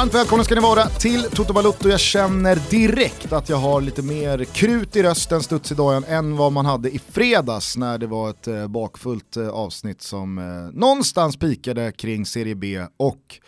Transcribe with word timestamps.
Varmt 0.00 0.14
välkomna 0.14 0.44
ska 0.44 0.54
ni 0.54 0.60
vara 0.60 0.86
till 0.86 1.22
Toto 1.22 1.52
Balutto. 1.52 1.88
Jag 1.88 2.00
känner 2.00 2.70
direkt 2.70 3.32
att 3.32 3.48
jag 3.48 3.56
har 3.56 3.80
lite 3.80 4.02
mer 4.02 4.44
krut 4.44 4.96
i 4.96 5.02
rösten, 5.02 5.42
studs 5.42 5.72
i 5.72 5.74
dagen, 5.74 6.04
än 6.04 6.36
vad 6.36 6.52
man 6.52 6.66
hade 6.66 6.90
i 6.90 6.98
fredags 6.98 7.76
när 7.76 7.98
det 7.98 8.06
var 8.06 8.30
ett 8.30 8.48
eh, 8.48 8.68
bakfullt 8.68 9.36
eh, 9.36 9.48
avsnitt 9.48 10.02
som 10.02 10.38
eh, 10.38 10.44
någonstans 10.78 11.36
pikade 11.36 11.92
kring 11.92 12.26
Serie 12.26 12.54
B 12.54 12.86
och 12.96 13.40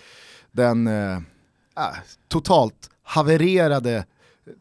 den 0.50 0.86
eh, 0.86 1.16
äh, 1.16 1.20
totalt 2.28 2.90
havererade 3.02 4.04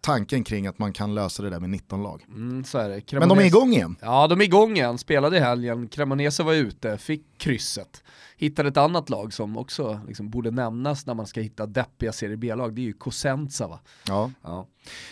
tanken 0.02 0.44
kring 0.44 0.68
att 0.68 0.80
man 0.80 0.94
kan 0.94 1.16
lösa 1.16 1.44
det 1.44 1.50
där 1.50 1.60
med 1.60 1.70
19 1.70 2.04
lag. 2.04 2.26
Mm, 2.28 2.64
det. 2.74 3.14
Men 3.14 3.30
de 3.30 3.38
är 3.38 3.46
igång 3.46 3.74
igen. 3.74 3.96
Ja, 4.02 4.28
de 4.28 4.42
är 4.42 4.46
igång 4.46 4.78
igen. 4.78 4.98
Spelade 4.98 5.38
i 5.38 5.40
helgen, 5.40 5.88
Cremonese 5.88 6.44
var 6.44 6.54
ute, 6.54 6.98
fick 6.98 7.26
krysset. 7.38 8.04
Hittade 8.38 8.70
ett 8.70 8.78
annat 8.78 9.10
lag 9.10 9.34
som 9.34 9.58
också 9.58 10.00
liksom 10.08 10.30
borde 10.30 10.52
nämnas 10.52 11.06
när 11.06 11.14
man 11.14 11.28
ska 11.28 11.42
hitta 11.42 11.66
deppiga 11.66 12.12
Serie 12.12 12.38
B-lag, 12.38 12.76
det 12.76 12.82
är 12.82 12.84
ju 12.84 12.94
Cosenza 12.94 13.68
va? 13.68 13.80
Ja. 14.08 14.32
ja. 14.42 14.68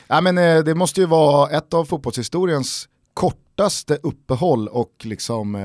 ja 0.07 0.21
men, 0.21 0.37
eh, 0.37 0.59
det 0.59 0.75
måste 0.75 1.01
ju 1.01 1.07
vara 1.07 1.49
ett 1.49 1.73
av 1.73 1.85
fotbollshistoriens 1.85 2.89
kortaste 3.13 3.99
uppehåll 4.03 4.67
och 4.67 4.93
liksom 5.03 5.55
eh, 5.55 5.61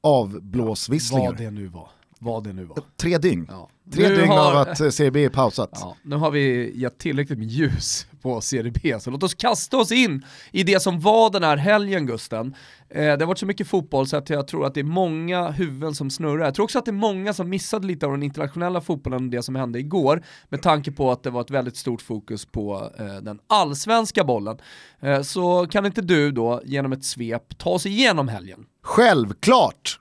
avblåsvisslingar. 0.00 1.24
Ja, 1.24 1.30
vad 1.30 1.40
det 1.40 1.50
nu 1.50 1.66
var. 1.66 1.88
Vad 2.18 2.44
det 2.44 2.52
nu 2.52 2.64
var. 2.64 2.78
Tre 2.96 3.18
dygn. 3.18 3.46
Ja. 3.50 3.68
Tre 3.92 4.08
dygn 4.08 4.28
har... 4.28 4.50
av 4.50 4.56
att 4.56 4.80
eh, 4.80 4.88
Serie 4.88 5.10
B 5.10 5.24
är 5.24 5.28
pausat. 5.28 5.70
Ja, 5.72 5.96
nu 6.02 6.16
har 6.16 6.30
vi 6.30 6.72
gett 6.78 6.98
tillräckligt 6.98 7.38
med 7.38 7.48
ljus 7.48 8.06
på 8.22 8.40
Serie 8.40 8.72
B, 8.82 9.00
så 9.00 9.10
låt 9.10 9.22
oss 9.22 9.34
kasta 9.34 9.76
oss 9.76 9.92
in 9.92 10.24
i 10.52 10.62
det 10.62 10.80
som 10.82 11.00
var 11.00 11.30
den 11.30 11.42
här 11.42 11.56
helgen 11.56 12.06
Gusten. 12.06 12.54
Eh, 12.88 13.02
det 13.02 13.20
har 13.20 13.26
varit 13.26 13.38
så 13.38 13.46
mycket 13.46 13.68
fotboll 13.68 14.06
så 14.06 14.16
att 14.16 14.30
jag 14.30 14.48
tror 14.48 14.66
att 14.66 14.74
det 14.74 14.80
är 14.80 14.84
många 14.84 15.50
huvuden 15.50 15.94
som 15.94 16.10
snurrar. 16.10 16.44
Jag 16.44 16.54
tror 16.54 16.64
också 16.64 16.78
att 16.78 16.84
det 16.84 16.90
är 16.90 16.92
många 16.92 17.34
som 17.34 17.48
missade 17.48 17.86
lite 17.86 18.06
av 18.06 18.12
den 18.12 18.22
internationella 18.22 18.80
fotbollen 18.80 19.24
och 19.24 19.30
det 19.30 19.42
som 19.42 19.54
hände 19.54 19.78
igår, 19.78 20.22
med 20.48 20.62
tanke 20.62 20.92
på 20.92 21.10
att 21.10 21.22
det 21.22 21.30
var 21.30 21.40
ett 21.40 21.50
väldigt 21.50 21.76
stort 21.76 22.02
fokus 22.02 22.46
på 22.46 22.90
eh, 22.98 23.06
den 23.06 23.38
allsvenska 23.46 24.24
bollen. 24.24 24.58
Eh, 25.00 25.22
så 25.22 25.66
kan 25.66 25.86
inte 25.86 26.02
du 26.02 26.30
då 26.30 26.62
genom 26.64 26.92
ett 26.92 27.04
svep 27.04 27.58
ta 27.58 27.70
oss 27.70 27.86
igenom 27.86 28.28
helgen? 28.28 28.66
Självklart! 28.82 29.98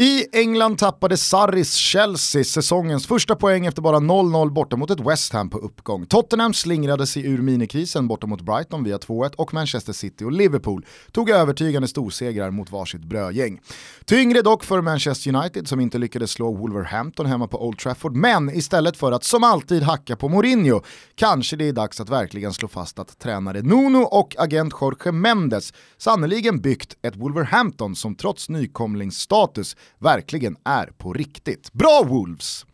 I 0.00 0.26
England 0.32 0.78
tappade 0.78 1.16
Sarris 1.16 1.74
Chelsea 1.74 2.44
säsongens 2.44 3.06
första 3.06 3.36
poäng 3.36 3.66
efter 3.66 3.82
bara 3.82 3.96
0-0 3.96 4.50
borta 4.52 4.76
mot 4.76 4.90
ett 4.90 5.00
West 5.00 5.32
Ham 5.32 5.50
på 5.50 5.58
uppgång. 5.58 6.06
Tottenham 6.06 6.54
slingrade 6.54 7.06
sig 7.06 7.26
ur 7.26 7.42
minikrisen 7.42 8.08
borta 8.08 8.26
mot 8.26 8.40
Brighton 8.40 8.84
via 8.84 8.98
2-1 8.98 9.34
och 9.34 9.54
Manchester 9.54 9.92
City 9.92 10.24
och 10.24 10.32
Liverpool 10.32 10.86
tog 11.12 11.30
övertygande 11.30 11.88
storsegrar 11.88 12.50
mot 12.50 12.70
varsitt 12.70 13.04
brödgäng. 13.04 13.60
Tyngre 14.04 14.42
dock 14.42 14.64
för 14.64 14.80
Manchester 14.80 15.34
United 15.34 15.68
som 15.68 15.80
inte 15.80 15.98
lyckades 15.98 16.30
slå 16.30 16.52
Wolverhampton 16.52 17.26
hemma 17.26 17.46
på 17.48 17.66
Old 17.66 17.78
Trafford, 17.78 18.16
men 18.16 18.50
istället 18.50 18.96
för 18.96 19.12
att 19.12 19.24
som 19.24 19.44
alltid 19.44 19.82
hacka 19.82 20.16
på 20.16 20.28
Mourinho 20.28 20.80
kanske 21.14 21.56
det 21.56 21.68
är 21.68 21.72
dags 21.72 22.00
att 22.00 22.08
verkligen 22.08 22.52
slå 22.52 22.68
fast 22.68 22.98
att 22.98 23.18
tränare 23.18 23.62
Nuno 23.62 24.02
och 24.02 24.34
agent 24.38 24.74
Jorge 24.80 25.12
Mendes 25.12 25.72
sannoliken 25.96 26.60
byggt 26.60 26.96
ett 27.02 27.16
Wolverhampton 27.16 27.96
som 27.96 28.14
trots 28.14 28.48
nykomlingsstatus 28.48 29.76
verkligen 29.98 30.56
är 30.64 30.86
på 30.86 31.12
riktigt. 31.12 31.72
Bra 31.72 32.02
Wolves! 32.08 32.66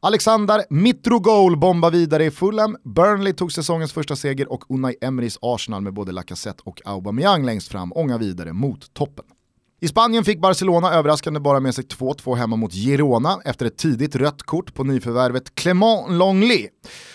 Alexander 0.00 0.64
Mitrogol 0.70 1.56
bombar 1.56 1.90
vidare 1.90 2.24
i 2.24 2.30
Fulham, 2.30 2.76
Burnley 2.84 3.32
tog 3.32 3.52
säsongens 3.52 3.92
första 3.92 4.16
seger 4.16 4.52
och 4.52 4.64
Unai 4.68 4.96
Emerys 5.00 5.38
Arsenal 5.42 5.82
med 5.82 5.94
både 5.94 6.12
Lacazette 6.12 6.62
och 6.64 6.80
Aubameyang 6.84 7.44
längst 7.44 7.68
fram 7.68 7.92
ångar 7.92 8.18
vidare 8.18 8.52
mot 8.52 8.94
toppen. 8.94 9.24
I 9.82 9.88
Spanien 9.88 10.24
fick 10.24 10.40
Barcelona 10.40 10.92
överraskande 10.92 11.40
bara 11.40 11.60
med 11.60 11.74
sig 11.74 11.84
2-2 11.84 12.34
hemma 12.34 12.56
mot 12.56 12.72
Girona 12.72 13.38
efter 13.44 13.66
ett 13.66 13.76
tidigt 13.76 14.16
rött 14.16 14.42
kort 14.42 14.74
på 14.74 14.84
nyförvärvet 14.84 15.54
Clément 15.54 16.10
Longley. 16.10 16.68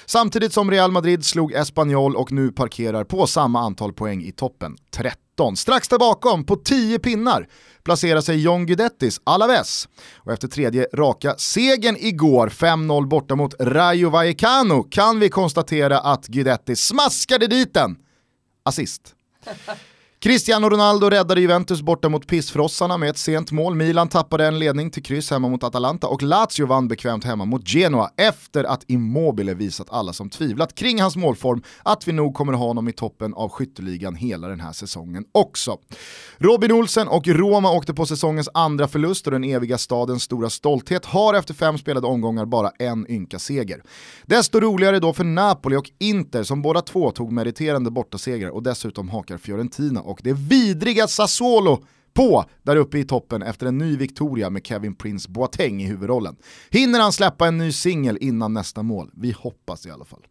Samtidigt 0.06 0.53
som 0.53 0.72
Real 0.72 0.91
Madrid 0.91 1.25
slog 1.25 1.53
Espanyol 1.53 2.16
och 2.16 2.31
nu 2.31 2.52
parkerar 2.52 3.03
på 3.03 3.28
samma 3.28 3.59
antal 3.59 3.94
poäng 3.94 4.24
i 4.24 4.31
toppen, 4.31 4.78
30. 4.91 5.26
13. 5.38 5.56
Strax 5.58 5.88
där 5.88 5.98
bakom, 5.98 6.46
på 6.46 6.56
10 6.56 7.00
pinnar, 7.00 7.48
placerar 7.84 8.22
sig 8.22 8.42
John 8.42 8.66
Guidettis 8.66 9.22
Alaves. 9.24 9.88
Och 10.18 10.31
efter 10.31 10.48
tredje 10.48 10.88
raka 10.94 11.36
segern 11.38 11.96
igår, 12.00 12.50
5-0 12.50 13.08
borta 13.08 13.36
mot 13.36 13.53
Rayo 13.59 14.09
Vallecano, 14.09 14.84
kan 14.84 15.20
vi 15.20 15.30
konstatera 15.30 16.00
att 16.00 16.28
Guidetti 16.28 16.75
smaskade 16.75 17.48
dit 17.48 17.74
den. 17.74 17.96
Assist. 18.64 19.16
Cristiano 20.27 20.69
Ronaldo 20.69 21.09
räddade 21.09 21.41
Juventus 21.41 21.81
borta 21.81 22.09
mot 22.09 22.27
pissfrossarna 22.27 22.97
med 22.97 23.09
ett 23.09 23.17
sent 23.17 23.51
mål. 23.51 23.75
Milan 23.75 24.07
tappade 24.07 24.47
en 24.47 24.59
ledning 24.59 24.91
till 24.91 25.03
kryss 25.03 25.31
hemma 25.31 25.49
mot 25.49 25.63
Atalanta 25.63 26.07
och 26.07 26.23
Lazio 26.23 26.65
vann 26.65 26.88
bekvämt 26.88 27.23
hemma 27.23 27.45
mot 27.45 27.67
Genoa 27.67 28.09
efter 28.17 28.63
att 28.63 28.83
Immobile 28.88 29.53
visat 29.53 29.88
alla 29.89 30.13
som 30.13 30.29
tvivlat 30.29 30.75
kring 30.75 31.01
hans 31.01 31.15
målform 31.15 31.61
att 31.83 32.07
vi 32.07 32.11
nog 32.11 32.33
kommer 32.33 32.53
ha 32.53 32.67
honom 32.67 32.88
i 32.88 32.91
toppen 32.91 33.33
av 33.33 33.49
skytteligan 33.49 34.15
hela 34.15 34.47
den 34.47 34.59
här 34.59 34.71
säsongen 34.71 35.25
också. 35.31 35.77
Robin 36.38 36.71
Olsen 36.71 37.07
och 37.07 37.27
Roma 37.27 37.71
åkte 37.71 37.94
på 37.94 38.05
säsongens 38.05 38.49
andra 38.53 38.88
förlust 38.88 39.27
och 39.27 39.31
den 39.31 39.44
eviga 39.44 39.77
stadens 39.77 40.23
stora 40.23 40.49
stolthet 40.49 41.05
har 41.05 41.33
efter 41.33 41.53
fem 41.53 41.77
spelade 41.77 42.07
omgångar 42.07 42.45
bara 42.45 42.69
en 42.79 43.11
ynka 43.11 43.39
seger. 43.39 43.81
Desto 44.25 44.59
roligare 44.59 44.99
då 44.99 45.13
för 45.13 45.23
Napoli 45.23 45.75
och 45.75 45.91
Inter 45.99 46.44
som 46.44 46.61
båda 46.61 46.81
två 46.81 47.11
tog 47.11 47.31
meriterande 47.31 47.91
bortasegrar 47.91 48.49
och 48.49 48.63
dessutom 48.63 49.09
hakar 49.09 49.38
Fiorentina 49.38 50.01
och 50.01 50.16
det 50.23 50.33
vidriga 50.33 51.07
Sassuolo 51.07 51.83
på 52.13 52.45
där 52.63 52.75
uppe 52.75 53.00
i 53.00 53.03
toppen 53.03 53.44
efter 53.44 53.66
en 53.66 53.78
ny 53.78 53.97
Victoria 53.97 54.50
med 54.50 54.66
Kevin 54.66 54.95
Prince 54.95 55.31
Boateng 55.31 55.81
i 55.83 55.85
huvudrollen. 55.85 56.35
Hinner 56.69 57.00
han 57.00 57.11
släppa 57.11 57.47
en 57.47 57.57
ny 57.57 57.72
singel 57.72 58.17
innan 58.22 58.53
nästa 58.53 58.83
mål? 58.83 59.11
Vi 59.13 59.31
hoppas 59.31 59.85
i 59.85 59.91
alla 59.91 60.06
fall. 60.06 60.25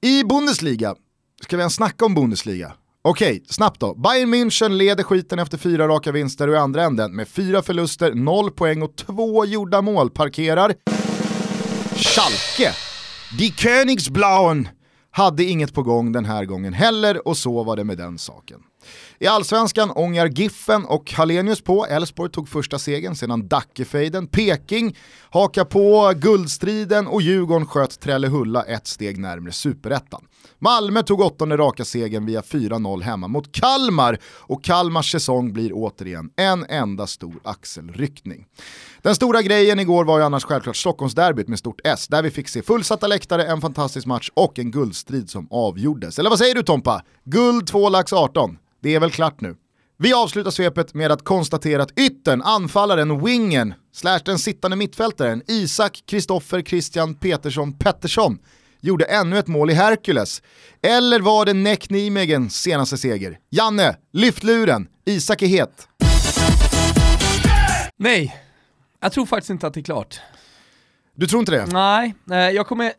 I 0.00 0.24
Bundesliga, 0.24 0.94
ska 1.42 1.56
vi 1.56 1.60
ens 1.60 1.74
snacka 1.74 2.04
om 2.04 2.14
Bundesliga? 2.14 2.72
Okej, 3.04 3.32
okay, 3.32 3.44
snabbt 3.48 3.80
då. 3.80 3.94
Bayern 3.94 4.34
München 4.34 4.68
leder 4.68 5.04
skiten 5.04 5.38
efter 5.38 5.58
fyra 5.58 5.88
raka 5.88 6.12
vinster 6.12 6.48
och 6.48 6.54
i 6.54 6.58
andra 6.58 6.84
änden 6.84 7.16
med 7.16 7.28
fyra 7.28 7.62
förluster, 7.62 8.14
noll 8.14 8.50
poäng 8.50 8.82
och 8.82 8.96
två 8.96 9.44
gjorda 9.44 9.82
mål 9.82 10.10
parkerar 10.10 10.74
Schalke. 11.96 12.74
Die 13.38 13.50
Königsblauen 13.50 14.68
hade 15.10 15.44
inget 15.44 15.74
på 15.74 15.82
gång 15.82 16.12
den 16.12 16.24
här 16.24 16.44
gången 16.44 16.72
heller 16.72 17.28
och 17.28 17.36
så 17.36 17.62
var 17.62 17.76
det 17.76 17.84
med 17.84 17.98
den 17.98 18.18
saken. 18.18 18.60
I 19.22 19.26
allsvenskan 19.26 19.90
ångar 19.90 20.26
Giffen 20.26 20.84
och 20.84 21.12
Hallenius 21.12 21.60
på, 21.60 21.86
Elfsborg 21.86 22.30
tog 22.30 22.48
första 22.48 22.78
segern 22.78 23.14
sedan 23.14 23.48
Dackefejden, 23.48 24.26
Peking 24.26 24.96
hakar 25.30 25.64
på 25.64 26.12
guldstriden 26.16 27.06
och 27.06 27.22
Djurgården 27.22 27.66
sköt 27.66 28.00
Trellehulla 28.00 28.62
ett 28.62 28.86
steg 28.86 29.18
närmre 29.18 29.52
superettan. 29.52 30.24
Malmö 30.58 31.02
tog 31.02 31.20
åttonde 31.20 31.56
raka 31.56 31.84
segern 31.84 32.26
via 32.26 32.40
4-0 32.40 33.02
hemma 33.02 33.28
mot 33.28 33.52
Kalmar 33.52 34.18
och 34.24 34.64
Kalmars 34.64 35.12
säsong 35.12 35.52
blir 35.52 35.70
återigen 35.74 36.30
en 36.36 36.66
enda 36.68 37.06
stor 37.06 37.34
axelryckning. 37.44 38.46
Den 39.02 39.14
stora 39.14 39.42
grejen 39.42 39.80
igår 39.80 40.04
var 40.04 40.18
ju 40.18 40.24
annars 40.24 40.44
självklart 40.44 40.76
Stockholmsderbyt 40.76 41.48
med 41.48 41.58
stort 41.58 41.80
S, 41.84 42.08
där 42.08 42.22
vi 42.22 42.30
fick 42.30 42.48
se 42.48 42.62
fullsatta 42.62 43.06
läktare, 43.06 43.44
en 43.44 43.60
fantastisk 43.60 44.06
match 44.06 44.30
och 44.34 44.58
en 44.58 44.70
guldstrid 44.70 45.30
som 45.30 45.48
avgjordes. 45.50 46.18
Eller 46.18 46.30
vad 46.30 46.38
säger 46.38 46.54
du 46.54 46.62
Tompa? 46.62 47.02
Guld 47.24 47.66
2 47.66 47.88
lax 47.88 48.12
18. 48.12 48.58
Det 48.82 48.94
är 48.94 49.00
väl 49.00 49.10
klart 49.12 49.40
nu. 49.40 49.56
Vi 49.98 50.12
avslutar 50.12 50.50
svepet 50.50 50.94
med 50.94 51.12
att 51.12 51.24
konstatera 51.24 51.82
att 51.82 51.98
yttern, 51.98 52.42
anfallaren, 52.42 53.24
wingen, 53.24 53.74
slash 53.92 54.20
den 54.24 54.38
sittande 54.38 54.76
mittfältaren 54.76 55.42
Isak 55.46 56.02
Kristoffer 56.06 56.62
Christian 56.62 57.14
Petersson 57.14 57.72
Pettersson 57.72 58.38
gjorde 58.80 59.04
ännu 59.04 59.38
ett 59.38 59.46
mål 59.46 59.70
i 59.70 59.74
Hercules. 59.74 60.42
Eller 60.82 61.20
var 61.20 61.44
det 61.46 61.52
Neck 61.52 61.90
Nimegens 61.90 62.62
senaste 62.62 62.98
seger? 62.98 63.38
Janne, 63.50 63.96
lyft 64.12 64.42
luren, 64.42 64.86
Isak 65.04 65.42
är 65.42 65.46
het. 65.46 65.88
Nej, 67.96 68.36
jag 69.00 69.12
tror 69.12 69.26
faktiskt 69.26 69.50
inte 69.50 69.66
att 69.66 69.74
det 69.74 69.80
är 69.80 69.84
klart. 69.84 70.20
Du 71.14 71.26
tror 71.26 71.40
inte 71.40 71.52
det? 71.52 71.66
Nej, 71.72 72.14
jag 72.54 72.66
kommer... 72.66 72.92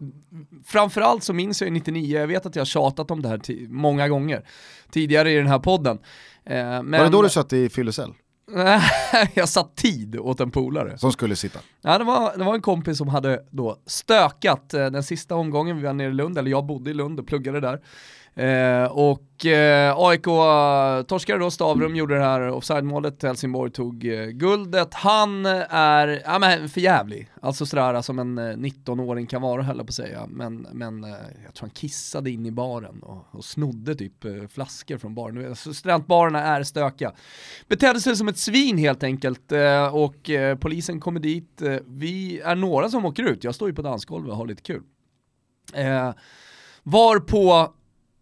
Framförallt 0.64 1.24
så 1.24 1.32
minns 1.32 1.62
jag 1.62 1.72
99, 1.72 2.20
jag 2.20 2.26
vet 2.26 2.46
att 2.46 2.56
jag 2.56 2.60
har 2.60 2.66
tjatat 2.66 3.10
om 3.10 3.22
det 3.22 3.28
här 3.28 3.68
många 3.68 4.08
gånger 4.08 4.44
tidigare 4.90 5.30
i 5.32 5.36
den 5.36 5.46
här 5.46 5.58
podden. 5.58 5.98
Men... 6.44 6.90
Var 6.90 7.04
det 7.04 7.08
då 7.08 7.22
du 7.22 7.28
satt 7.28 7.52
i 7.52 7.68
fyllecell? 7.68 8.14
jag 9.34 9.48
satt 9.48 9.76
tid 9.76 10.16
åt 10.16 10.40
en 10.40 10.50
polare. 10.50 10.98
Som 10.98 11.12
skulle 11.12 11.36
sitta? 11.36 11.58
Ja, 11.82 11.98
det 11.98 12.04
var, 12.04 12.36
det 12.36 12.44
var 12.44 12.54
en 12.54 12.62
kompis 12.62 12.98
som 12.98 13.08
hade 13.08 13.44
då 13.50 13.76
stökat 13.86 14.74
eh, 14.74 14.86
den 14.86 15.02
sista 15.02 15.34
omgången, 15.34 15.76
vi 15.76 15.82
var 15.82 15.92
nere 15.92 16.08
i 16.08 16.12
Lund, 16.12 16.38
eller 16.38 16.50
jag 16.50 16.66
bodde 16.66 16.90
i 16.90 16.94
Lund 16.94 17.20
och 17.20 17.26
pluggade 17.26 17.60
där. 17.60 17.80
Eh, 18.36 18.84
och 18.84 19.46
eh, 19.46 19.94
AIK 19.98 20.24
torskade 21.06 21.38
då, 21.38 21.50
Stavrum 21.50 21.96
gjorde 21.96 22.14
det 22.14 22.24
här 22.24 22.50
offside-målet, 22.50 23.22
Helsingborg 23.22 23.70
tog 23.72 24.04
eh, 24.04 24.26
guldet. 24.26 24.94
Han 24.94 25.46
är, 25.70 26.22
ja 26.24 26.38
men 26.38 26.68
förjävlig. 26.68 27.30
alltså 27.40 27.66
sådär 27.66 27.94
eh, 27.94 28.00
som 28.00 28.18
en 28.18 28.38
eh, 28.38 28.42
19-åring 28.42 29.26
kan 29.26 29.42
vara 29.42 29.62
höll 29.62 29.76
jag 29.76 29.86
på 29.86 29.90
att 29.90 29.94
säga. 29.94 30.26
Men, 30.28 30.66
men 30.72 31.04
eh, 31.04 31.10
jag 31.44 31.54
tror 31.54 31.66
han 31.66 31.70
kissade 31.70 32.30
in 32.30 32.46
i 32.46 32.50
baren 32.50 33.02
och, 33.02 33.26
och 33.30 33.44
snodde 33.44 33.94
typ 33.94 34.24
flaskor 34.50 34.98
från 34.98 35.14
baren. 35.14 35.56
Så 35.56 35.74
studentbarerna 35.74 36.42
är 36.42 36.62
stökiga. 36.62 37.12
Betedde 37.68 38.00
sig 38.00 38.16
som 38.16 38.28
ett 38.28 38.38
svin 38.38 38.78
helt 38.78 39.02
enkelt 39.02 39.52
och 39.92 40.30
polisen 40.60 41.00
kommer 41.00 41.20
dit. 41.20 41.62
Vi 41.86 42.40
är 42.40 42.54
några 42.54 42.90
som 42.90 43.04
åker 43.04 43.22
ut, 43.22 43.44
jag 43.44 43.54
står 43.54 43.68
ju 43.68 43.74
på 43.74 43.82
dansgolvet 43.82 44.30
och 44.30 44.36
har 44.36 44.46
lite 44.46 44.62
kul. 44.62 44.82
Eh, 45.74 46.12
varpå 46.82 47.72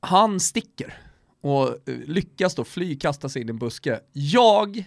han 0.04 0.40
sticker 0.40 0.94
och 1.40 1.68
eh, 1.68 1.94
lyckas 2.06 2.54
då 2.54 2.64
fly, 2.64 2.98
kasta 2.98 3.28
sig 3.28 3.42
in 3.42 3.48
i 3.48 3.50
en 3.50 3.58
buske. 3.58 4.00
Jag 4.12 4.84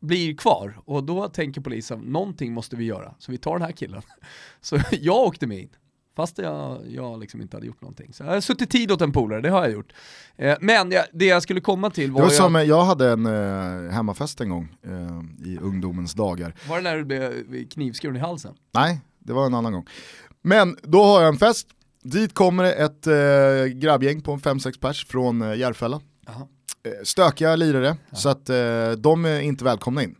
blir 0.00 0.36
kvar 0.36 0.80
och 0.84 1.04
då 1.04 1.28
tänker 1.28 1.60
polisen, 1.60 2.00
någonting 2.00 2.52
måste 2.52 2.76
vi 2.76 2.84
göra, 2.84 3.14
så 3.18 3.32
vi 3.32 3.38
tar 3.38 3.52
den 3.52 3.62
här 3.62 3.72
killen. 3.72 4.02
Så 4.60 4.78
jag 4.90 5.16
åkte 5.16 5.46
med 5.46 5.58
in. 5.58 5.70
Fast 6.16 6.38
jag, 6.38 6.80
jag 6.88 7.20
liksom 7.20 7.40
inte 7.40 7.56
hade 7.56 7.66
gjort 7.66 7.80
någonting. 7.80 8.12
Så 8.12 8.24
jag 8.24 8.30
har 8.30 8.40
suttit 8.40 8.70
tid 8.70 8.92
åt 8.92 9.00
en 9.00 9.12
polare, 9.12 9.40
det 9.40 9.50
har 9.50 9.62
jag 9.62 9.72
gjort. 9.72 9.92
Eh, 10.36 10.56
men 10.60 10.90
jag, 10.90 11.04
det 11.12 11.24
jag 11.24 11.42
skulle 11.42 11.60
komma 11.60 11.90
till 11.90 12.12
var... 12.12 12.20
Det 12.20 12.26
var 12.26 12.32
jag, 12.32 12.42
som, 12.42 12.54
jag 12.54 12.84
hade 12.84 13.10
en 13.10 13.26
eh, 13.26 13.92
hemmafest 13.92 14.40
en 14.40 14.48
gång 14.48 14.68
eh, 14.82 15.48
i 15.50 15.58
ungdomens 15.58 16.14
dagar. 16.14 16.54
Var 16.68 16.76
det 16.76 16.82
när 16.82 16.96
du 16.96 17.04
blev 17.04 17.68
knivskuren 17.68 18.16
i 18.16 18.18
halsen? 18.18 18.54
Nej, 18.74 19.00
det 19.18 19.32
var 19.32 19.46
en 19.46 19.54
annan 19.54 19.72
gång. 19.72 19.86
Men 20.42 20.76
då 20.82 21.04
har 21.04 21.20
jag 21.20 21.28
en 21.28 21.38
fest, 21.38 21.68
dit 22.02 22.34
kommer 22.34 22.64
det 22.64 22.72
ett 22.72 23.06
eh, 23.06 23.78
grabbgäng 23.78 24.20
på 24.20 24.36
5-6 24.36 24.80
pers 24.80 25.06
från 25.06 25.42
eh, 25.42 25.54
Järfälla. 25.54 26.00
Jaha. 26.26 26.46
Eh, 26.82 26.92
stökiga 27.04 27.56
lirare, 27.56 27.96
så 28.12 28.28
att 28.28 28.48
eh, 28.50 28.90
de 28.98 29.24
är 29.24 29.40
inte 29.40 29.64
välkomna 29.64 30.02
in. 30.02 30.14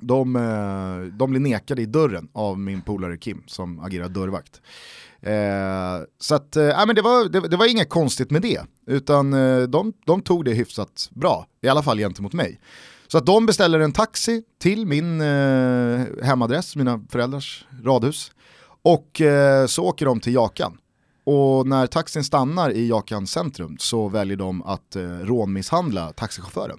De, 0.00 0.36
eh, 0.36 1.16
de 1.18 1.30
blir 1.30 1.40
nekade 1.40 1.82
i 1.82 1.86
dörren 1.86 2.28
av 2.32 2.58
min 2.58 2.80
polare 2.80 3.16
Kim 3.16 3.42
som 3.46 3.80
agerar 3.80 4.08
dörrvakt. 4.08 4.60
Eh, 5.20 6.06
så 6.18 6.34
att, 6.34 6.56
eh, 6.56 6.64
ja, 6.64 6.86
men 6.86 6.96
det, 6.96 7.02
var, 7.02 7.28
det, 7.28 7.48
det 7.48 7.56
var 7.56 7.70
inget 7.70 7.88
konstigt 7.88 8.30
med 8.30 8.42
det, 8.42 8.60
utan 8.86 9.32
eh, 9.32 9.62
de, 9.62 9.92
de 10.06 10.20
tog 10.22 10.44
det 10.44 10.52
hyfsat 10.52 11.10
bra, 11.10 11.46
i 11.62 11.68
alla 11.68 11.82
fall 11.82 11.98
gentemot 11.98 12.32
mig. 12.32 12.60
Så 13.08 13.18
att 13.18 13.26
de 13.26 13.46
beställer 13.46 13.80
en 13.80 13.92
taxi 13.92 14.42
till 14.60 14.86
min 14.86 15.20
eh, 15.20 16.00
hemadress, 16.22 16.76
mina 16.76 17.04
föräldrars 17.10 17.66
radhus, 17.82 18.32
och 18.82 19.20
eh, 19.20 19.66
så 19.66 19.84
åker 19.84 20.06
de 20.06 20.20
till 20.20 20.34
Jakan. 20.34 20.78
Och 21.24 21.66
när 21.66 21.86
taxin 21.86 22.24
stannar 22.24 22.70
i 22.70 22.88
Jakans 22.88 23.30
centrum 23.30 23.76
så 23.78 24.08
väljer 24.08 24.36
de 24.36 24.62
att 24.62 24.96
eh, 24.96 25.02
rånmisshandla 25.02 26.12
taxichauffören. 26.12 26.78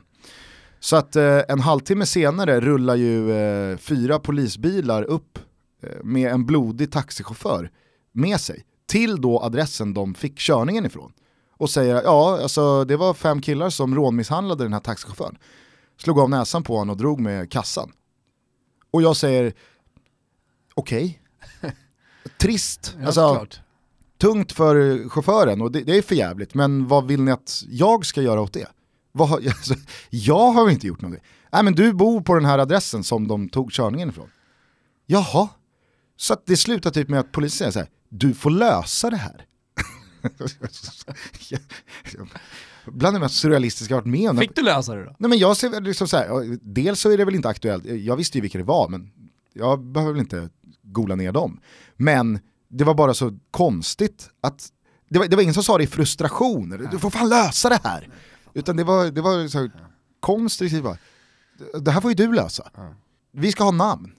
Så 0.80 0.96
att 0.96 1.16
eh, 1.16 1.40
en 1.48 1.60
halvtimme 1.60 2.06
senare 2.06 2.60
rullar 2.60 2.96
ju 2.96 3.32
eh, 3.32 3.78
fyra 3.78 4.20
polisbilar 4.20 5.04
upp 5.04 5.40
eh, 5.84 6.04
med 6.04 6.32
en 6.32 6.46
blodig 6.46 6.92
taxichaufför 6.92 7.72
med 8.12 8.40
sig 8.40 8.66
till 8.86 9.22
då 9.22 9.40
adressen 9.40 9.94
de 9.94 10.14
fick 10.14 10.40
körningen 10.40 10.86
ifrån. 10.86 11.14
Och 11.58 11.70
säger 11.70 12.02
ja, 12.04 12.40
alltså 12.42 12.86
det 12.86 12.96
var 12.96 13.14
fem 13.14 13.42
killar 13.42 13.70
som 13.70 13.96
rånmisshandlade 13.96 14.64
den 14.64 14.74
här 14.74 14.80
taxichauffören. 14.80 15.38
Slog 15.98 16.20
av 16.20 16.30
näsan 16.30 16.64
på 16.64 16.78
honom 16.78 16.90
och 16.90 16.98
drog 16.98 17.20
med 17.20 17.52
kassan. 17.52 17.92
Och 18.92 19.02
jag 19.02 19.16
säger 19.16 19.54
okej. 20.74 21.22
Trist. 22.38 22.96
Ja, 23.00 23.06
alltså. 23.06 23.48
Tungt 24.18 24.52
för 24.52 25.10
chauffören 25.10 25.62
och 25.62 25.72
det, 25.72 25.84
det 25.84 25.98
är 25.98 26.02
för 26.02 26.16
jävligt. 26.16 26.54
men 26.54 26.88
vad 26.88 27.08
vill 27.08 27.22
ni 27.22 27.32
att 27.32 27.64
jag 27.68 28.06
ska 28.06 28.22
göra 28.22 28.42
åt 28.42 28.54
det? 28.54 28.68
Vad, 29.12 29.32
alltså, 29.48 29.76
jag 30.10 30.52
har 30.52 30.70
inte 30.70 30.88
gjort 30.88 31.02
någonting. 31.02 31.24
Nej 31.52 31.64
men 31.64 31.74
du 31.74 31.94
bor 31.94 32.22
på 32.22 32.36
den 32.36 32.46
här 32.46 32.60
adressen 32.60 33.04
som 33.04 33.28
de 33.28 33.50
tog 33.50 33.72
körningen 33.72 34.10
ifrån. 34.10 34.30
Jaha, 35.06 35.50
så 36.18 36.36
det 36.46 36.58
slutar 36.58 36.92
typ 36.92 37.10
med 37.10 37.20
att 37.20 37.32
polisen 37.32 37.58
säger 37.58 37.72
så 37.72 37.80
här, 37.80 37.90
du 38.10 38.34
får 38.34 38.50
lösa 38.50 39.10
det 39.10 39.18
här. 39.18 39.46
Bland 42.86 43.16
det 43.16 43.20
mest 43.20 43.36
surrealistiska 43.36 43.94
jag 43.94 44.02
varit 44.02 44.06
med 44.06 44.30
om. 44.30 44.38
Fick 44.38 44.56
du 44.56 44.62
lösa 44.62 44.96
det 44.96 45.04
då? 45.04 45.16
Nej 45.20 45.30
men 45.30 45.40
jag 45.40 45.58
ser 45.58 45.82
liksom 45.82 46.08
så 46.08 46.18
här, 46.18 46.58
dels 46.62 47.00
så 47.00 47.12
är 47.12 47.18
det 47.18 47.26
väl 47.26 47.36
inte 47.36 47.50
aktuellt, 47.50 47.86
jag 47.86 48.16
visste 48.16 48.38
ju 48.38 48.42
vilka 48.42 48.58
det 48.58 48.64
var 48.64 48.90
men 48.90 49.12
jag 49.54 49.84
behöver 49.84 50.14
väl 50.14 50.22
inte 50.22 50.50
gola 50.82 51.16
ner 51.16 51.32
dem. 51.32 51.60
Men 51.96 52.40
det 52.74 52.84
var 52.84 52.94
bara 52.94 53.14
så 53.14 53.40
konstigt 53.52 54.30
att, 54.42 54.70
det 55.10 55.20
var, 55.20 55.28
det 55.28 55.36
var 55.36 55.44
ingen 55.44 55.54
som 55.54 55.64
sa 55.64 55.78
det 55.78 55.84
i 55.84 55.88
frustration, 55.88 56.88
du 56.92 57.00
får 57.00 57.10
fan 57.10 57.30
lösa 57.30 57.70
det 57.70 57.80
här. 57.84 58.10
Utan 58.54 58.78
det 58.78 58.84
var, 58.84 59.12
det 59.12 59.22
var 59.22 59.48
så 59.48 59.60
här, 59.60 59.72
konstruktivt 60.20 60.84
bara, 60.84 60.98
det 61.80 61.92
här 61.92 62.02
får 62.02 62.12
ju 62.12 62.16
du 62.16 62.34
lösa. 62.34 62.70
Vi 63.32 63.52
ska 63.52 63.64
ha 63.64 63.72
namn. 63.72 64.12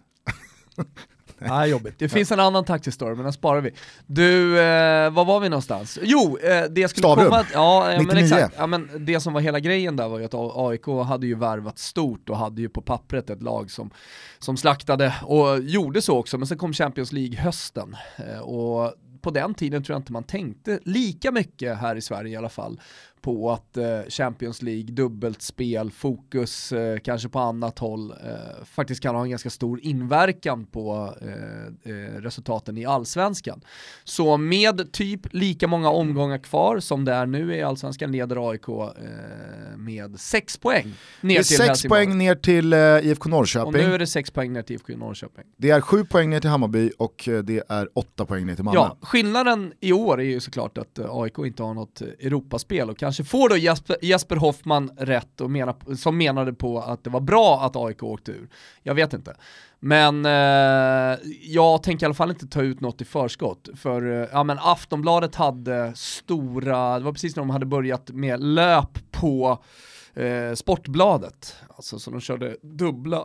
Nej, 1.49 1.71
jobbigt. 1.71 1.99
Det 1.99 2.09
finns 2.09 2.33
en 2.33 2.41
annan 2.41 2.65
taxistory, 2.65 3.15
men 3.15 3.25
den 3.25 3.33
sparar 3.33 3.61
vi. 3.61 3.71
Du, 4.07 4.61
eh, 4.61 5.11
var 5.11 5.25
var 5.25 5.41
vi 5.41 5.49
någonstans? 5.49 5.99
Jo, 6.03 6.39
eh, 6.43 6.65
det 6.71 6.81
jag 6.81 6.91
skulle 6.91 7.03
Stavrum. 7.09 7.25
komma... 7.25 7.45
Ja, 7.53 7.93
ja, 7.93 7.97
men 7.97 8.07
99. 8.07 8.25
exakt. 8.25 8.55
Ja, 8.59 8.67
men 8.67 8.91
det 8.99 9.21
som 9.21 9.33
var 9.33 9.41
hela 9.41 9.61
grejen 9.61 9.97
där 9.97 10.09
var 10.09 10.19
ju 10.19 10.25
att 10.25 10.35
AIK 10.35 10.87
hade 11.07 11.27
ju 11.27 11.35
värvat 11.35 11.79
stort 11.79 12.29
och 12.31 12.37
hade 12.37 12.61
ju 12.61 12.69
på 12.69 12.83
pappret 12.83 13.31
ett 13.31 13.43
lag 13.43 13.71
som, 13.71 13.91
som 14.39 14.57
slaktade 14.57 15.15
och 15.23 15.61
gjorde 15.63 16.03
så 16.03 16.19
också, 16.19 16.39
men 16.39 16.47
sen 16.47 16.59
kom 16.59 16.73
Champions 16.73 17.13
League 17.13 17.37
hösten. 17.39 17.97
Eh, 18.17 18.39
och 18.39 18.95
på 19.23 19.31
den 19.31 19.55
tiden 19.55 19.83
tror 19.85 19.95
jag 19.95 20.01
inte 20.01 20.13
man 20.13 20.25
tänkte 20.25 20.79
lika 20.85 21.31
mycket 21.33 21.79
här 21.79 21.97
i 21.97 22.01
Sverige 22.01 22.33
i 22.33 22.37
alla 22.37 22.49
fall 22.49 22.81
på 23.25 23.51
att 23.51 23.77
eh, 23.77 24.01
Champions 24.09 24.63
League, 24.63 24.83
dubbelt 24.83 25.43
spel, 25.43 25.91
fokus 25.91 26.73
eh, 26.73 26.99
kanske 26.99 27.29
på 27.29 27.39
annat 27.39 27.79
håll 27.79 28.11
eh, 28.11 28.65
faktiskt 28.65 29.03
kan 29.03 29.15
ha 29.15 29.23
en 29.23 29.31
ganska 29.31 29.51
stor 29.51 29.81
inverkan 29.83 30.67
på 30.67 31.15
resultaten 32.17 32.79
i 32.79 32.85
allsvenskan. 32.87 33.61
Så 34.05 34.37
med 34.37 34.93
typ 34.93 35.21
lika 35.31 35.69
många 35.69 35.91
omgångar 35.91 36.39
kvar 36.39 36.81
som 36.81 37.05
det 37.05 37.13
är 37.13 37.27
nu 37.27 37.57
i 37.57 37.63
allsvenskan 37.63 38.13
leder 38.13 38.51
AIK 38.51 38.67
med 39.77 40.21
sex 40.21 40.57
poäng 40.57 40.95
ner 41.21 41.37
till 41.37 41.45
sex 41.45 41.61
Helsingborg. 41.61 42.07
poäng 42.07 42.19
ner 42.19 42.35
till 42.35 42.73
IFK 42.75 43.25
Och 43.25 43.31
Norrköping, 43.31 43.73
nu 43.73 43.95
är 43.95 43.99
det 43.99 44.07
sex 44.07 44.31
poäng 44.31 44.53
ner 44.53 44.63
till 44.63 44.75
IFK 44.75 44.97
Norrköping. 44.97 45.45
det 45.57 45.71
är 45.71 45.81
sju 45.81 46.05
poäng 46.05 46.31
ner 46.31 46.41
till 46.41 46.51
Hammarby 46.51 46.91
och 46.99 47.29
det 47.45 47.63
är 47.69 47.89
åtta 47.95 48.27
poäng 48.27 48.47
ner 48.47 48.55
till 48.55 48.65
Malmö. 48.65 48.81
Ja, 48.81 48.97
skillnaden 49.01 49.73
i 49.81 49.93
år 49.93 50.21
är 50.21 50.25
ju 50.25 50.41
såklart 50.41 50.79
att 50.79 50.99
AIK 51.09 51.39
inte 51.39 51.63
har 51.63 51.75
något 51.75 52.01
Europaspel 52.01 52.91
och 52.91 52.99
kanske 52.99 53.14
Kanske 53.15 53.31
får 53.31 53.49
då 53.49 53.57
Jesper, 53.57 53.97
Jesper 54.03 54.37
Hoffman 54.37 54.91
rätt 54.97 55.41
och 55.41 55.51
mena, 55.51 55.75
som 55.97 56.19
menade 56.19 56.53
på 56.53 56.81
att 56.81 57.05
det 57.05 57.11
var 57.11 57.21
bra 57.21 57.61
att 57.61 57.77
AIK 57.77 58.03
åkte 58.03 58.33
ur. 58.33 58.49
Jag 58.83 58.95
vet 58.95 59.13
inte. 59.13 59.37
Men 59.81 60.27
eh, 60.27 61.19
jag 61.43 61.83
tänker 61.83 62.05
i 62.05 62.07
alla 62.07 62.15
fall 62.15 62.31
inte 62.31 62.47
ta 62.47 62.63
ut 62.63 62.81
något 62.81 63.01
i 63.01 63.05
förskott. 63.05 63.69
För 63.77 64.23
eh, 64.23 64.29
ja, 64.33 64.45
men 64.45 64.59
Aftonbladet 64.61 65.35
hade 65.35 65.93
stora, 65.97 66.99
det 66.99 67.05
var 67.05 67.13
precis 67.13 67.37
när 67.37 67.41
de 67.41 67.51
hade 67.51 67.67
börjat 67.67 68.11
med 68.11 68.41
löp 68.41 68.99
på 69.11 69.63
eh, 70.15 70.55
Sportbladet. 70.55 71.57
Alltså 71.77 71.99
så 71.99 72.11
de 72.11 72.21
körde 72.21 72.57
dubbla 72.63 73.25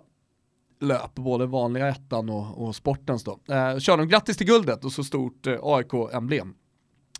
löp, 0.81 1.15
både 1.15 1.45
vanliga 1.45 1.87
ettan 1.87 2.29
och, 2.29 2.67
och 2.67 2.75
sportens 2.75 3.23
då. 3.23 3.39
Eh, 3.49 3.77
körde 3.77 4.01
de 4.01 4.07
grattis 4.07 4.37
till 4.37 4.47
guldet 4.47 4.85
och 4.85 4.91
så 4.91 5.03
stort 5.03 5.47
eh, 5.47 5.57
AIK-emblem 5.61 6.53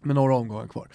med 0.01 0.15
några 0.15 0.35
omgångar 0.35 0.67
kvar. 0.67 0.87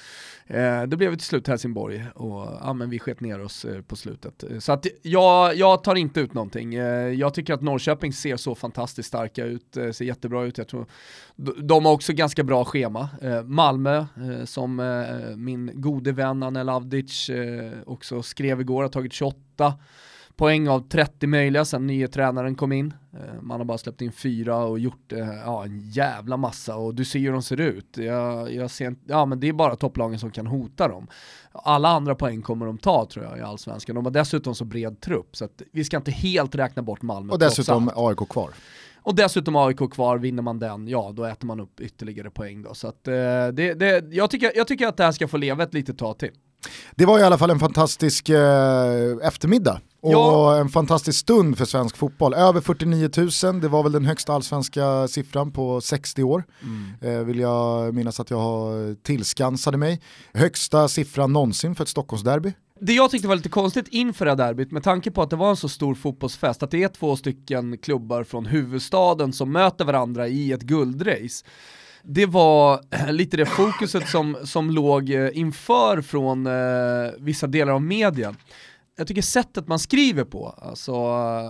Eh, 0.47 0.83
det 0.83 0.97
blev 0.97 1.11
till 1.11 1.27
slut 1.27 1.49
Helsingborg 1.49 2.05
och 2.15 2.59
ja, 2.61 2.73
men 2.73 2.91
vi 2.91 2.99
sket 2.99 3.21
ner 3.21 3.41
oss 3.41 3.65
eh, 3.65 3.83
på 3.83 3.97
slutet. 3.97 4.43
Eh, 4.43 4.59
så 4.59 4.73
att 4.73 4.87
jag, 5.03 5.57
jag 5.57 5.85
tar 5.85 5.95
inte 5.95 6.21
ut 6.21 6.35
någonting. 6.35 6.75
Eh, 6.75 7.09
jag 7.09 7.35
tycker 7.35 7.55
att 7.55 7.63
Norrköping 7.63 8.13
ser 8.13 8.37
så 8.37 8.55
fantastiskt 8.55 9.09
starka 9.09 9.45
ut, 9.45 9.77
eh, 9.77 9.91
ser 9.91 10.05
jättebra 10.05 10.45
ut. 10.45 10.59
Jag 10.59 10.69
tror, 10.69 10.87
de, 11.37 11.67
de 11.67 11.85
har 11.85 11.93
också 11.93 12.13
ganska 12.13 12.45
bra 12.45 12.65
schema. 12.65 13.09
Eh, 13.23 13.43
Malmö, 13.43 13.97
eh, 13.97 14.45
som 14.45 14.81
eh, 14.81 15.37
min 15.37 15.71
gode 15.75 16.13
vän 16.13 16.43
Anel 16.43 16.69
Avdic 16.69 17.29
eh, 17.31 17.73
också 17.87 18.23
skrev 18.23 18.61
igår, 18.61 18.83
har 18.83 18.89
tagit 18.89 19.13
28 19.13 19.75
poäng 20.37 20.69
av 20.69 20.89
30 20.89 21.27
möjliga 21.27 21.65
sen 21.65 21.87
nye 21.87 22.09
tränaren 22.09 22.55
kom 22.55 22.73
in. 22.73 22.95
Eh, 23.13 23.43
Man 23.43 23.61
har 23.61 23.65
bara 23.65 23.79
släppt 23.79 24.03
in 24.03 24.13
fyra 24.13 24.57
och 24.57 24.79
gjort 24.79 25.13
eh, 25.13 25.35
ja, 25.45 25.65
en 25.65 25.81
jävla 25.91 26.37
massa 26.37 26.77
och 26.77 26.95
du 26.95 27.05
ser 27.05 27.19
hur 27.19 27.33
de 27.33 27.43
ser 27.43 27.61
ut. 27.61 27.97
Jag, 27.97 28.55
jag 28.55 28.71
ser, 28.71 28.95
ja, 29.07 29.27
men 29.27 29.41
det 29.41 29.49
är 29.49 29.53
bara 29.53 29.77
topplagen 29.77 30.19
som 30.19 30.31
kan 30.31 30.47
hota 30.47 30.89
dem. 30.89 31.07
Alla 31.53 31.89
andra 31.89 32.15
poäng 32.15 32.43
kommer 32.43 32.67
de 32.67 32.79
ta 32.79 33.07
tror 33.07 33.25
jag 33.25 33.39
i 33.39 33.41
allsvenskan. 33.41 33.95
De 33.95 34.05
har 34.05 34.13
dessutom 34.13 34.55
så 34.55 34.65
bred 34.65 35.01
trupp 35.01 35.37
så 35.37 35.45
att 35.45 35.63
vi 35.73 35.85
ska 35.85 35.97
inte 35.97 36.11
helt 36.11 36.55
räkna 36.55 36.83
bort 36.83 37.03
Malmö. 37.03 37.33
Och 37.33 37.39
dessutom. 37.39 37.91
AIK 37.97 38.29
kvar. 38.29 38.51
Och 39.03 39.15
dessutom 39.15 39.57
AIK 39.57 39.91
kvar, 39.93 40.19
vinner 40.19 40.43
man 40.43 40.59
den, 40.59 40.89
ja 40.89 41.13
då 41.15 41.25
äter 41.25 41.47
man 41.47 41.61
upp 41.61 41.81
ytterligare 41.81 42.31
poäng 42.31 42.63
då. 42.63 42.75
Så 42.75 42.89
att, 42.89 43.09
eh, 43.09 43.15
det, 43.53 43.75
det, 43.75 44.05
jag, 44.15 44.31
tycker, 44.31 44.53
jag 44.55 44.67
tycker 44.67 44.87
att 44.87 44.97
det 44.97 45.05
här 45.05 45.13
ska 45.13 45.29
få 45.29 45.37
leva 45.37 45.63
ett 45.63 45.75
litet 45.75 45.99
tag 45.99 46.19
till. 46.19 46.31
Det 46.95 47.07
var 47.07 47.19
i 47.19 47.23
alla 47.23 47.39
fall 47.39 47.51
en 47.51 47.59
fantastisk 47.59 48.29
eh, 48.29 49.17
eftermiddag 49.23 49.81
och 50.05 50.13
Ja. 50.13 50.57
en 50.57 50.69
fantastisk 50.69 51.19
stund 51.19 51.59
för 51.59 51.65
svensk 51.65 51.97
fotboll. 51.97 52.35
Över 52.35 52.61
49 52.61 53.11
000, 53.45 53.61
det 53.61 53.69
var 53.69 53.83
väl 53.83 53.93
den 53.93 54.05
högsta 54.05 54.33
allsvenska 54.33 55.09
siffran 55.09 55.53
på 55.53 55.81
60 55.81 56.23
år. 56.23 56.45
Eh, 57.01 57.19
vill 57.19 57.39
jag 57.39 57.95
minnas 57.95 58.21
att 58.21 58.31
jag 58.31 58.39
har 58.39 58.95
tillskansade 59.03 59.77
mig. 59.79 60.01
Högsta 60.35 60.89
siffran 60.89 61.33
någonsin 61.33 61.75
för 61.75 61.83
ett 61.83 61.89
Stockholmsderby. 61.89 62.53
Det 62.81 62.93
jag 62.93 63.11
tyckte 63.11 63.29
var 63.29 63.37
lite 63.37 63.49
konstigt 63.49 63.89
inför 63.89 64.25
det 64.25 64.31
här 64.31 64.37
derbyt, 64.37 64.73
med 64.73 64.83
tanke 64.83 65.11
på 65.11 65.23
att 65.23 65.31
det 65.31 65.37
var 65.37 65.51
en 65.51 65.57
så 65.57 65.69
stor 65.69 65.95
fotbollsfest, 65.95 66.63
att 66.63 66.71
det 66.71 66.83
är 66.83 66.89
två 66.89 67.17
stycken 67.17 67.79
klubbar 67.79 68.25
från 68.25 68.47
huvudstaden 68.47 69.33
som 69.33 69.53
möter 69.53 69.85
varandra 69.85 70.29
i 70.29 70.53
ett 70.53 70.63
guldrace. 70.63 71.45
Det 72.03 72.27
var 72.27 72.81
lite 73.13 73.37
det 73.37 73.47
fokuset 73.47 74.09
som, 74.09 74.37
som 74.45 74.71
låg 74.71 75.11
eh, 75.11 75.39
inför 75.39 76.03
från 76.03 76.47
eh, 76.47 76.53
vissa 77.19 77.47
delar 77.47 77.73
av 77.73 77.83
media. 77.83 78.35
Jag 78.97 79.07
tycker 79.07 79.23
sättet 79.23 79.69
man 79.69 79.79
skriver 79.79 80.25
på, 80.25 80.55
alltså 80.63 81.07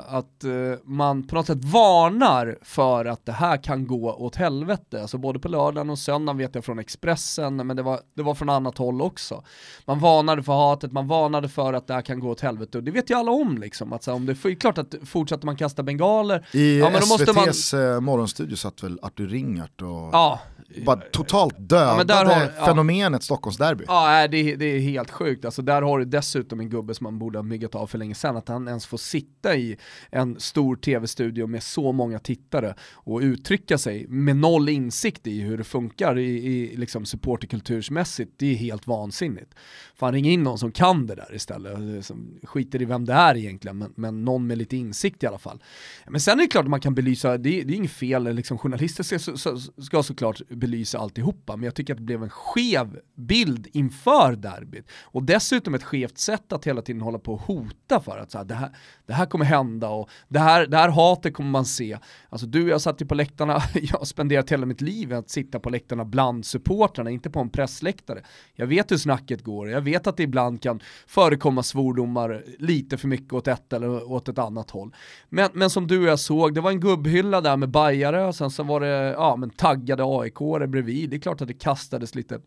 att 0.06 0.44
uh, 0.44 0.74
man 0.84 1.26
på 1.26 1.34
något 1.34 1.46
sätt 1.46 1.64
varnar 1.64 2.58
för 2.62 3.04
att 3.04 3.26
det 3.26 3.32
här 3.32 3.62
kan 3.62 3.86
gå 3.86 4.12
åt 4.12 4.36
helvete. 4.36 5.02
Alltså 5.02 5.18
både 5.18 5.38
på 5.38 5.48
lördagen 5.48 5.90
och 5.90 5.98
söndagen 5.98 6.38
vet 6.38 6.54
jag 6.54 6.64
från 6.64 6.78
Expressen, 6.78 7.56
men 7.56 7.76
det 7.76 7.82
var, 7.82 8.00
det 8.14 8.22
var 8.22 8.34
från 8.34 8.48
annat 8.48 8.78
håll 8.78 9.02
också. 9.02 9.44
Man 9.84 9.98
varnade 10.00 10.42
för 10.42 10.52
hatet, 10.52 10.92
man 10.92 11.08
varnade 11.08 11.48
för 11.48 11.72
att 11.72 11.86
det 11.86 11.94
här 11.94 12.02
kan 12.02 12.20
gå 12.20 12.30
åt 12.30 12.40
helvete 12.40 12.78
och 12.78 12.84
det 12.84 12.90
vet 12.90 13.10
ju 13.10 13.14
alla 13.14 13.30
om 13.30 13.58
liksom. 13.58 13.92
Att, 13.92 14.02
så, 14.02 14.12
om 14.12 14.26
det 14.26 14.32
är 14.32 14.54
klart 14.54 14.78
att 14.78 14.94
fortsätter 15.04 15.46
man 15.46 15.56
kasta 15.56 15.82
bengaler, 15.82 16.46
I 16.52 16.78
ja, 16.78 16.90
SVTs 16.90 17.72
man... 17.72 17.94
Eh, 17.94 18.00
morgonstudio 18.00 18.56
satt 18.56 18.82
väl 18.82 18.98
Artur 19.02 19.28
Ringart 19.28 19.82
och 19.82 20.08
ja, 20.12 20.40
bara 20.86 21.00
totalt 21.12 21.54
dödade 21.58 22.12
ja, 22.12 22.24
har, 22.24 22.66
fenomenet 22.66 23.22
ja. 23.22 23.24
Stockholmsderby. 23.24 23.84
Ja, 23.88 24.28
det, 24.28 24.56
det 24.56 24.64
är 24.64 24.80
helt 24.80 25.10
sjukt. 25.10 25.44
Alltså, 25.44 25.62
där 25.62 25.82
har 25.82 25.98
du 25.98 26.04
dessutom 26.04 26.60
en 26.60 26.70
gubbe 26.70 26.94
som 26.94 27.04
man 27.04 27.18
borde 27.18 27.33
ha 27.38 27.42
myggat 27.42 27.74
av 27.74 27.86
för 27.86 27.98
länge 27.98 28.14
sedan, 28.14 28.36
att 28.36 28.48
han 28.48 28.68
ens 28.68 28.86
får 28.86 28.98
sitta 28.98 29.56
i 29.56 29.76
en 30.10 30.40
stor 30.40 30.76
tv-studio 30.76 31.46
med 31.46 31.62
så 31.62 31.92
många 31.92 32.18
tittare 32.18 32.74
och 32.92 33.20
uttrycka 33.20 33.78
sig 33.78 34.06
med 34.08 34.36
noll 34.36 34.68
insikt 34.68 35.26
i 35.26 35.40
hur 35.40 35.58
det 35.58 35.64
funkar 35.64 36.18
i, 36.18 36.46
i 36.46 36.76
liksom 36.76 37.06
supporterkultursmässigt, 37.06 38.32
det 38.36 38.46
är 38.46 38.54
helt 38.54 38.86
vansinnigt. 38.86 39.54
Fan 39.94 40.12
ring 40.12 40.26
in 40.26 40.42
någon 40.42 40.58
som 40.58 40.72
kan 40.72 41.06
det 41.06 41.14
där 41.14 41.34
istället, 41.34 42.06
som 42.06 42.38
skiter 42.42 42.82
i 42.82 42.84
vem 42.84 43.04
det 43.04 43.12
är 43.12 43.36
egentligen, 43.36 43.78
men, 43.78 43.92
men 43.96 44.24
någon 44.24 44.46
med 44.46 44.58
lite 44.58 44.76
insikt 44.76 45.22
i 45.22 45.26
alla 45.26 45.38
fall. 45.38 45.62
Men 46.06 46.20
sen 46.20 46.38
är 46.38 46.42
det 46.42 46.48
klart 46.48 46.64
att 46.64 46.70
man 46.70 46.80
kan 46.80 46.94
belysa, 46.94 47.38
det, 47.38 47.62
det 47.62 47.74
är 47.74 47.76
inget 47.76 47.90
fel, 47.90 48.34
liksom, 48.34 48.58
journalister 48.58 49.02
ska, 49.02 49.18
så, 49.18 49.58
ska 49.82 50.02
såklart 50.02 50.48
belysa 50.48 50.98
alltihopa, 50.98 51.56
men 51.56 51.64
jag 51.64 51.74
tycker 51.74 51.92
att 51.92 51.98
det 51.98 52.04
blev 52.04 52.22
en 52.22 52.30
skev 52.30 52.98
bild 53.14 53.68
inför 53.72 54.36
derbyt. 54.36 54.90
Och 55.02 55.22
dessutom 55.22 55.74
ett 55.74 55.82
skevt 55.82 56.18
sätt 56.18 56.52
att 56.52 56.64
hela 56.64 56.82
tiden 56.82 57.02
hålla 57.02 57.18
på 57.24 57.34
att 57.34 57.40
hota 57.40 58.00
för 58.00 58.18
att 58.18 58.30
så 58.30 58.38
här, 58.38 58.44
det, 58.44 58.54
här, 58.54 58.70
det 59.06 59.12
här 59.12 59.26
kommer 59.26 59.44
hända 59.44 59.88
och 59.88 60.08
det 60.28 60.38
här, 60.38 60.66
det 60.66 60.76
här 60.76 60.88
hatet 60.88 61.34
kommer 61.34 61.50
man 61.50 61.64
se. 61.64 61.98
Alltså 62.28 62.46
du 62.46 62.62
och 62.62 62.68
jag 62.68 62.80
satt 62.80 63.02
ju 63.02 63.06
på 63.06 63.14
läktarna, 63.14 63.52
jag 63.74 63.98
har 63.98 64.04
spenderat 64.04 64.52
hela 64.52 64.66
mitt 64.66 64.80
liv 64.80 65.12
att 65.12 65.30
sitta 65.30 65.60
på 65.60 65.70
läktarna 65.70 66.04
bland 66.04 66.46
supportrarna, 66.46 67.10
inte 67.10 67.30
på 67.30 67.40
en 67.40 67.50
pressläktare. 67.50 68.22
Jag 68.54 68.66
vet 68.66 68.92
hur 68.92 68.96
snacket 68.96 69.42
går, 69.42 69.70
jag 69.70 69.80
vet 69.80 70.06
att 70.06 70.16
det 70.16 70.22
ibland 70.22 70.62
kan 70.62 70.80
förekomma 71.06 71.62
svordomar 71.62 72.44
lite 72.58 72.96
för 72.96 73.08
mycket 73.08 73.32
åt 73.32 73.48
ett 73.48 73.72
eller 73.72 74.12
åt 74.12 74.28
ett 74.28 74.38
annat 74.38 74.70
håll. 74.70 74.94
Men, 75.28 75.50
men 75.52 75.70
som 75.70 75.86
du 75.86 75.98
och 75.98 76.04
jag 76.04 76.18
såg, 76.18 76.54
det 76.54 76.60
var 76.60 76.70
en 76.70 76.80
gubbhylla 76.80 77.40
där 77.40 77.56
med 77.56 77.70
bajare 77.70 78.24
och 78.24 78.34
sen 78.34 78.50
så 78.50 78.62
var 78.62 78.80
det 78.80 79.12
ja, 79.12 79.36
men 79.36 79.50
taggade 79.50 80.04
aik 80.04 80.34
bredvid. 80.68 81.10
Det 81.10 81.16
är 81.16 81.20
klart 81.20 81.40
att 81.40 81.48
det 81.48 81.54
kastades 81.54 82.14
lite 82.14 82.40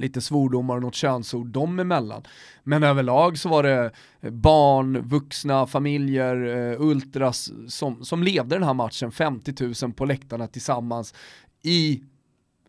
lite 0.00 0.20
svordomar 0.20 0.76
och 0.76 0.82
något 0.82 0.94
könsord 0.94 1.46
dem 1.46 1.78
emellan. 1.78 2.22
Men 2.62 2.82
överlag 2.82 3.38
så 3.38 3.48
var 3.48 3.62
det 3.62 3.90
eh, 4.20 4.30
barn, 4.30 5.08
vuxna, 5.08 5.66
familjer, 5.66 6.56
eh, 6.56 6.80
ultras 6.80 7.50
som, 7.68 8.04
som 8.04 8.22
levde 8.22 8.56
den 8.56 8.62
här 8.62 8.74
matchen, 8.74 9.12
50 9.12 9.84
000 9.84 9.92
på 9.92 10.04
läktarna 10.04 10.46
tillsammans 10.46 11.14
i 11.62 12.02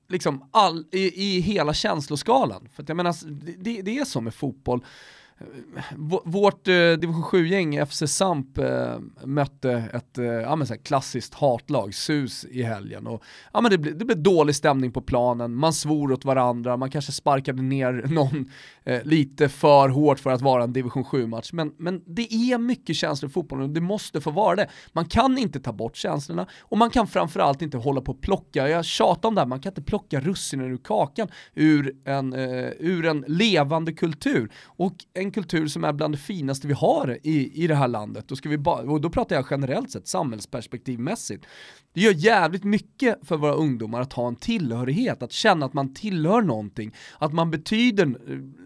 liksom 0.08 0.50
all, 0.52 0.86
i, 0.92 1.24
i 1.28 1.40
hela 1.40 1.74
känsloskalan. 1.74 2.70
För 2.74 2.84
att 2.84 2.90
jag 2.90 2.96
menar, 2.96 3.16
det, 3.64 3.82
det 3.82 3.98
är 3.98 4.06
så 4.06 4.22
med 4.22 4.34
fotboll 4.34 4.86
vårt 6.24 6.68
eh, 6.68 6.74
division 6.74 7.24
7-gäng, 7.24 7.86
FC 7.86 8.04
Samp, 8.08 8.58
eh, 8.58 9.00
mötte 9.24 9.84
ett 9.94 10.18
eh, 10.18 10.26
ja, 10.26 10.56
men 10.56 10.68
så 10.68 10.74
här, 10.74 10.82
klassiskt 10.82 11.34
hatlag, 11.34 11.94
SUS, 11.94 12.46
i 12.46 12.64
helgen. 12.64 13.08
Och, 13.08 13.24
ja, 13.54 13.62
men 13.62 13.72
det, 13.72 13.78
blev, 13.78 13.98
det 13.98 14.06
blev 14.06 14.24
dålig 14.24 14.56
stämning 14.56 14.92
på 14.92 15.02
planen, 15.02 15.56
man 15.56 15.74
svor 15.74 16.12
åt 16.12 16.26
varandra, 16.26 16.78
man 16.78 16.90
kanske 16.90 17.12
sparkade 17.12 17.62
ner 17.62 17.94
någon 18.10 18.52
eh, 18.84 19.04
lite 19.04 19.50
för 19.50 19.90
hårt 19.90 20.20
för 20.20 20.30
att 20.30 20.42
vara 20.42 20.64
en 20.64 20.74
division 20.74 21.04
7-match. 21.04 21.50
Men, 21.54 21.74
men 21.78 22.04
det 22.06 22.34
är 22.34 22.58
mycket 22.58 22.96
känslor 22.96 23.30
i 23.30 23.34
fotbollen 23.34 23.64
och 23.64 23.70
det 23.70 23.82
måste 23.82 24.22
få 24.22 24.32
vara 24.32 24.56
det. 24.56 24.68
Man 24.94 25.06
kan 25.06 25.38
inte 25.38 25.60
ta 25.60 25.74
bort 25.74 25.96
känslorna 25.96 26.48
och 26.60 26.78
man 26.78 26.90
kan 26.90 27.08
framförallt 27.08 27.62
inte 27.62 27.78
hålla 27.78 28.02
på 28.02 28.12
och 28.12 28.22
plocka, 28.22 28.70
jag 28.70 28.86
tjatar 28.86 29.30
om 29.30 29.36
det 29.36 29.42
här, 29.42 29.48
man 29.48 29.60
kan 29.60 29.72
inte 29.72 29.82
plocka 29.82 30.20
russinen 30.20 30.72
ur 30.72 30.78
kakan 30.78 31.28
ur 31.56 31.96
en, 32.06 32.34
eh, 32.34 32.72
ur 32.80 33.06
en 33.06 33.26
levande 33.28 33.94
kultur. 33.94 34.52
Och 34.66 34.96
en 35.14 35.27
en 35.28 35.32
kultur 35.32 35.68
som 35.68 35.84
är 35.84 35.94
bland 35.94 36.14
det 36.14 36.18
finaste 36.18 36.68
vi 36.68 36.74
har 36.74 37.18
i, 37.24 37.64
i 37.64 37.68
det 37.68 37.76
här 37.76 37.88
landet. 37.88 38.28
Då 38.28 38.36
ska 38.36 38.50
vi 38.50 38.58
och 38.66 39.02
då 39.02 39.10
pratar 39.10 39.36
jag 39.36 39.46
generellt 39.50 39.92
sett, 39.92 40.08
samhällsperspektivmässigt. 40.08 41.46
Det 41.94 42.02
gör 42.02 42.14
jävligt 42.14 42.64
mycket 42.64 43.28
för 43.28 43.38
våra 43.38 43.54
ungdomar 43.54 44.02
att 44.02 44.14
ha 44.14 44.28
en 44.28 44.36
tillhörighet, 44.36 45.24
att 45.24 45.32
känna 45.32 45.66
att 45.66 45.74
man 45.74 45.94
tillhör 45.94 46.42
någonting, 46.42 46.96
att 47.20 47.34
man 47.34 47.52
betyder 47.52 48.18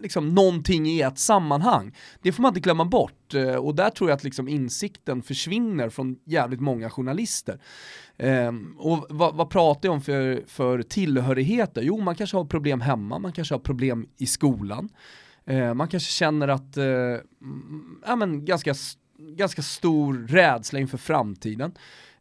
liksom 0.02 0.34
någonting 0.34 0.86
i 0.86 1.00
ett 1.00 1.18
sammanhang. 1.18 1.96
Det 2.22 2.32
får 2.32 2.42
man 2.42 2.50
inte 2.50 2.60
glömma 2.60 2.84
bort 2.84 3.34
eh, 3.34 3.54
och 3.54 3.74
där 3.74 3.90
tror 3.90 4.10
jag 4.10 4.16
att 4.16 4.24
liksom 4.24 4.48
insikten 4.48 5.22
försvinner 5.22 5.88
från 5.88 6.16
jävligt 6.24 6.60
många 6.60 6.90
journalister. 6.90 7.60
Um, 8.18 8.76
och 8.78 9.06
vad, 9.10 9.34
vad, 9.34 9.50
pratar 9.50 9.88
jag 9.88 9.94
om 9.94 10.00
för, 10.00 10.42
för 10.46 10.82
tillhörigheter? 10.82 11.82
Jo, 11.82 12.00
man 12.00 12.14
kanske 12.14 12.36
har 12.36 12.44
problem 12.44 12.80
hemma, 12.80 13.18
man 13.18 13.32
kanske 13.32 13.54
har 13.54 13.60
problem 13.60 14.06
i 14.18 14.26
skolan. 14.26 14.88
Eh, 15.44 15.74
man 15.74 15.88
kanske 15.88 16.12
känner 16.12 16.48
att, 16.48 16.76
eh, 16.76 16.84
mm, 16.84 18.00
ja 18.06 18.16
men 18.16 18.44
ganska, 18.44 18.74
ganska 19.18 19.62
stor 19.62 20.26
rädsla 20.28 20.78
inför 20.78 20.98
framtiden. 20.98 21.72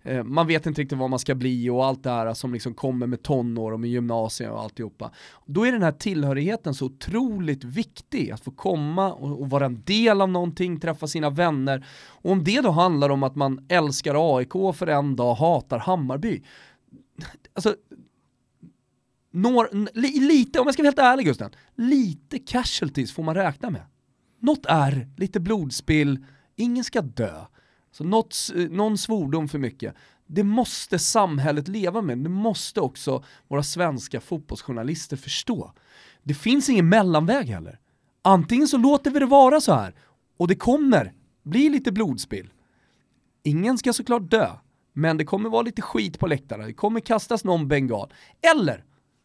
Eh, 0.03 0.23
man 0.23 0.47
vet 0.47 0.65
inte 0.65 0.81
riktigt 0.81 0.97
vad 0.97 1.09
man 1.09 1.19
ska 1.19 1.35
bli 1.35 1.69
och 1.69 1.85
allt 1.85 2.03
det 2.03 2.09
här 2.09 2.33
som 2.33 2.53
liksom 2.53 2.73
kommer 2.73 3.07
med 3.07 3.23
tonår 3.23 3.71
och 3.71 3.79
med 3.79 3.89
gymnasiet 3.89 4.51
och 4.51 4.61
alltihopa. 4.61 5.11
Då 5.45 5.67
är 5.67 5.71
den 5.71 5.83
här 5.83 5.91
tillhörigheten 5.91 6.73
så 6.73 6.85
otroligt 6.85 7.63
viktig, 7.63 8.31
att 8.31 8.41
få 8.41 8.51
komma 8.51 9.13
och, 9.13 9.41
och 9.41 9.49
vara 9.49 9.65
en 9.65 9.81
del 9.85 10.21
av 10.21 10.29
någonting, 10.29 10.79
träffa 10.79 11.07
sina 11.07 11.29
vänner. 11.29 11.85
Och 12.07 12.31
om 12.31 12.43
det 12.43 12.61
då 12.61 12.71
handlar 12.71 13.09
om 13.09 13.23
att 13.23 13.35
man 13.35 13.65
älskar 13.69 14.37
AIK 14.37 14.75
för 14.75 14.87
en 14.87 15.15
dag, 15.15 15.35
hatar 15.35 15.79
Hammarby. 15.79 16.41
Alltså, 17.53 17.75
når, 19.31 19.69
lite, 20.19 20.59
om 20.59 20.67
jag 20.67 20.73
ska 20.73 20.83
vara 20.83 20.87
helt 20.87 20.99
ärlig 20.99 21.25
Gusten, 21.25 21.51
lite 21.75 22.39
casualties 22.39 23.13
får 23.13 23.23
man 23.23 23.35
räkna 23.35 23.69
med. 23.69 23.85
Något 24.39 24.65
är 24.65 25.07
lite 25.17 25.39
blodspill, 25.39 26.25
ingen 26.55 26.83
ska 26.83 27.01
dö. 27.01 27.45
Så 27.91 28.03
något, 28.03 28.35
eh, 28.55 28.69
någon 28.69 28.97
svordom 28.97 29.47
för 29.47 29.59
mycket. 29.59 29.95
Det 30.27 30.43
måste 30.43 30.99
samhället 30.99 31.67
leva 31.67 32.01
med, 32.01 32.17
det 32.17 32.29
måste 32.29 32.81
också 32.81 33.23
våra 33.47 33.63
svenska 33.63 34.21
fotbollsjournalister 34.21 35.17
förstå. 35.17 35.73
Det 36.23 36.33
finns 36.33 36.69
ingen 36.69 36.89
mellanväg 36.89 37.47
heller. 37.47 37.79
Antingen 38.21 38.67
så 38.67 38.77
låter 38.77 39.11
vi 39.11 39.19
det 39.19 39.25
vara 39.25 39.61
så 39.61 39.73
här, 39.73 39.95
och 40.37 40.47
det 40.47 40.55
kommer 40.55 41.13
bli 41.43 41.69
lite 41.69 41.91
blodspill. 41.91 42.49
Ingen 43.43 43.77
ska 43.77 43.93
såklart 43.93 44.31
dö, 44.31 44.49
men 44.93 45.17
det 45.17 45.25
kommer 45.25 45.49
vara 45.49 45.61
lite 45.61 45.81
skit 45.81 46.19
på 46.19 46.27
läktarna, 46.27 46.65
det 46.65 46.73
kommer 46.73 46.99
kastas 46.99 47.43
någon 47.43 47.67
bengal. 47.67 48.13
Eller 48.55 48.83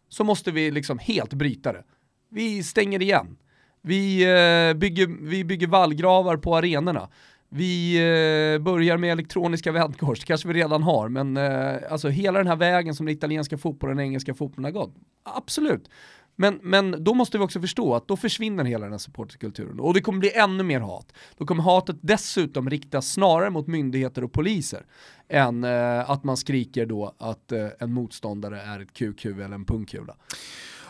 så 0.09 0.25
måste 0.25 0.51
vi 0.51 0.71
liksom 0.71 0.99
helt 0.99 1.35
bryta 1.35 1.73
det. 1.73 1.85
Vi 2.31 2.63
stänger 2.63 3.03
igen. 3.03 3.37
Vi, 3.83 4.23
eh, 4.23 4.79
bygger, 4.79 5.29
vi 5.31 5.45
bygger 5.45 5.67
vallgravar 5.67 6.37
på 6.37 6.57
arenorna. 6.57 7.09
Vi 7.49 7.97
eh, 7.97 8.63
börjar 8.63 8.97
med 8.97 9.13
elektroniska 9.13 9.73
vändkors, 9.73 10.21
det 10.21 10.27
kanske 10.27 10.49
vi 10.49 10.55
redan 10.55 10.83
har, 10.83 11.09
men 11.09 11.37
eh, 11.37 11.77
alltså 11.91 12.09
hela 12.09 12.39
den 12.39 12.47
här 12.47 12.57
vägen 12.57 12.95
som 12.95 13.07
den 13.07 13.15
italienska 13.15 13.59
fotbollen 13.59 13.93
och 13.93 13.97
den 13.97 14.07
engelska 14.07 14.35
fotbollen 14.35 14.65
har 14.65 14.81
gått. 14.81 14.95
Absolut. 15.23 15.91
Men, 16.37 16.61
men 16.63 17.05
då 17.05 17.15
måste 17.15 17.39
vi 17.39 17.45
också 17.45 17.61
förstå 17.61 17.95
att 17.95 18.09
då 18.09 18.17
försvinner 18.17 18.65
hela 18.65 18.85
den 18.85 18.93
här 18.93 18.99
supporterkulturen 18.99 19.81
och 19.81 19.95
det 19.95 20.01
kommer 20.01 20.19
bli 20.19 20.33
ännu 20.33 20.63
mer 20.63 20.81
hat. 20.81 21.13
Då 21.39 21.47
kommer 21.47 21.63
hatet 21.63 21.97
dessutom 22.01 22.71
riktas 22.71 23.13
snarare 23.13 23.51
mot 23.51 23.67
myndigheter 23.67 24.25
och 24.25 24.33
poliser 24.33 24.87
än 25.29 25.65
eh, 25.65 26.11
att 26.11 26.25
man 26.25 26.37
skriker 26.37 26.87
då 26.87 27.15
att 27.19 27.53
eh, 27.53 27.67
en 27.81 27.93
motståndare 27.93 28.61
är 28.61 28.81
ett 28.81 28.93
QQ 28.93 29.27
eller 29.27 29.55
en 29.55 29.65
pungkula. 29.65 30.17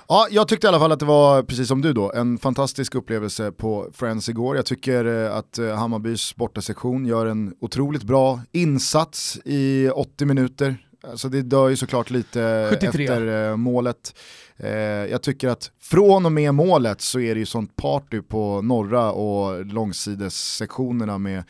Ja, 0.08 0.28
jag 0.30 0.48
tyckte 0.48 0.66
i 0.66 0.68
alla 0.68 0.78
fall 0.78 0.92
att 0.92 1.00
det 1.00 1.06
var, 1.06 1.42
precis 1.42 1.68
som 1.68 1.82
du 1.82 1.92
då, 1.92 2.12
en 2.12 2.38
fantastisk 2.38 2.94
upplevelse 2.94 3.52
på 3.52 3.90
Friends 3.92 4.28
igår. 4.28 4.56
Jag 4.56 4.66
tycker 4.66 5.04
eh, 5.04 5.36
att 5.36 5.58
eh, 5.58 5.74
Hammarbys 5.74 6.36
bortasektion 6.36 7.06
gör 7.06 7.26
en 7.26 7.54
otroligt 7.60 8.02
bra 8.02 8.40
insats 8.52 9.38
i 9.44 9.88
80 9.88 10.24
minuter. 10.24 10.76
Alltså 11.02 11.28
det 11.28 11.42
dör 11.42 11.68
ju 11.68 11.76
såklart 11.76 12.10
lite 12.10 12.68
73. 12.70 13.04
efter 13.04 13.48
eh, 13.50 13.56
målet. 13.56 14.18
Jag 15.10 15.22
tycker 15.22 15.48
att 15.48 15.70
från 15.80 16.26
och 16.26 16.32
med 16.32 16.54
målet 16.54 17.00
så 17.00 17.20
är 17.20 17.34
det 17.34 17.38
ju 17.38 17.46
sånt 17.46 17.76
party 17.76 18.22
på 18.22 18.62
norra 18.62 19.12
och 19.12 19.66
långsidessektionerna 19.66 21.18
med 21.18 21.44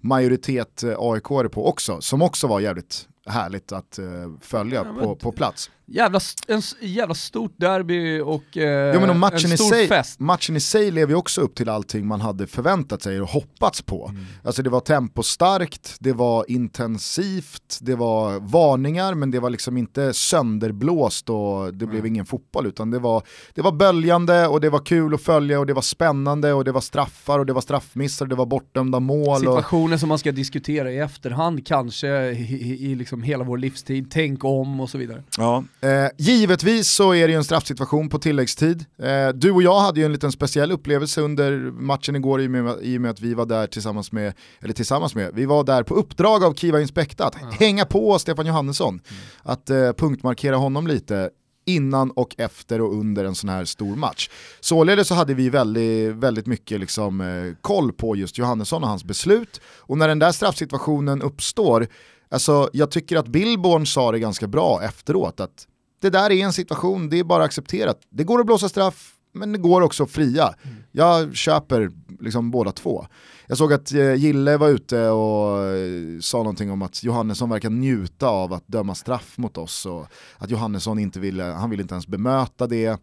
majoritet 0.00 0.84
AIK 0.98 1.24
på 1.24 1.68
också, 1.68 2.00
som 2.00 2.22
också 2.22 2.46
var 2.46 2.60
jävligt 2.60 3.08
härligt 3.26 3.72
att 3.72 3.98
följa 4.40 4.84
ja, 4.84 5.02
på, 5.02 5.16
på 5.16 5.32
plats. 5.32 5.70
Jävla, 5.86 6.20
en, 6.48 6.62
jävla 6.80 7.14
stort 7.14 7.54
derby 7.56 8.20
och, 8.20 8.56
uh, 8.56 8.62
ja, 8.62 9.00
men 9.00 9.10
och 9.10 9.16
matchen 9.16 9.50
en 9.50 9.58
stor 9.58 9.66
i 9.66 9.70
sig, 9.70 9.88
fest. 9.88 10.20
Matchen 10.20 10.56
i 10.56 10.60
sig 10.60 10.90
lever 10.90 11.12
ju 11.12 11.16
också 11.16 11.40
upp 11.40 11.54
till 11.54 11.68
allting 11.68 12.06
man 12.06 12.20
hade 12.20 12.46
förväntat 12.46 13.02
sig 13.02 13.20
och 13.20 13.28
hoppats 13.28 13.82
på. 13.82 14.08
Mm. 14.08 14.24
Alltså 14.44 14.62
det 14.62 14.70
var 14.70 14.80
tempostarkt, 14.80 15.96
det 16.00 16.12
var 16.12 16.50
intensivt, 16.50 17.78
det 17.80 17.94
var 17.94 18.40
varningar 18.40 19.14
men 19.14 19.30
det 19.30 19.40
var 19.40 19.50
liksom 19.50 19.76
inte 19.76 20.14
sönderblåst 20.14 21.30
och 21.30 21.74
det 21.74 21.84
mm. 21.84 21.90
blev 21.90 22.06
ingen 22.06 22.26
fotboll 22.26 22.66
utan 22.66 22.90
det 22.90 22.98
var, 22.98 23.22
det 23.54 23.62
var 23.62 23.72
böljande 23.72 24.46
och 24.46 24.60
det 24.60 24.70
var 24.70 24.84
kul 24.86 25.14
att 25.14 25.22
följa 25.22 25.60
och 25.60 25.66
det 25.66 25.72
var 25.72 25.82
spännande 25.82 26.52
och 26.52 26.64
det 26.64 26.72
var 26.72 26.80
straffar 26.80 27.38
och 27.38 27.46
det 27.46 27.52
var 27.52 27.60
straffmissar 27.60 28.24
och 28.24 28.28
det 28.28 28.34
var 28.34 28.46
bortdömda 28.46 29.00
mål. 29.00 29.40
Situationer 29.40 29.94
och... 29.94 30.00
som 30.00 30.08
man 30.08 30.18
ska 30.18 30.32
diskutera 30.32 30.92
i 30.92 30.98
efterhand 30.98 31.66
kanske 31.66 32.30
i, 32.30 32.90
i 32.90 32.94
liksom 32.94 33.22
hela 33.22 33.44
vår 33.44 33.58
livstid, 33.58 34.08
tänk 34.10 34.44
om 34.44 34.80
och 34.80 34.90
så 34.90 34.98
vidare. 34.98 35.22
Ja. 35.38 35.64
Eh, 35.84 36.08
givetvis 36.18 36.88
så 36.88 37.14
är 37.14 37.26
det 37.26 37.32
ju 37.32 37.36
en 37.36 37.44
straffsituation 37.44 38.08
på 38.08 38.18
tilläggstid. 38.18 38.84
Eh, 38.98 39.28
du 39.28 39.50
och 39.50 39.62
jag 39.62 39.80
hade 39.80 40.00
ju 40.00 40.06
en 40.06 40.12
liten 40.12 40.32
speciell 40.32 40.72
upplevelse 40.72 41.20
under 41.20 41.52
matchen 41.70 42.16
igår 42.16 42.40
i 42.40 42.46
och 42.46 42.50
med, 42.50 42.78
i 42.82 42.96
och 42.96 43.00
med 43.00 43.10
att 43.10 43.20
vi 43.20 43.34
var 43.34 43.46
där 43.46 43.66
tillsammans 43.66 44.12
med, 44.12 44.34
eller 44.60 44.74
tillsammans 44.74 45.14
med, 45.14 45.30
vi 45.34 45.46
var 45.46 45.64
där 45.64 45.82
på 45.82 45.94
uppdrag 45.94 46.44
av 46.44 46.54
Kiva 46.54 46.80
Inspekta 46.80 47.26
att 47.26 47.36
ja. 47.40 47.50
hänga 47.50 47.84
på 47.84 48.18
Stefan 48.18 48.46
Johannesson, 48.46 48.88
mm. 48.88 49.22
att 49.42 49.70
eh, 49.70 49.92
punktmarkera 49.92 50.56
honom 50.56 50.86
lite 50.86 51.30
innan 51.66 52.10
och 52.10 52.34
efter 52.38 52.80
och 52.80 52.92
under 52.92 53.24
en 53.24 53.34
sån 53.34 53.50
här 53.50 53.64
stor 53.64 53.96
match. 53.96 54.30
Således 54.60 55.08
så 55.08 55.14
hade 55.14 55.34
vi 55.34 55.50
väldigt, 55.50 56.14
väldigt 56.14 56.46
mycket 56.46 56.80
liksom, 56.80 57.20
eh, 57.20 57.54
koll 57.60 57.92
på 57.92 58.16
just 58.16 58.38
Johannesson 58.38 58.82
och 58.82 58.88
hans 58.88 59.04
beslut. 59.04 59.60
Och 59.78 59.98
när 59.98 60.08
den 60.08 60.18
där 60.18 60.32
straffsituationen 60.32 61.22
uppstår, 61.22 61.86
alltså, 62.30 62.70
jag 62.72 62.90
tycker 62.90 63.16
att 63.16 63.28
Billborn 63.28 63.86
sa 63.86 64.12
det 64.12 64.18
ganska 64.18 64.46
bra 64.46 64.82
efteråt, 64.82 65.40
att 65.40 65.66
det 66.04 66.10
där 66.10 66.32
är 66.32 66.44
en 66.44 66.52
situation, 66.52 67.08
det 67.08 67.18
är 67.18 67.24
bara 67.24 67.44
accepterat. 67.44 68.00
Det 68.10 68.24
går 68.24 68.40
att 68.40 68.46
blåsa 68.46 68.68
straff, 68.68 69.14
men 69.32 69.52
det 69.52 69.58
går 69.58 69.80
också 69.80 70.02
att 70.02 70.10
fria. 70.10 70.54
Mm. 70.62 70.76
Jag 70.92 71.36
köper 71.36 71.90
liksom 72.20 72.50
båda 72.50 72.72
två. 72.72 73.06
Jag 73.46 73.58
såg 73.58 73.72
att 73.72 73.92
eh, 73.92 74.14
Gille 74.14 74.56
var 74.56 74.68
ute 74.68 75.08
och 75.08 75.66
eh, 75.66 76.20
sa 76.20 76.38
någonting 76.38 76.70
om 76.70 76.82
att 76.82 77.04
Johannesson 77.04 77.50
verkar 77.50 77.70
njuta 77.70 78.28
av 78.28 78.52
att 78.52 78.64
döma 78.66 78.94
straff 78.94 79.38
mot 79.38 79.58
oss 79.58 79.86
och 79.86 80.06
att 80.38 80.50
Johannesson 80.50 80.98
inte 80.98 81.20
ville, 81.20 81.42
han 81.44 81.70
ville 81.70 81.82
inte 81.82 81.94
ens 81.94 82.06
bemöta 82.06 82.66
det. 82.66 83.00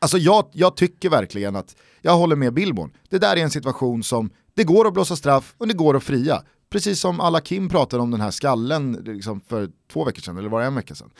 Alltså 0.00 0.18
jag, 0.18 0.44
jag 0.52 0.76
tycker 0.76 1.10
verkligen 1.10 1.56
att, 1.56 1.76
jag 2.00 2.16
håller 2.16 2.36
med 2.36 2.54
Billborn, 2.54 2.90
det 3.08 3.18
där 3.18 3.36
är 3.36 3.40
en 3.40 3.50
situation 3.50 4.02
som 4.02 4.30
det 4.54 4.64
går 4.64 4.86
att 4.86 4.92
blåsa 4.94 5.16
straff 5.16 5.54
och 5.58 5.68
det 5.68 5.74
går 5.74 5.96
att 5.96 6.04
fria. 6.04 6.42
Precis 6.70 7.00
som 7.00 7.20
alla 7.20 7.40
Kim 7.40 7.68
pratade 7.68 8.02
om 8.02 8.10
den 8.10 8.20
här 8.20 8.30
skallen 8.30 8.92
liksom 9.04 9.40
för 9.40 9.70
två 9.92 10.04
veckor 10.04 10.22
sedan, 10.22 10.38
eller 10.38 10.48
var 10.48 10.60
det 10.60 10.66
en 10.66 10.74
vecka 10.74 10.94
sedan. 10.94 11.10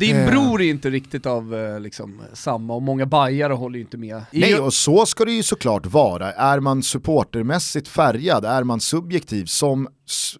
Din 0.00 0.16
eh. 0.16 0.30
bror 0.30 0.62
är 0.62 0.70
inte 0.70 0.90
riktigt 0.90 1.26
av 1.26 1.54
eh, 1.54 1.80
liksom, 1.80 2.22
samma 2.32 2.74
och 2.74 2.82
många 2.82 3.06
bajare 3.06 3.52
håller 3.52 3.76
ju 3.76 3.80
inte 3.80 3.96
med. 3.96 4.22
Nej 4.32 4.58
och 4.58 4.74
så 4.74 5.06
ska 5.06 5.24
det 5.24 5.32
ju 5.32 5.42
såklart 5.42 5.86
vara. 5.86 6.32
Är 6.32 6.60
man 6.60 6.82
supportermässigt 6.82 7.88
färgad, 7.88 8.44
är 8.44 8.64
man 8.64 8.80
subjektiv 8.80 9.44
som 9.44 9.88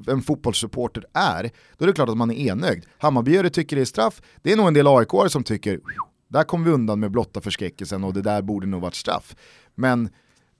en 0.06 0.22
fotbollssupporter 0.22 1.04
är, 1.14 1.50
då 1.78 1.84
är 1.84 1.86
det 1.86 1.92
klart 1.92 2.08
att 2.08 2.16
man 2.16 2.30
är 2.30 2.48
enögd. 2.48 2.84
Hammarbyare 2.98 3.50
tycker 3.50 3.76
det 3.76 3.82
är 3.82 3.86
straff, 3.86 4.22
det 4.42 4.52
är 4.52 4.56
nog 4.56 4.68
en 4.68 4.74
del 4.74 4.86
aik 4.86 5.08
som 5.28 5.44
tycker 5.44 5.80
där 6.28 6.44
kom 6.44 6.64
vi 6.64 6.70
undan 6.70 7.00
med 7.00 7.10
blotta 7.10 7.40
förskräckelsen 7.40 8.04
och 8.04 8.14
det 8.14 8.22
där 8.22 8.42
borde 8.42 8.66
nog 8.66 8.80
varit 8.80 8.94
straff. 8.94 9.36
Men 9.74 10.10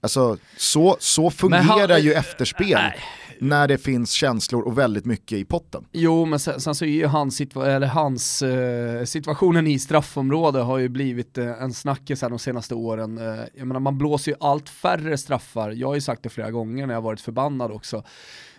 alltså, 0.01 0.37
så, 0.57 0.97
så 0.99 1.29
fungerar 1.29 1.89
han, 1.89 2.01
ju 2.01 2.13
efterspel. 2.13 2.69
Nej 2.69 2.99
när 3.41 3.67
det 3.67 3.77
finns 3.77 4.11
känslor 4.11 4.61
och 4.61 4.77
väldigt 4.77 5.05
mycket 5.05 5.37
i 5.37 5.45
potten. 5.45 5.85
Jo, 5.91 6.25
men 6.25 6.39
sen, 6.39 6.61
sen 6.61 6.75
så 6.75 6.85
är 6.85 6.89
ju 6.89 7.05
hans, 7.05 7.35
situa 7.35 7.71
eller 7.71 7.87
hans 7.87 8.41
eh, 8.41 9.03
situationen 9.03 9.67
i 9.67 9.79
straffområdet 9.79 10.65
har 10.65 10.77
ju 10.77 10.89
blivit 10.89 11.37
eh, 11.37 11.63
en 11.63 11.73
snackis 11.73 12.21
här 12.21 12.29
de 12.29 12.39
senaste 12.39 12.75
åren. 12.75 13.17
Eh, 13.17 13.45
jag 13.53 13.67
menar, 13.67 13.79
man 13.79 13.97
blåser 13.97 14.31
ju 14.31 14.37
allt 14.39 14.69
färre 14.69 15.17
straffar. 15.17 15.71
Jag 15.71 15.87
har 15.87 15.95
ju 15.95 16.01
sagt 16.01 16.23
det 16.23 16.29
flera 16.29 16.51
gånger 16.51 16.87
när 16.87 16.93
jag 16.93 17.01
varit 17.01 17.21
förbannad 17.21 17.71
också 17.71 18.03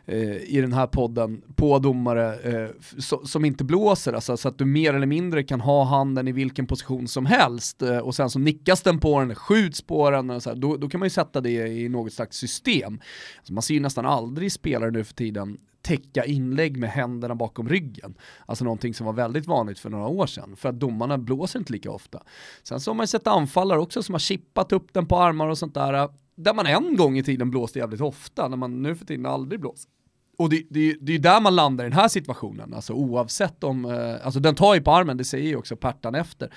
Eh, 0.06 0.36
i 0.36 0.60
den 0.60 0.72
här 0.72 0.86
podden 0.86 1.42
på 1.54 1.78
domare 1.78 2.34
eh, 2.34 2.70
so 2.98 3.26
som 3.26 3.44
inte 3.44 3.64
blåser, 3.64 4.12
alltså, 4.12 4.36
så 4.36 4.48
att 4.48 4.58
du 4.58 4.64
mer 4.64 4.94
eller 4.94 5.06
mindre 5.06 5.42
kan 5.42 5.60
ha 5.60 5.84
handen 5.84 6.28
i 6.28 6.32
vilken 6.32 6.66
position 6.66 7.08
som 7.08 7.26
helst 7.26 7.82
eh, 7.82 7.98
och 7.98 8.14
sen 8.14 8.30
så 8.30 8.38
nickas 8.38 8.82
den 8.82 8.98
på 8.98 9.20
den, 9.20 9.34
skjuts 9.34 9.82
på 9.82 10.10
den, 10.10 10.30
och 10.30 10.42
så 10.42 10.50
här, 10.50 10.56
då, 10.56 10.76
då, 10.76 10.88
kan 10.88 10.98
man 10.98 11.06
ju 11.06 11.10
sätta 11.10 11.40
det 11.40 11.68
i 11.68 11.88
något 11.88 12.12
slags 12.12 12.36
system. 12.36 13.00
Alltså, 13.38 13.52
man 13.52 13.62
ser 13.62 13.74
ju 13.74 13.80
nästan 13.80 14.06
aldrig 14.06 14.52
spelare 14.52 14.90
nu 14.90 15.04
för 15.04 15.14
tiden 15.14 15.58
täcka 15.82 16.24
inlägg 16.24 16.76
med 16.76 16.90
händerna 16.90 17.34
bakom 17.34 17.68
ryggen. 17.68 18.14
Alltså 18.46 18.64
någonting 18.64 18.94
som 18.94 19.06
var 19.06 19.12
väldigt 19.12 19.46
vanligt 19.46 19.78
för 19.78 19.90
några 19.90 20.06
år 20.06 20.26
sedan, 20.26 20.56
för 20.56 20.68
att 20.68 20.80
domarna 20.80 21.18
blåser 21.18 21.58
inte 21.58 21.72
lika 21.72 21.90
ofta. 21.90 22.22
Sen 22.62 22.80
så 22.80 22.90
har 22.90 22.94
man 22.94 23.04
ju 23.04 23.08
sett 23.08 23.26
anfallare 23.26 23.78
också 23.78 24.02
som 24.02 24.14
har 24.14 24.20
chippat 24.20 24.72
upp 24.72 24.92
den 24.92 25.06
på 25.06 25.16
armar 25.16 25.48
och 25.48 25.58
sånt 25.58 25.74
där, 25.74 26.08
där 26.42 26.54
man 26.54 26.66
en 26.66 26.96
gång 26.96 27.18
i 27.18 27.22
tiden 27.22 27.50
blåste 27.50 27.78
jävligt 27.78 28.00
ofta, 28.00 28.48
när 28.48 28.56
man 28.56 28.82
nu 28.82 28.94
för 28.94 29.06
tiden 29.06 29.26
aldrig 29.26 29.60
blåser. 29.60 29.90
Och 30.38 30.50
det, 30.50 30.62
det, 30.70 30.96
det 31.00 31.14
är 31.14 31.18
där 31.18 31.40
man 31.40 31.56
landar 31.56 31.84
i 31.84 31.88
den 31.88 31.98
här 31.98 32.08
situationen, 32.08 32.74
alltså 32.74 32.92
oavsett 32.92 33.64
om, 33.64 33.84
eh, 33.84 34.26
alltså 34.26 34.40
den 34.40 34.54
tar 34.54 34.74
ju 34.74 34.80
på 34.80 34.90
armen, 34.90 35.16
det 35.16 35.24
säger 35.24 35.48
ju 35.48 35.56
också 35.56 35.76
Pertan 35.76 36.14
efter. 36.14 36.52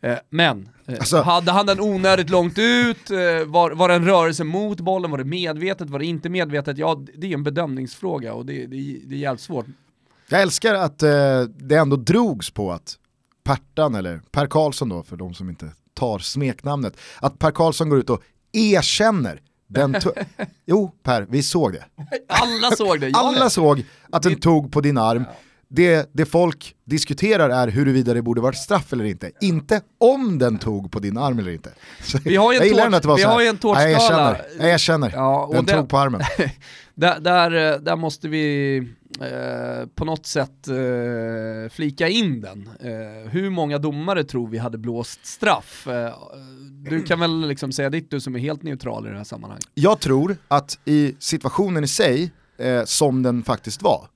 Eh, 0.00 0.16
men, 0.30 0.68
eh, 0.86 0.94
alltså, 0.94 1.20
hade 1.20 1.52
han 1.52 1.66
den 1.66 1.80
onödigt 1.80 2.30
långt 2.30 2.58
ut, 2.58 3.10
eh, 3.10 3.16
var, 3.46 3.70
var 3.70 3.88
det 3.88 3.94
en 3.94 4.04
rörelse 4.04 4.44
mot 4.44 4.80
bollen, 4.80 5.10
var 5.10 5.18
det 5.18 5.24
medvetet, 5.24 5.90
var 5.90 5.98
det 5.98 6.06
inte 6.06 6.28
medvetet? 6.28 6.78
Ja, 6.78 7.04
det 7.14 7.26
är 7.26 7.34
en 7.34 7.42
bedömningsfråga 7.42 8.34
och 8.34 8.46
det, 8.46 8.66
det, 8.66 9.00
det 9.04 9.14
är 9.14 9.18
jävligt 9.18 9.42
svårt. 9.42 9.66
Jag 10.28 10.42
älskar 10.42 10.74
att 10.74 11.02
eh, 11.02 11.42
det 11.42 11.74
ändå 11.74 11.96
drogs 11.96 12.50
på 12.50 12.72
att 12.72 12.96
Pertan, 13.44 13.94
eller 13.94 14.20
Per 14.30 14.46
Karlsson 14.46 14.88
då, 14.88 15.02
för 15.02 15.16
de 15.16 15.34
som 15.34 15.48
inte 15.48 15.70
tar 15.94 16.18
smeknamnet, 16.18 16.96
att 17.20 17.38
Per 17.38 17.50
Karlsson 17.50 17.88
går 17.88 17.98
ut 17.98 18.10
och 18.10 18.22
erkänner 18.52 19.40
den 19.68 19.96
jo 20.66 20.92
Per, 21.02 21.26
vi 21.30 21.42
såg 21.42 21.72
det. 21.72 21.84
Alla 22.28 22.76
såg 22.76 23.00
det. 23.00 23.10
Alla 23.14 23.50
såg 23.50 23.84
att 24.12 24.22
den 24.22 24.40
tog 24.40 24.72
på 24.72 24.80
din 24.80 24.98
arm. 24.98 25.24
Det, 25.68 26.10
det 26.12 26.26
folk 26.26 26.74
diskuterar 26.84 27.50
är 27.50 27.68
huruvida 27.68 28.14
det 28.14 28.22
borde 28.22 28.40
varit 28.40 28.58
straff 28.58 28.92
eller 28.92 29.04
inte. 29.04 29.30
Inte 29.40 29.80
om 29.98 30.38
den 30.38 30.58
tog 30.58 30.92
på 30.92 30.98
din 30.98 31.18
arm 31.18 31.38
eller 31.38 31.50
inte. 31.50 31.70
Så 32.02 32.18
vi 32.24 32.36
har 32.36 32.52
ju 32.52 32.58
en, 32.58 33.00
vi 33.16 33.22
har 33.22 33.40
ju 33.40 33.46
en 33.46 33.56
tårtskala. 33.56 33.90
Jag 33.90 34.02
erkänner, 34.02 34.42
jag 34.58 34.70
erkänner. 34.70 35.12
Ja, 35.14 35.50
den 35.52 35.64
det, 35.64 35.72
tog 35.72 35.88
på 35.88 35.98
armen. 35.98 36.20
där, 36.94 37.20
där, 37.20 37.78
där 37.78 37.96
måste 37.96 38.28
vi 38.28 38.88
eh, 39.20 39.86
på 39.94 40.04
något 40.04 40.26
sätt 40.26 40.68
eh, 40.68 41.70
flika 41.70 42.08
in 42.08 42.40
den. 42.40 42.70
Eh, 42.80 43.30
hur 43.30 43.50
många 43.50 43.78
domare 43.78 44.24
tror 44.24 44.48
vi 44.48 44.58
hade 44.58 44.78
blåst 44.78 45.26
straff? 45.26 45.86
Eh, 45.86 46.14
du 46.88 47.02
kan 47.02 47.20
väl 47.20 47.48
liksom 47.48 47.72
säga 47.72 47.90
ditt, 47.90 48.10
du 48.10 48.20
som 48.20 48.34
är 48.34 48.38
helt 48.38 48.62
neutral 48.62 49.06
i 49.06 49.10
det 49.10 49.16
här 49.16 49.24
sammanhanget. 49.24 49.68
Jag 49.74 50.00
tror 50.00 50.36
att 50.48 50.78
i 50.84 51.16
situationen 51.18 51.84
i 51.84 51.88
sig, 51.88 52.32
eh, 52.58 52.84
som 52.84 53.22
den 53.22 53.42
faktiskt 53.42 53.82
var, 53.82 54.08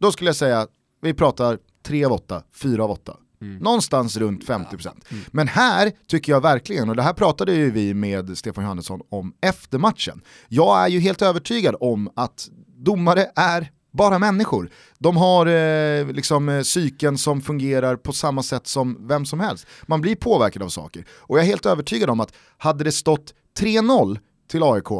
då 0.00 0.12
skulle 0.12 0.28
jag 0.28 0.36
säga, 0.36 0.66
vi 1.02 1.14
pratar 1.14 1.58
3 1.82 2.04
av 2.04 2.12
8, 2.12 2.42
4 2.54 2.84
av 2.84 2.90
8. 2.90 3.16
Mm. 3.40 3.58
Någonstans 3.58 4.16
runt 4.16 4.44
50%. 4.44 4.88
Mm. 5.10 5.24
Men 5.30 5.48
här 5.48 5.92
tycker 6.06 6.32
jag 6.32 6.40
verkligen, 6.40 6.88
och 6.88 6.96
det 6.96 7.02
här 7.02 7.12
pratade 7.12 7.54
ju 7.54 7.70
vi 7.70 7.94
med 7.94 8.38
Stefan 8.38 8.64
Johannesson 8.64 9.00
om 9.08 9.34
efter 9.40 9.78
matchen. 9.78 10.22
Jag 10.48 10.84
är 10.84 10.88
ju 10.88 11.00
helt 11.00 11.22
övertygad 11.22 11.76
om 11.80 12.10
att 12.16 12.48
domare 12.76 13.30
är 13.36 13.70
bara 13.92 14.18
människor. 14.18 14.70
De 14.98 15.16
har 15.16 15.46
eh, 15.46 16.06
liksom 16.06 16.48
eh, 16.48 16.62
psyken 16.62 17.18
som 17.18 17.40
fungerar 17.42 17.96
på 17.96 18.12
samma 18.12 18.42
sätt 18.42 18.66
som 18.66 19.08
vem 19.08 19.26
som 19.26 19.40
helst. 19.40 19.66
Man 19.82 20.00
blir 20.00 20.16
påverkad 20.16 20.62
av 20.62 20.68
saker. 20.68 21.04
Och 21.10 21.38
jag 21.38 21.42
är 21.44 21.46
helt 21.46 21.66
övertygad 21.66 22.10
om 22.10 22.20
att 22.20 22.34
hade 22.58 22.84
det 22.84 22.92
stått 22.92 23.34
3-0 23.60 24.18
till 24.50 24.62
AIK 24.62 24.90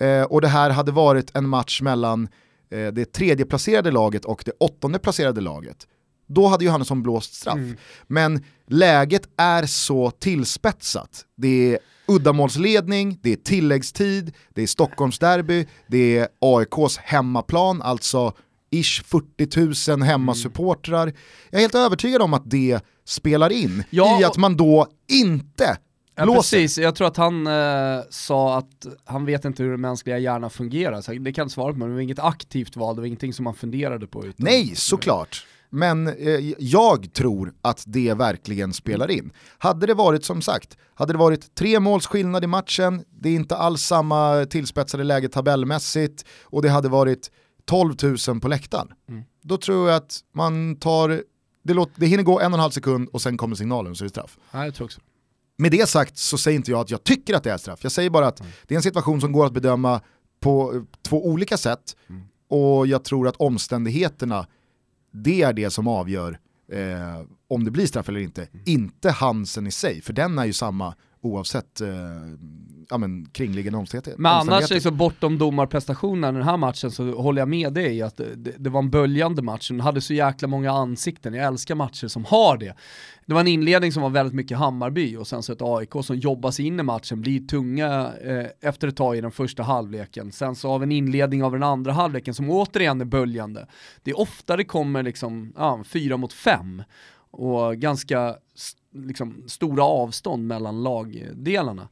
eh, 0.00 0.22
och 0.22 0.40
det 0.40 0.48
här 0.48 0.70
hade 0.70 0.92
varit 0.92 1.36
en 1.36 1.48
match 1.48 1.82
mellan 1.82 2.28
eh, 2.70 2.86
det 2.86 3.12
tredje 3.12 3.46
placerade 3.46 3.90
laget 3.90 4.24
och 4.24 4.42
det 4.46 4.52
åttonde 4.60 4.98
placerade 4.98 5.40
laget, 5.40 5.86
då 6.26 6.46
hade 6.46 6.64
Johannesson 6.64 7.02
blåst 7.02 7.34
straff. 7.34 7.54
Mm. 7.54 7.76
Men 8.06 8.44
läget 8.66 9.28
är 9.36 9.66
så 9.66 10.10
tillspetsat. 10.10 11.24
Det 11.36 11.72
är 11.72 11.78
uddamålsledning, 12.16 13.18
det 13.22 13.32
är 13.32 13.36
tilläggstid, 13.36 14.34
det 14.54 14.62
är 14.62 14.66
Stockholmsderby, 14.66 15.66
det 15.86 16.18
är 16.18 16.28
AIKs 16.40 16.96
hemmaplan, 16.96 17.82
alltså 17.82 18.32
ish 18.70 19.02
40 19.04 19.90
000 19.90 20.02
hemmasupportrar. 20.02 21.02
Mm. 21.02 21.14
Jag 21.50 21.58
är 21.58 21.62
helt 21.62 21.74
övertygad 21.74 22.22
om 22.22 22.34
att 22.34 22.50
det 22.50 22.80
spelar 23.04 23.52
in 23.52 23.84
ja, 23.90 24.20
i 24.20 24.24
att 24.24 24.36
man 24.36 24.56
då 24.56 24.86
inte 25.12 25.76
Ja, 26.14 26.24
blåser. 26.24 26.56
precis, 26.58 26.78
jag 26.78 26.94
tror 26.94 27.06
att 27.06 27.16
han 27.16 27.46
eh, 27.46 28.00
sa 28.10 28.58
att 28.58 28.86
han 29.04 29.24
vet 29.24 29.44
inte 29.44 29.62
hur 29.62 29.70
den 29.70 29.80
mänskliga 29.80 30.18
hjärnan 30.18 30.50
fungerar, 30.50 31.00
så 31.00 31.12
det 31.12 31.16
kan 31.18 31.24
jag 31.24 31.44
inte 31.44 31.54
svara 31.54 31.72
på, 31.72 31.78
men 31.78 31.88
det 31.88 31.94
var 31.94 32.00
inget 32.00 32.18
aktivt 32.18 32.76
val, 32.76 32.94
det 32.94 33.00
var 33.00 33.06
ingenting 33.06 33.32
som 33.32 33.44
man 33.44 33.54
funderade 33.54 34.06
på. 34.06 34.26
Utan, 34.26 34.34
Nej, 34.38 34.72
såklart. 34.76 35.46
Men 35.74 36.08
eh, 36.08 36.52
jag 36.58 37.12
tror 37.12 37.54
att 37.62 37.84
det 37.86 38.14
verkligen 38.14 38.72
spelar 38.72 39.10
in. 39.10 39.32
Hade 39.58 39.86
det 39.86 39.94
varit 39.94 40.24
som 40.24 40.42
sagt, 40.42 40.76
hade 40.94 41.12
det 41.12 41.18
varit 41.18 41.54
tre 41.54 41.80
måls 41.80 42.06
skillnad 42.06 42.44
i 42.44 42.46
matchen, 42.46 43.04
det 43.10 43.28
är 43.28 43.34
inte 43.34 43.56
alls 43.56 43.82
samma 43.82 44.46
tillspetsade 44.46 45.04
läge 45.04 45.28
tabellmässigt 45.28 46.24
och 46.42 46.62
det 46.62 46.68
hade 46.68 46.88
varit 46.88 47.30
12 47.64 47.94
000 48.28 48.40
på 48.40 48.48
läktaren. 48.48 48.88
Mm. 49.08 49.22
Då 49.42 49.56
tror 49.56 49.88
jag 49.88 49.96
att 49.96 50.20
man 50.34 50.76
tar, 50.76 51.22
det, 51.64 51.74
låter, 51.74 52.00
det 52.00 52.06
hinner 52.06 52.22
gå 52.22 52.40
en 52.40 52.52
och 52.52 52.58
en 52.58 52.60
halv 52.60 52.70
sekund 52.70 53.08
och 53.12 53.22
sen 53.22 53.36
kommer 53.36 53.56
signalen 53.56 53.94
så 53.94 54.04
är 54.04 54.06
det 54.06 54.10
straff. 54.10 54.38
Ja, 54.50 54.64
jag 54.64 54.74
tror 54.74 54.84
också. 54.84 55.00
Med 55.56 55.70
det 55.70 55.88
sagt 55.88 56.18
så 56.18 56.38
säger 56.38 56.56
inte 56.56 56.70
jag 56.70 56.80
att 56.80 56.90
jag 56.90 57.04
tycker 57.04 57.34
att 57.34 57.42
det 57.42 57.52
är 57.52 57.58
straff. 57.58 57.80
Jag 57.82 57.92
säger 57.92 58.10
bara 58.10 58.26
att 58.26 58.40
mm. 58.40 58.52
det 58.66 58.74
är 58.74 58.76
en 58.76 58.82
situation 58.82 59.20
som 59.20 59.32
går 59.32 59.46
att 59.46 59.52
bedöma 59.52 60.00
på 60.40 60.84
två 61.02 61.26
olika 61.26 61.56
sätt 61.56 61.96
mm. 62.08 62.22
och 62.48 62.86
jag 62.86 63.04
tror 63.04 63.28
att 63.28 63.36
omständigheterna, 63.36 64.46
det 65.12 65.42
är 65.42 65.52
det 65.52 65.70
som 65.70 65.88
avgör 65.88 66.38
eh, 66.72 67.22
om 67.48 67.64
det 67.64 67.70
blir 67.70 67.86
straff 67.86 68.08
eller 68.08 68.20
inte. 68.20 68.42
Mm. 68.42 68.62
Inte 68.66 69.10
Hansen 69.10 69.66
i 69.66 69.70
sig, 69.70 70.00
för 70.00 70.12
den 70.12 70.38
är 70.38 70.44
ju 70.44 70.52
samma 70.52 70.94
oavsett 71.22 71.80
eh, 71.80 71.88
ja, 72.90 72.98
men, 72.98 73.26
kringliggande 73.26 73.78
omständigheter. 73.78 74.22
Men 74.22 74.32
annars 74.32 74.82
så 74.82 74.90
bortom 74.90 75.38
domarprestationen 75.38 76.34
i 76.34 76.38
den 76.38 76.48
här 76.48 76.56
matchen 76.56 76.90
så 76.90 77.12
håller 77.12 77.40
jag 77.40 77.48
med 77.48 77.72
dig 77.72 77.96
i 77.96 78.02
att 78.02 78.16
det, 78.16 78.54
det, 78.58 78.70
var 78.70 78.78
en 78.78 78.90
böljande 78.90 79.42
match, 79.42 79.68
den 79.68 79.80
hade 79.80 80.00
så 80.00 80.14
jäkla 80.14 80.48
många 80.48 80.70
ansikten, 80.70 81.34
jag 81.34 81.46
älskar 81.46 81.74
matcher 81.74 82.08
som 82.08 82.24
har 82.24 82.56
det. 82.56 82.74
Det 83.26 83.34
var 83.34 83.40
en 83.40 83.48
inledning 83.48 83.92
som 83.92 84.02
var 84.02 84.10
väldigt 84.10 84.34
mycket 84.34 84.58
Hammarby 84.58 85.16
och 85.16 85.26
sen 85.26 85.42
så 85.42 85.52
ett 85.52 85.62
AIK 85.62 85.92
som 86.02 86.16
jobbar 86.16 86.50
sig 86.50 86.66
in 86.66 86.80
i 86.80 86.82
matchen, 86.82 87.20
blir 87.20 87.40
tunga 87.40 88.12
eh, 88.24 88.46
efter 88.60 88.88
ett 88.88 88.96
tag 88.96 89.16
i 89.16 89.20
den 89.20 89.32
första 89.32 89.62
halvleken. 89.62 90.32
Sen 90.32 90.54
så 90.54 90.68
har 90.68 90.78
vi 90.78 90.82
en 90.82 90.92
inledning 90.92 91.44
av 91.44 91.52
den 91.52 91.62
andra 91.62 91.92
halvleken 91.92 92.34
som 92.34 92.50
återigen 92.50 93.00
är 93.00 93.04
böljande. 93.04 93.66
Det 94.02 94.10
är 94.10 94.20
ofta 94.20 94.56
det 94.56 94.64
kommer 94.64 95.02
liksom, 95.02 95.52
ja, 95.56 95.84
fyra 95.84 96.16
mot 96.16 96.32
fem 96.32 96.82
och 97.30 97.76
ganska 97.76 98.36
liksom, 98.92 99.42
stora 99.46 99.84
avstånd 99.84 100.46
mellan 100.46 100.82
lagdelarna. 100.82 101.88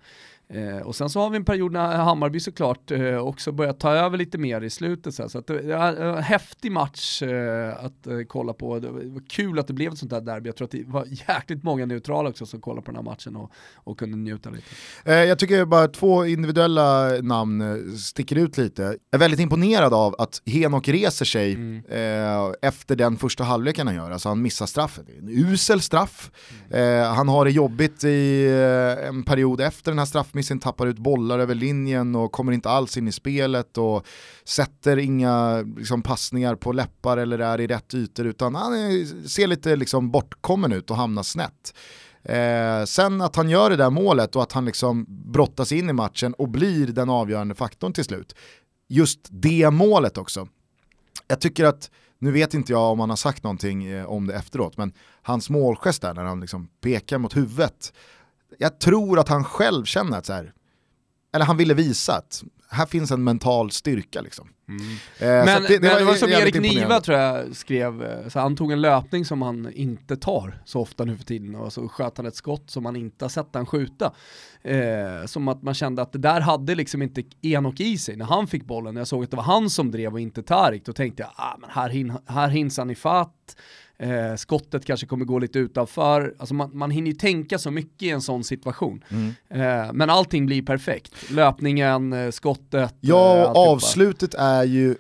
Eh, 0.52 0.78
och 0.78 0.96
sen 0.96 1.10
så 1.10 1.20
har 1.20 1.30
vi 1.30 1.36
en 1.36 1.44
period 1.44 1.72
när 1.72 1.96
Hammarby 1.96 2.40
såklart 2.40 2.90
eh, 2.90 3.16
också 3.16 3.52
börjar 3.52 3.72
ta 3.72 3.92
över 3.92 4.18
lite 4.18 4.38
mer 4.38 4.60
i 4.60 4.70
slutet. 4.70 5.14
Så, 5.14 5.28
så 5.28 5.38
att 5.38 5.46
det 5.46 5.72
är 5.72 5.96
en 5.96 6.22
häftig 6.22 6.72
match 6.72 7.22
eh, 7.22 7.84
att 7.84 8.06
eh, 8.06 8.18
kolla 8.28 8.52
på. 8.52 8.78
Det 8.78 8.90
var 8.90 9.28
kul 9.28 9.58
att 9.58 9.66
det 9.66 9.72
blev 9.72 9.92
ett 9.92 9.98
sånt 9.98 10.10
där 10.10 10.20
derby. 10.20 10.48
Jag 10.48 10.56
tror 10.56 10.64
att 10.64 10.70
det 10.70 10.84
var 10.86 11.06
jäkligt 11.28 11.62
många 11.62 11.86
neutrala 11.86 12.28
också 12.28 12.46
som 12.46 12.60
kollade 12.60 12.84
på 12.84 12.90
den 12.90 12.96
här 12.96 13.02
matchen 13.02 13.36
och, 13.36 13.52
och 13.74 13.98
kunde 13.98 14.16
njuta 14.16 14.50
lite. 14.50 14.64
Eh, 15.04 15.14
jag 15.14 15.38
tycker 15.38 15.64
bara 15.64 15.88
två 15.88 16.26
individuella 16.26 17.08
namn 17.22 17.60
eh, 17.60 17.94
sticker 17.96 18.36
ut 18.36 18.58
lite. 18.58 18.82
Jag 18.82 18.96
är 19.10 19.18
väldigt 19.18 19.40
imponerad 19.40 19.94
av 19.94 20.14
att 20.18 20.42
Henok 20.46 20.88
reser 20.88 21.24
sig 21.24 21.54
mm. 21.54 22.54
efter 22.62 22.96
den 22.96 23.16
första 23.16 23.44
halvleken 23.44 23.86
han 23.86 23.96
gör. 23.96 24.10
Alltså 24.10 24.28
han 24.28 24.42
missar 24.42 24.66
straffet. 24.66 25.06
En 25.18 25.28
usel 25.28 25.80
straff. 25.80 26.30
Mm. 26.70 27.14
han 27.14 27.28
har 27.28 27.44
det 27.44 27.50
jobbigt 27.50 28.04
i 28.04 28.48
en 29.08 29.22
period 29.22 29.60
efter 29.60 29.90
den 29.90 29.98
här 29.98 30.06
straffmissen 30.06 30.39
Smith 30.42 30.62
tappar 30.62 30.86
ut 30.86 30.98
bollar 30.98 31.38
över 31.38 31.54
linjen 31.54 32.14
och 32.14 32.32
kommer 32.32 32.52
inte 32.52 32.70
alls 32.70 32.96
in 32.96 33.08
i 33.08 33.12
spelet 33.12 33.78
och 33.78 34.06
sätter 34.44 34.96
inga 34.96 35.62
liksom, 35.76 36.02
passningar 36.02 36.54
på 36.54 36.72
läppar 36.72 37.16
eller 37.16 37.38
är 37.38 37.60
i 37.60 37.66
rätt 37.66 37.94
ytor 37.94 38.26
utan 38.26 38.54
han 38.54 38.72
är, 38.74 39.28
ser 39.28 39.46
lite 39.46 39.76
liksom, 39.76 40.10
bortkommen 40.10 40.72
ut 40.72 40.90
och 40.90 40.96
hamnar 40.96 41.22
snett. 41.22 41.74
Eh, 42.22 42.84
sen 42.84 43.20
att 43.20 43.36
han 43.36 43.48
gör 43.48 43.70
det 43.70 43.76
där 43.76 43.90
målet 43.90 44.36
och 44.36 44.42
att 44.42 44.52
han 44.52 44.64
liksom 44.64 45.06
brottas 45.08 45.72
in 45.72 45.90
i 45.90 45.92
matchen 45.92 46.34
och 46.34 46.48
blir 46.48 46.86
den 46.86 47.10
avgörande 47.10 47.54
faktorn 47.54 47.92
till 47.92 48.04
slut. 48.04 48.34
Just 48.88 49.20
det 49.30 49.70
målet 49.70 50.18
också. 50.18 50.48
Jag 51.28 51.40
tycker 51.40 51.64
att, 51.64 51.90
nu 52.18 52.30
vet 52.30 52.54
inte 52.54 52.72
jag 52.72 52.92
om 52.92 53.00
han 53.00 53.10
har 53.10 53.16
sagt 53.16 53.42
någonting 53.42 53.84
eh, 53.84 54.04
om 54.04 54.26
det 54.26 54.34
efteråt, 54.34 54.76
men 54.76 54.92
hans 55.22 55.50
målgest 55.50 56.02
där 56.02 56.14
när 56.14 56.24
han 56.24 56.40
liksom 56.40 56.68
pekar 56.80 57.18
mot 57.18 57.36
huvudet, 57.36 57.92
jag 58.58 58.80
tror 58.80 59.18
att 59.18 59.28
han 59.28 59.44
själv 59.44 59.84
känner 59.84 60.18
att 60.18 60.26
så 60.26 60.32
här, 60.32 60.52
eller 61.34 61.44
han 61.44 61.56
ville 61.56 61.74
visa 61.74 62.16
att 62.16 62.42
här 62.70 62.86
finns 62.86 63.10
en 63.10 63.24
mental 63.24 63.70
styrka 63.70 64.20
liksom. 64.20 64.48
Mm. 64.68 64.82
Eh, 65.18 65.44
men, 65.44 65.62
det, 65.62 65.68
det, 65.68 65.80
men 65.80 65.90
var, 65.90 65.98
det 65.98 66.04
var 66.04 66.14
som 66.14 66.28
Erik 66.30 66.60
Niva 66.60 67.00
tror 67.00 67.18
jag 67.18 67.56
skrev, 67.56 68.02
eh, 68.02 68.28
så 68.28 68.40
han 68.40 68.56
tog 68.56 68.72
en 68.72 68.80
löpning 68.80 69.24
som 69.24 69.42
han 69.42 69.72
inte 69.72 70.16
tar 70.16 70.62
så 70.64 70.80
ofta 70.80 71.04
nu 71.04 71.16
för 71.16 71.24
tiden 71.24 71.54
och 71.54 71.72
så 71.72 71.88
sköt 71.88 72.16
han 72.16 72.26
ett 72.26 72.36
skott 72.36 72.70
som 72.70 72.82
man 72.82 72.96
inte 72.96 73.24
har 73.24 73.30
sett 73.30 73.48
han 73.52 73.66
skjuta. 73.66 74.12
Eh, 74.62 75.26
som 75.26 75.48
att 75.48 75.62
man 75.62 75.74
kände 75.74 76.02
att 76.02 76.12
det 76.12 76.18
där 76.18 76.40
hade 76.40 76.74
liksom 76.74 77.02
inte 77.02 77.22
Enok 77.42 77.80
i 77.80 77.98
sig 77.98 78.16
när 78.16 78.24
han 78.24 78.46
fick 78.46 78.64
bollen. 78.64 78.94
När 78.94 79.00
jag 79.00 79.08
såg 79.08 79.24
att 79.24 79.30
det 79.30 79.36
var 79.36 79.44
han 79.44 79.70
som 79.70 79.90
drev 79.90 80.12
och 80.12 80.20
inte 80.20 80.42
Tarik, 80.42 80.84
då 80.84 80.92
tänkte 80.92 81.22
jag, 81.22 81.30
ah, 81.36 81.56
men 81.60 81.70
här, 81.70 81.88
hin 81.88 82.18
här 82.26 82.48
hinns 82.48 82.78
han 82.78 82.90
i 82.90 82.94
fatt 82.94 83.56
eh, 84.00 84.36
skottet 84.36 84.84
kanske 84.84 85.06
kommer 85.06 85.24
gå 85.24 85.38
lite 85.38 85.58
utanför. 85.58 86.34
Alltså 86.38 86.54
man, 86.54 86.70
man 86.72 86.90
hinner 86.90 87.10
ju 87.10 87.16
tänka 87.16 87.58
så 87.58 87.70
mycket 87.70 88.02
i 88.02 88.10
en 88.10 88.22
sån 88.22 88.44
situation. 88.44 89.04
Mm. 89.08 89.28
Eh, 89.48 89.92
men 89.92 90.10
allting 90.10 90.46
blir 90.46 90.62
perfekt. 90.62 91.30
Löpningen, 91.30 92.12
eh, 92.12 92.30
skottet. 92.30 92.94
Ja, 93.00 93.50
och 93.50 93.56
eh, 93.56 93.72
avslutet 93.72 94.34
är 94.34 94.64
ju 94.64 94.96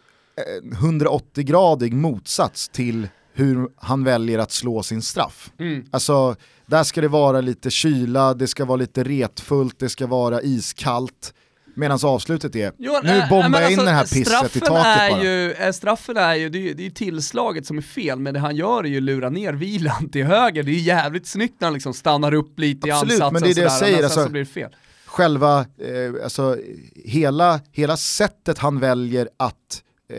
180-gradig 0.62 1.92
motsats 1.92 2.68
till 2.68 3.08
hur 3.32 3.68
han 3.76 4.04
väljer 4.04 4.38
att 4.38 4.52
slå 4.52 4.82
sin 4.82 5.02
straff. 5.02 5.52
Mm. 5.58 5.84
Alltså, 5.90 6.36
där 6.66 6.84
ska 6.84 7.00
det 7.00 7.08
vara 7.08 7.40
lite 7.40 7.70
kyla, 7.70 8.34
det 8.34 8.46
ska 8.46 8.64
vara 8.64 8.76
lite 8.76 9.04
retfullt, 9.04 9.78
det 9.78 9.88
ska 9.88 10.06
vara 10.06 10.42
iskallt. 10.42 11.34
Medan 11.74 11.98
avslutet 12.02 12.56
är, 12.56 12.72
jo, 12.78 12.92
nu 13.02 13.22
bombar 13.30 13.60
jag 13.60 13.66
alltså, 13.66 13.80
in 13.80 13.86
det 13.86 13.92
här 13.92 14.02
pisset 14.02 14.56
i 14.56 14.60
taket 14.60 14.62
är 14.62 15.10
bara. 15.10 15.22
Ju, 15.22 15.52
eh, 15.52 15.72
straffen 15.72 16.16
är 16.16 16.34
ju, 16.34 16.48
det 16.48 16.70
är, 16.70 16.74
det 16.74 16.86
är 16.86 16.90
tillslaget 16.90 17.66
som 17.66 17.78
är 17.78 17.82
fel, 17.82 18.18
men 18.18 18.34
det 18.34 18.40
han 18.40 18.56
gör 18.56 18.84
är 18.84 18.88
ju 18.88 19.00
lura 19.00 19.30
ner 19.30 19.52
vilan 19.52 20.08
till 20.08 20.24
höger. 20.24 20.62
Det 20.62 20.70
är 20.70 20.74
ju 20.74 20.80
jävligt 20.80 21.26
snyggt 21.26 21.60
när 21.60 21.66
han 21.66 21.74
liksom 21.74 21.94
stannar 21.94 22.34
upp 22.34 22.58
lite 22.58 22.92
Absolut, 22.94 23.12
i 23.12 23.22
ansatsen 23.22 23.32
men 23.32 23.42
det 23.42 23.50
är 23.50 23.54
det 23.54 23.60
jag 23.60 23.72
säger, 23.72 24.04
alltså, 24.04 24.24
så 24.24 24.30
blir 24.30 24.40
det 24.40 24.50
fel. 24.50 24.76
Själva, 25.06 25.58
eh, 25.60 26.24
alltså 26.24 26.56
hela, 27.04 27.60
hela 27.72 27.96
sättet 27.96 28.58
han 28.58 28.80
väljer 28.80 29.28
att 29.36 29.82
eh, 30.12 30.18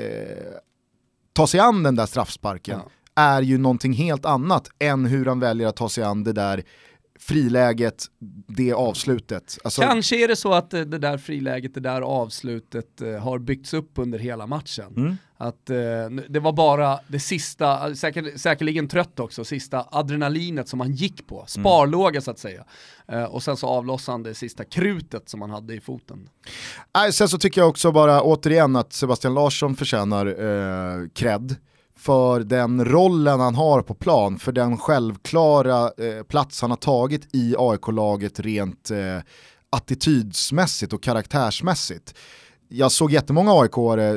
ta 1.34 1.48
sig 1.48 1.60
an 1.60 1.84
den 1.84 1.96
där 1.96 2.06
straffsparken 2.06 2.80
ja. 2.84 2.92
är 3.16 3.42
ju 3.42 3.58
någonting 3.58 3.94
helt 3.94 4.26
annat 4.26 4.70
än 4.80 5.06
hur 5.06 5.26
han 5.26 5.40
väljer 5.40 5.68
att 5.68 5.76
ta 5.76 5.90
sig 5.90 6.04
an 6.04 6.24
det 6.24 6.34
där 6.34 6.64
friläget, 7.22 8.06
det 8.48 8.74
avslutet. 8.74 9.58
Alltså... 9.64 9.82
Kanske 9.82 10.24
är 10.24 10.28
det 10.28 10.36
så 10.36 10.54
att 10.54 10.70
det 10.70 10.86
där 10.86 11.18
friläget, 11.18 11.74
det 11.74 11.80
där 11.80 12.02
avslutet 12.02 13.02
eh, 13.02 13.18
har 13.18 13.40
byggts 13.40 13.74
upp 13.74 13.92
under 13.96 14.20
hela 14.20 14.48
matchen. 14.48 14.94
Mm. 14.98 15.18
Att 15.38 15.70
eh, 15.70 15.76
det 16.30 16.40
var 16.40 16.54
bara 16.54 17.00
det 17.08 17.20
sista, 17.20 17.96
säker, 17.96 18.38
säkerligen 18.38 18.88
trött 18.88 19.20
också, 19.20 19.44
sista 19.44 19.86
adrenalinet 19.92 20.68
som 20.68 20.80
han 20.80 20.92
gick 20.92 21.28
på, 21.28 21.36
mm. 21.36 21.48
sparlåga 21.48 22.10
mm. 22.10 22.22
så 22.22 22.32
att 22.32 22.40
säga. 22.40 22.64
Eh, 23.08 23.24
och 23.24 23.44
sen 23.44 23.58
så 23.58 23.68
avlossade 23.68 24.14
han 24.14 24.24
det 24.24 24.36
sista 24.36 24.64
krutet 24.64 25.30
som 25.30 25.42
han 25.42 25.50
hade 25.50 25.74
i 25.74 25.80
foten. 25.80 26.30
Äh, 27.06 27.12
sen 27.12 27.30
så 27.30 27.38
tycker 27.38 27.62
jag 27.62 27.70
också 27.70 27.92
bara 27.92 28.22
återigen 28.22 28.76
att 28.76 28.94
Sebastian 28.94 29.34
Larsson 29.34 29.76
förtjänar 29.76 30.26
eh, 30.26 31.08
cred 31.14 31.56
för 32.02 32.40
den 32.40 32.86
rollen 32.86 33.40
han 33.40 33.56
har 33.56 33.82
på 33.82 33.94
plan, 33.94 34.40
för 34.40 34.52
den 34.52 34.78
självklara 34.78 35.84
eh, 35.84 36.24
plats 36.24 36.62
han 36.62 36.70
har 36.70 36.78
tagit 36.78 37.36
i 37.36 37.56
AIK-laget 37.58 38.40
rent 38.40 38.92
eh, 38.92 39.18
attitydsmässigt 39.70 40.94
och 40.94 41.04
karaktärsmässigt 41.04 42.16
jag 42.74 42.92
såg 42.92 43.12
jättemånga 43.12 43.52
aik 43.52 43.72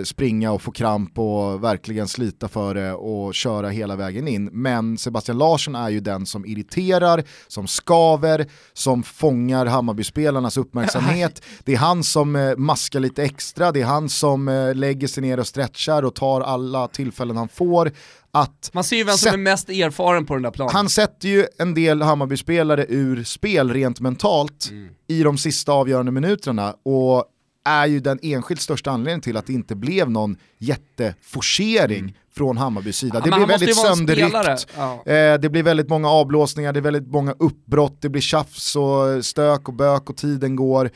springa 0.07 0.53
och 0.53 0.63
få 0.63 0.73
kramp 0.73 1.19
och 1.19 1.65
verkligen 1.65 2.09
slita 2.09 2.49
för 2.49 2.75
det 2.75 2.93
och 2.93 3.35
köra 3.35 3.69
hela 3.69 3.97
vägen 3.97 4.29
in. 4.29 4.45
Men 4.53 4.99
Sebastian 4.99 5.39
Larsson 5.39 5.75
är 5.75 5.89
ju 5.89 6.01
den 6.01 6.27
som 6.27 6.47
irriterar, 6.47 7.25
som 7.49 7.67
skaver, 7.67 8.47
som 8.73 9.03
fångar 9.03 9.67
Hammarbyspelarnas 9.67 10.57
uppmärksamhet. 10.57 11.43
Det 11.65 11.73
är 11.73 11.79
han 11.79 12.05
som 12.05 12.37
eh, 12.37 12.57
maskar 12.57 13.01
lite 13.01 13.23
extra, 13.23 13.73
det 13.73 13.81
är 13.81 13.85
han 13.85 14.09
som 14.09 14.49
eh, 14.49 14.75
lägger 14.75 15.09
sig 15.09 15.23
ner 15.23 15.41
och 15.41 15.47
stretchar 15.47 16.03
och 16.03 16.15
tar 16.15 16.41
alla 16.41 16.89
tillfällen 16.89 17.37
han 17.37 17.49
får. 17.49 17.93
Att 18.31 18.71
Man 18.73 18.85
ser 18.85 18.97
ju 18.97 19.05
vem 19.05 19.17
som 19.17 19.33
är 19.33 19.37
mest 19.37 19.71
erfaren 19.71 20.27
på 20.27 20.35
den 20.35 20.43
där 20.43 20.51
planen. 20.51 20.75
Han 20.75 20.89
sätter 20.89 21.29
ju 21.29 21.47
en 21.59 21.75
del 21.75 22.03
Hammarby-spelare 22.03 22.87
ur 22.89 23.25
spel 23.25 23.73
rent 23.73 24.01
mentalt 24.01 24.69
mm. 24.71 24.89
i 25.09 25.23
de 25.23 25.39
sista 25.39 25.73
avgörande 25.73 26.13
minuterna 26.13 26.75
och 26.85 27.25
är 27.65 27.87
ju 27.87 28.01
den 28.01 28.19
enskilt 28.23 28.61
största 28.61 28.91
anledningen 28.91 29.21
till 29.21 29.37
att 29.37 29.47
det 29.47 29.53
inte 29.53 29.75
blev 29.75 30.11
någon 30.11 30.37
jätteforcering 30.59 31.99
mm. 31.99 32.15
från 32.35 32.57
Hammarbys 32.57 32.97
sida. 32.97 33.23
Ja, 33.25 33.31
det 33.31 33.37
blir 33.37 33.47
väldigt 33.47 33.77
sönderryckt, 33.77 34.69
ja. 34.77 35.03
eh, 35.07 35.41
det 35.41 35.51
blir 35.51 35.63
väldigt 35.63 35.89
många 35.89 36.11
avblåsningar, 36.11 36.73
det 36.73 36.79
är 36.79 36.83
väldigt 36.83 37.07
många 37.07 37.35
uppbrott, 37.39 37.97
det 38.01 38.09
blir 38.09 38.23
tjafs 38.23 38.77
och 38.77 39.25
stök 39.25 39.69
och 39.69 39.75
bök 39.75 40.11
och 40.11 40.17
tiden 40.17 40.57
går. 40.57 40.91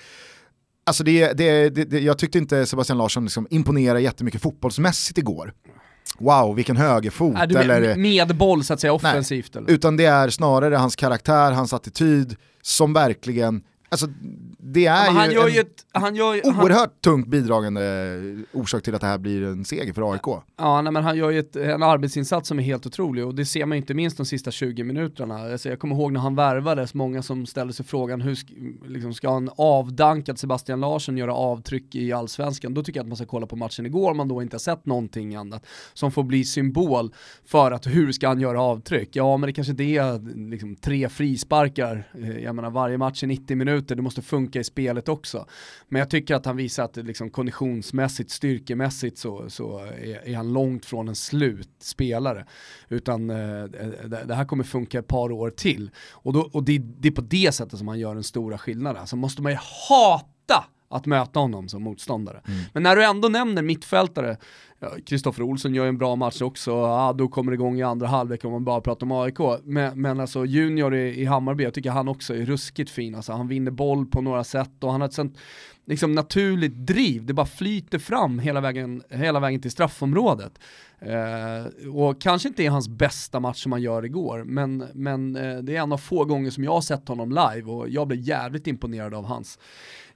Alltså 0.86 1.04
det, 1.04 1.32
det, 1.32 1.70
det, 1.70 2.00
jag 2.00 2.18
tyckte 2.18 2.38
inte 2.38 2.66
Sebastian 2.66 2.98
Larsson 2.98 3.24
liksom 3.24 3.46
imponerade 3.50 4.00
jättemycket 4.00 4.42
fotbollsmässigt 4.42 5.18
igår. 5.18 5.52
Wow, 6.18 6.56
vilken 6.56 6.76
högerfot. 6.76 7.36
Du 7.48 7.56
eller, 7.56 7.96
med 7.96 8.36
boll 8.36 8.64
så 8.64 8.74
att 8.74 8.80
säga, 8.80 8.92
offensivt? 8.92 9.54
Nej, 9.54 9.64
eller? 9.64 9.74
utan 9.74 9.96
det 9.96 10.04
är 10.04 10.28
snarare 10.28 10.76
hans 10.76 10.96
karaktär, 10.96 11.52
hans 11.52 11.72
attityd 11.72 12.36
som 12.62 12.92
verkligen 12.92 13.62
Alltså, 13.88 14.06
det 14.58 14.86
är 14.86 15.06
Men 15.06 15.16
han 15.16 15.30
ju 15.30 15.34
gör 15.34 15.48
en 15.48 15.54
ju 15.54 15.60
ett, 15.60 15.86
han 15.92 16.16
gör, 16.16 16.52
han, 16.52 16.64
oerhört 16.64 17.00
tungt 17.00 17.26
bidragande 17.26 17.80
orsak 18.52 18.82
till 18.82 18.94
att 18.94 19.00
det 19.00 19.06
här 19.06 19.18
blir 19.18 19.44
en 19.44 19.64
seger 19.64 19.92
för 19.92 20.12
AIK. 20.12 20.42
Ja, 20.56 20.82
nej, 20.82 20.92
men 20.92 21.04
han 21.04 21.16
gör 21.16 21.30
ju 21.30 21.38
ett, 21.38 21.56
en 21.56 21.82
arbetsinsats 21.82 22.48
som 22.48 22.58
är 22.58 22.62
helt 22.62 22.86
otrolig 22.86 23.26
och 23.26 23.34
det 23.34 23.46
ser 23.46 23.66
man 23.66 23.78
inte 23.78 23.94
minst 23.94 24.16
de 24.16 24.26
sista 24.26 24.50
20 24.50 24.84
minuterna. 24.84 25.52
Alltså, 25.52 25.68
jag 25.68 25.78
kommer 25.78 25.94
ihåg 25.96 26.12
när 26.12 26.20
han 26.20 26.34
värvades, 26.34 26.94
många 26.94 27.22
som 27.22 27.46
ställde 27.46 27.72
sig 27.72 27.86
frågan 27.86 28.20
hur 28.20 28.38
liksom, 28.88 29.14
ska 29.14 29.36
en 29.36 29.50
avdankad 29.56 30.38
Sebastian 30.38 30.80
Larsson 30.80 31.16
göra 31.16 31.34
avtryck 31.34 31.94
i 31.94 32.12
allsvenskan? 32.12 32.74
Då 32.74 32.82
tycker 32.82 32.98
jag 32.98 33.04
att 33.04 33.08
man 33.08 33.16
ska 33.16 33.26
kolla 33.26 33.46
på 33.46 33.56
matchen 33.56 33.86
igår 33.86 34.10
om 34.10 34.16
man 34.16 34.28
då 34.28 34.42
inte 34.42 34.54
har 34.54 34.58
sett 34.58 34.86
någonting 34.86 35.34
annat 35.34 35.66
som 35.94 36.12
får 36.12 36.22
bli 36.22 36.44
symbol 36.44 37.14
för 37.46 37.70
att 37.70 37.86
hur 37.86 38.12
ska 38.12 38.28
han 38.28 38.40
göra 38.40 38.62
avtryck? 38.62 39.08
Ja, 39.12 39.36
men 39.36 39.46
det 39.46 39.52
kanske 39.52 39.70
inte 39.70 39.84
är 39.84 40.48
liksom, 40.50 40.76
tre 40.76 41.08
frisparkar, 41.08 42.04
Eh, 42.22 42.38
jag 42.38 42.54
menar 42.54 42.70
varje 42.70 42.98
match 42.98 43.22
är 43.22 43.26
90 43.26 43.56
minuter, 43.56 43.77
det 43.80 44.02
måste 44.02 44.22
funka 44.22 44.60
i 44.60 44.64
spelet 44.64 45.08
också. 45.08 45.46
Men 45.88 45.98
jag 45.98 46.10
tycker 46.10 46.34
att 46.34 46.46
han 46.46 46.56
visar 46.56 46.84
att 46.84 46.96
liksom, 46.96 47.30
konditionsmässigt, 47.30 48.30
styrkemässigt 48.30 49.18
så, 49.18 49.50
så 49.50 49.78
är, 49.78 50.28
är 50.28 50.36
han 50.36 50.52
långt 50.52 50.86
från 50.86 51.08
en 51.08 51.14
slutspelare. 51.14 52.46
Utan 52.88 53.30
eh, 53.30 53.64
det, 53.64 54.24
det 54.24 54.34
här 54.34 54.44
kommer 54.44 54.64
funka 54.64 54.98
ett 54.98 55.06
par 55.08 55.32
år 55.32 55.50
till. 55.50 55.90
Och, 56.10 56.32
då, 56.32 56.50
och 56.52 56.62
det, 56.62 56.78
det 56.78 57.08
är 57.08 57.12
på 57.12 57.20
det 57.20 57.54
sättet 57.54 57.78
som 57.78 57.88
han 57.88 57.98
gör 57.98 58.14
den 58.14 58.24
stora 58.24 58.58
skillnaden. 58.58 59.06
Så 59.06 59.16
måste 59.16 59.42
man 59.42 59.52
ju 59.52 59.58
hata 59.88 60.64
att 60.90 61.06
möta 61.06 61.40
honom 61.40 61.68
som 61.68 61.82
motståndare. 61.82 62.42
Men 62.72 62.82
när 62.82 62.96
du 62.96 63.04
ändå 63.04 63.28
nämner 63.28 63.62
mittfältare, 63.62 64.36
Kristoffer 65.06 65.42
Olsson 65.42 65.74
gör 65.74 65.86
en 65.86 65.98
bra 65.98 66.16
match 66.16 66.42
också, 66.42 66.70
ja, 66.70 67.14
då 67.18 67.28
kommer 67.28 67.52
det 67.52 67.54
igång 67.54 67.78
i 67.78 67.82
andra 67.82 68.06
halvlek 68.06 68.44
om 68.44 68.52
man 68.52 68.64
bara 68.64 68.80
pratar 68.80 69.06
om 69.06 69.12
AIK. 69.12 69.38
Men, 69.64 70.00
men 70.00 70.20
alltså 70.20 70.44
Junior 70.44 70.94
i, 70.94 71.20
i 71.20 71.24
Hammarby, 71.24 71.64
jag 71.64 71.74
tycker 71.74 71.90
han 71.90 72.08
också 72.08 72.34
är 72.34 72.46
ruskigt 72.46 72.90
fin. 72.90 73.14
Alltså, 73.14 73.32
han 73.32 73.48
vinner 73.48 73.70
boll 73.70 74.06
på 74.06 74.20
några 74.20 74.44
sätt 74.44 74.84
och 74.84 74.92
han 74.92 75.00
har 75.00 75.08
ett 75.08 75.14
sånt 75.14 75.38
liksom, 75.88 76.12
naturligt 76.12 76.86
driv, 76.86 77.26
det 77.26 77.32
bara 77.32 77.46
flyter 77.46 77.98
fram 77.98 78.38
hela 78.38 78.60
vägen, 78.60 79.02
hela 79.10 79.40
vägen 79.40 79.60
till 79.60 79.70
straffområdet. 79.70 80.58
Eh, 80.98 81.88
och 81.88 82.20
kanske 82.20 82.48
inte 82.48 82.64
är 82.64 82.70
hans 82.70 82.88
bästa 82.88 83.40
match 83.40 83.62
som 83.62 83.72
han 83.72 83.82
gör 83.82 84.04
igår, 84.04 84.44
men, 84.44 84.84
men 84.94 85.36
eh, 85.36 85.58
det 85.58 85.76
är 85.76 85.82
en 85.82 85.92
av 85.92 85.98
få 85.98 86.24
gånger 86.24 86.50
som 86.50 86.64
jag 86.64 86.72
har 86.72 86.80
sett 86.80 87.08
honom 87.08 87.28
live 87.28 87.70
och 87.70 87.88
jag 87.88 88.08
blev 88.08 88.20
jävligt 88.20 88.66
imponerad 88.66 89.14
av 89.14 89.24
hans 89.24 89.58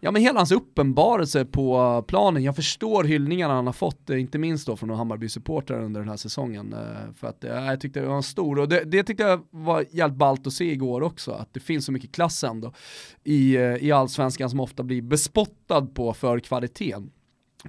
ja 0.05 0.11
men 0.11 0.23
hela 0.23 0.41
hans 0.41 0.53
uppenbarelse 0.53 1.45
på 1.45 2.05
planen, 2.09 2.43
jag 2.43 2.57
förstår 2.57 3.05
hyllningarna 3.05 3.55
han 3.55 3.67
har 3.67 3.73
fått, 3.73 4.11
eh, 4.11 4.21
inte 4.21 4.39
minst 4.39 4.67
då 4.67 4.77
från 4.77 4.91
Hammarby-supportrar 4.91 5.83
under 5.83 6.01
den 6.01 6.09
här 6.09 6.17
säsongen. 6.17 6.73
Eh, 6.73 7.15
för 7.17 7.27
att 7.27 7.45
eh, 7.45 7.51
jag 7.51 7.81
tyckte 7.81 8.01
det 8.01 8.07
var 8.07 8.17
en 8.17 8.23
stor, 8.23 8.59
och 8.59 8.69
det, 8.69 8.85
det 8.85 9.03
tyckte 9.03 9.23
jag 9.23 9.41
var 9.51 9.85
jävligt 9.91 10.19
ballt 10.19 10.47
att 10.47 10.53
se 10.53 10.73
igår 10.73 11.03
också, 11.03 11.31
att 11.31 11.55
det 11.55 11.61
finns 11.61 11.85
så 11.85 11.93
mycket 11.93 12.13
klass 12.13 12.45
ändå 12.45 12.73
i, 13.25 13.57
eh, 13.57 13.63
i 13.63 13.93
allsvenskan 13.93 14.51
som 14.51 14.61
ofta 14.61 14.83
blir 14.83 15.03
bespottad 15.73 15.95
på 15.95 16.15
för 16.15 16.41
kvaliteten 16.41 17.11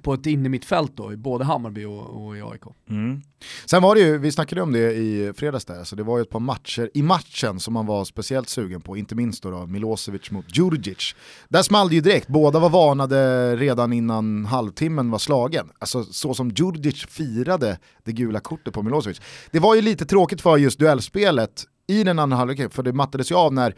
på 0.02 0.14
ett 0.14 0.26
innermittfält 0.26 0.92
då, 0.96 1.12
i 1.12 1.16
både 1.16 1.44
Hammarby 1.44 1.84
och, 1.84 2.26
och 2.26 2.36
i 2.36 2.42
AIK. 2.42 2.62
Mm. 2.90 3.22
Sen 3.66 3.82
var 3.82 3.94
det 3.94 4.00
ju, 4.00 4.18
vi 4.18 4.32
snackade 4.32 4.62
om 4.62 4.72
det 4.72 4.92
i 4.92 5.32
fredags 5.36 5.64
där, 5.64 5.84
så 5.84 5.96
det 5.96 6.02
var 6.02 6.18
ju 6.18 6.22
ett 6.22 6.30
par 6.30 6.40
matcher 6.40 6.90
i 6.94 7.02
matchen 7.02 7.60
som 7.60 7.74
man 7.74 7.86
var 7.86 8.04
speciellt 8.04 8.48
sugen 8.48 8.80
på, 8.80 8.96
inte 8.96 9.14
minst 9.14 9.42
då, 9.42 9.50
då 9.50 9.66
Milosevic 9.66 10.30
mot 10.30 10.56
Djurdjic. 10.56 11.14
Där 11.48 11.62
small 11.62 11.88
det 11.88 11.94
ju 11.94 12.00
direkt, 12.00 12.28
båda 12.28 12.58
var 12.58 12.70
varnade 12.70 13.56
redan 13.56 13.92
innan 13.92 14.46
halvtimmen 14.46 15.10
var 15.10 15.18
slagen. 15.18 15.70
Alltså 15.78 16.04
så 16.04 16.34
som 16.34 16.50
Djurdjic 16.50 17.06
firade 17.06 17.78
det 18.04 18.12
gula 18.12 18.40
kortet 18.40 18.74
på 18.74 18.82
Milosevic. 18.82 19.20
Det 19.50 19.60
var 19.60 19.74
ju 19.74 19.82
lite 19.82 20.06
tråkigt 20.06 20.40
för 20.40 20.56
just 20.56 20.78
duellspelet 20.78 21.64
i 21.86 22.04
den 22.04 22.18
andra 22.18 22.36
halvleken, 22.36 22.70
för 22.70 22.82
det 22.82 22.92
mattades 22.92 23.30
ju 23.30 23.34
av 23.34 23.52
när 23.52 23.74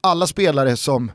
alla 0.00 0.26
spelare 0.26 0.76
som 0.76 1.10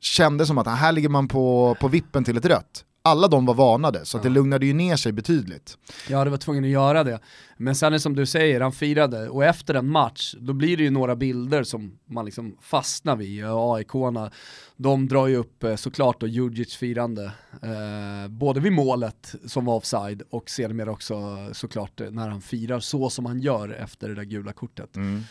kände 0.00 0.46
som 0.46 0.58
att 0.58 0.66
här 0.66 0.92
ligger 0.92 1.08
man 1.08 1.28
på, 1.28 1.76
på 1.80 1.88
vippen 1.88 2.24
till 2.24 2.36
ett 2.36 2.44
rött, 2.44 2.84
alla 3.02 3.28
de 3.28 3.46
var 3.46 3.54
varnade, 3.54 4.04
så 4.04 4.16
att 4.16 4.22
det 4.22 4.28
lugnade 4.28 4.66
ju 4.66 4.72
ner 4.72 4.96
sig 4.96 5.12
betydligt. 5.12 5.78
Ja, 6.08 6.24
det 6.24 6.30
var 6.30 6.38
tvungen 6.38 6.64
att 6.64 6.70
göra 6.70 7.04
det. 7.04 7.20
Men 7.56 7.74
sen 7.74 7.86
är 7.86 7.90
det 7.90 8.00
som 8.00 8.16
du 8.16 8.26
säger, 8.26 8.60
han 8.60 8.72
firade, 8.72 9.28
och 9.28 9.44
efter 9.44 9.74
en 9.74 9.90
match, 9.90 10.34
då 10.38 10.52
blir 10.52 10.76
det 10.76 10.82
ju 10.82 10.90
några 10.90 11.16
bilder 11.16 11.62
som 11.62 11.98
man 12.04 12.24
liksom 12.24 12.56
fastnar 12.60 13.16
vid. 13.16 13.44
AIK-arna, 13.44 14.30
de 14.76 15.08
drar 15.08 15.26
ju 15.26 15.36
upp 15.36 15.64
eh, 15.64 15.76
såklart 15.76 16.20
då 16.20 16.26
Djurdjic 16.26 16.76
firande, 16.76 17.32
eh, 17.62 18.28
både 18.28 18.60
vid 18.60 18.72
målet 18.72 19.34
som 19.46 19.64
var 19.64 19.74
offside 19.74 20.22
och 20.30 20.50
sedermera 20.50 20.90
också 20.90 21.48
såklart 21.52 22.00
när 22.10 22.28
han 22.28 22.40
firar 22.40 22.80
så 22.80 23.10
som 23.10 23.26
han 23.26 23.40
gör 23.40 23.68
efter 23.68 24.08
det 24.08 24.14
där 24.14 24.24
gula 24.24 24.52
kortet. 24.52 24.96
Mm. 24.96 25.22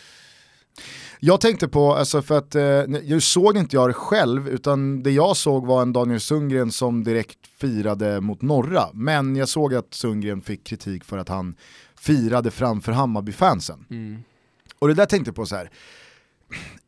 Jag 1.19 1.41
tänkte 1.41 1.67
på, 1.67 1.95
alltså 1.95 2.21
för 2.21 2.37
att, 2.37 2.55
eh, 2.55 2.63
jag 3.03 3.23
såg 3.23 3.57
inte 3.57 3.75
jag 3.75 3.89
det 3.89 3.93
själv, 3.93 4.47
utan 4.47 5.03
det 5.03 5.11
jag 5.11 5.37
såg 5.37 5.65
var 5.65 5.81
en 5.81 5.93
Daniel 5.93 6.19
Sundgren 6.19 6.71
som 6.71 7.03
direkt 7.03 7.47
firade 7.57 8.21
mot 8.21 8.41
Norra. 8.41 8.89
Men 8.93 9.35
jag 9.35 9.49
såg 9.49 9.73
att 9.73 9.93
Sundgren 9.93 10.41
fick 10.41 10.63
kritik 10.63 11.03
för 11.03 11.17
att 11.17 11.29
han 11.29 11.55
firade 11.95 12.51
framför 12.51 12.91
Hammarby-fansen. 12.91 13.85
Mm. 13.89 14.23
Och 14.79 14.87
det 14.87 14.93
där 14.93 15.05
tänkte 15.05 15.29
jag 15.29 15.35
på 15.35 15.45
så 15.45 15.55
här. 15.55 15.71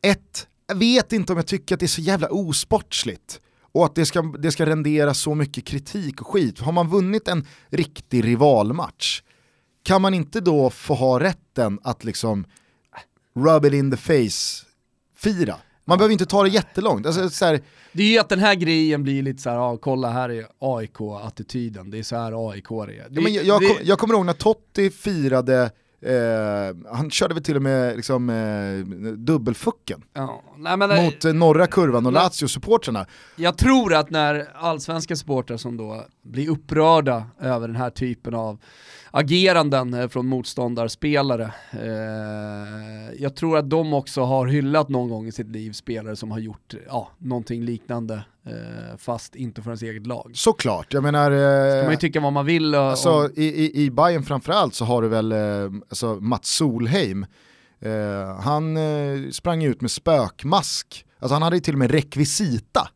ett, 0.01 0.47
jag 0.67 0.75
vet 0.75 1.13
inte 1.13 1.33
om 1.33 1.37
jag 1.37 1.47
tycker 1.47 1.75
att 1.75 1.79
det 1.79 1.85
är 1.85 1.87
så 1.87 2.01
jävla 2.01 2.27
osportsligt 2.29 3.41
och 3.71 3.85
att 3.85 3.95
det 3.95 4.05
ska, 4.05 4.21
det 4.21 4.51
ska 4.51 4.65
rendera 4.65 5.13
så 5.13 5.35
mycket 5.35 5.65
kritik 5.65 6.21
och 6.21 6.27
skit. 6.27 6.59
Har 6.59 6.71
man 6.71 6.89
vunnit 6.89 7.27
en 7.27 7.47
riktig 7.69 8.25
rivalmatch, 8.25 9.21
kan 9.83 10.01
man 10.01 10.13
inte 10.13 10.41
då 10.41 10.69
få 10.69 10.93
ha 10.93 11.19
rätten 11.19 11.79
att 11.83 12.03
liksom 12.03 12.45
rub 13.35 13.65
it 13.65 13.73
in 13.73 13.91
the 13.91 13.97
face 13.97 14.65
fira? 15.17 15.55
Man 15.85 15.97
behöver 15.97 16.13
inte 16.13 16.25
ta 16.25 16.43
det 16.43 16.49
jättelångt. 16.49 17.05
Alltså, 17.05 17.29
så 17.29 17.45
här, 17.45 17.61
Det 17.91 18.03
är 18.03 18.07
ju 18.07 18.17
att 18.17 18.29
den 18.29 18.39
här 18.39 18.55
grejen 18.55 19.03
blir 19.03 19.23
lite 19.23 19.41
så 19.41 19.49
här, 19.49 19.57
ja, 19.57 19.77
kolla 19.77 20.09
här 20.09 20.29
är 20.29 20.45
AIK-attityden, 20.59 21.91
det 21.91 21.99
är 21.99 22.03
så 22.03 22.15
här 22.15 22.49
AIK 22.51 22.71
är. 22.71 22.85
Det, 22.85 23.07
ja, 23.09 23.21
men 23.21 23.33
jag, 23.33 23.45
jag, 23.45 23.61
det, 23.61 23.67
kom, 23.67 23.77
jag 23.83 23.99
kommer 23.99 24.13
ihåg 24.13 24.25
när 24.25 24.33
Totti 24.33 24.89
firade 24.89 25.71
Eh, 26.05 26.93
han 26.93 27.11
körde 27.11 27.33
väl 27.33 27.43
till 27.43 27.55
och 27.55 27.61
med 27.61 27.95
liksom, 27.95 28.29
eh, 28.29 29.13
dubbelfucken 29.15 30.03
ja, 30.13 30.43
nej, 30.57 30.77
men, 30.77 31.05
mot 31.05 31.25
eh, 31.25 31.33
norra 31.33 31.67
kurvan 31.67 32.05
och. 32.05 32.11
Lazio-supportrarna. 32.11 33.05
Jag 33.35 33.57
tror 33.57 33.93
att 33.93 34.09
när 34.09 34.47
allsvenska 34.55 35.15
supportrar 35.15 35.57
som 35.57 35.77
då 35.77 36.05
blir 36.23 36.49
upprörda 36.49 37.25
över 37.39 37.67
den 37.67 37.77
här 37.77 37.89
typen 37.89 38.35
av 38.35 38.59
ageranden 39.11 39.93
eh, 39.93 40.07
från 40.07 40.27
motståndarspelare, 40.27 41.53
eh, 41.71 43.21
jag 43.21 43.35
tror 43.35 43.57
att 43.57 43.69
de 43.69 43.93
också 43.93 44.21
har 44.21 44.47
hyllat 44.47 44.89
någon 44.89 45.09
gång 45.09 45.27
i 45.27 45.31
sitt 45.31 45.49
liv 45.49 45.71
spelare 45.71 46.15
som 46.15 46.31
har 46.31 46.39
gjort 46.39 46.73
ja, 46.87 47.09
någonting 47.17 47.63
liknande, 47.63 48.23
eh, 48.45 48.97
fast 48.97 49.35
inte 49.35 49.61
för 49.61 49.69
ens 49.69 49.81
eget 49.81 50.07
lag. 50.07 50.31
Såklart, 50.33 50.93
jag 50.93 51.03
menar... 51.03 51.31
Eh, 51.31 51.83
man 51.83 51.91
ju 51.91 51.97
tycka 51.97 52.19
vad 52.19 52.33
man 52.33 52.45
vill. 52.45 52.73
eh, 52.73 52.81
alltså, 52.81 53.09
om, 53.09 53.29
i, 53.35 53.45
i, 53.45 53.83
I 53.83 53.91
Bayern 53.91 54.23
framförallt 54.23 54.75
så 54.75 54.85
har 54.85 55.01
du 55.01 55.07
väl 55.07 55.31
eh, 55.31 55.37
alltså 55.89 56.15
Mats 56.15 56.47
Solheim, 56.47 57.25
han 58.39 58.77
sprang 59.31 59.63
ut 59.63 59.81
med 59.81 59.91
spökmask, 59.91 61.05
alltså 61.19 61.35
han 61.35 61.41
hade 61.41 61.55
ju 61.55 61.59
till 61.59 61.73
och 61.73 61.79
med 61.79 61.91
rekvisita 61.91 62.89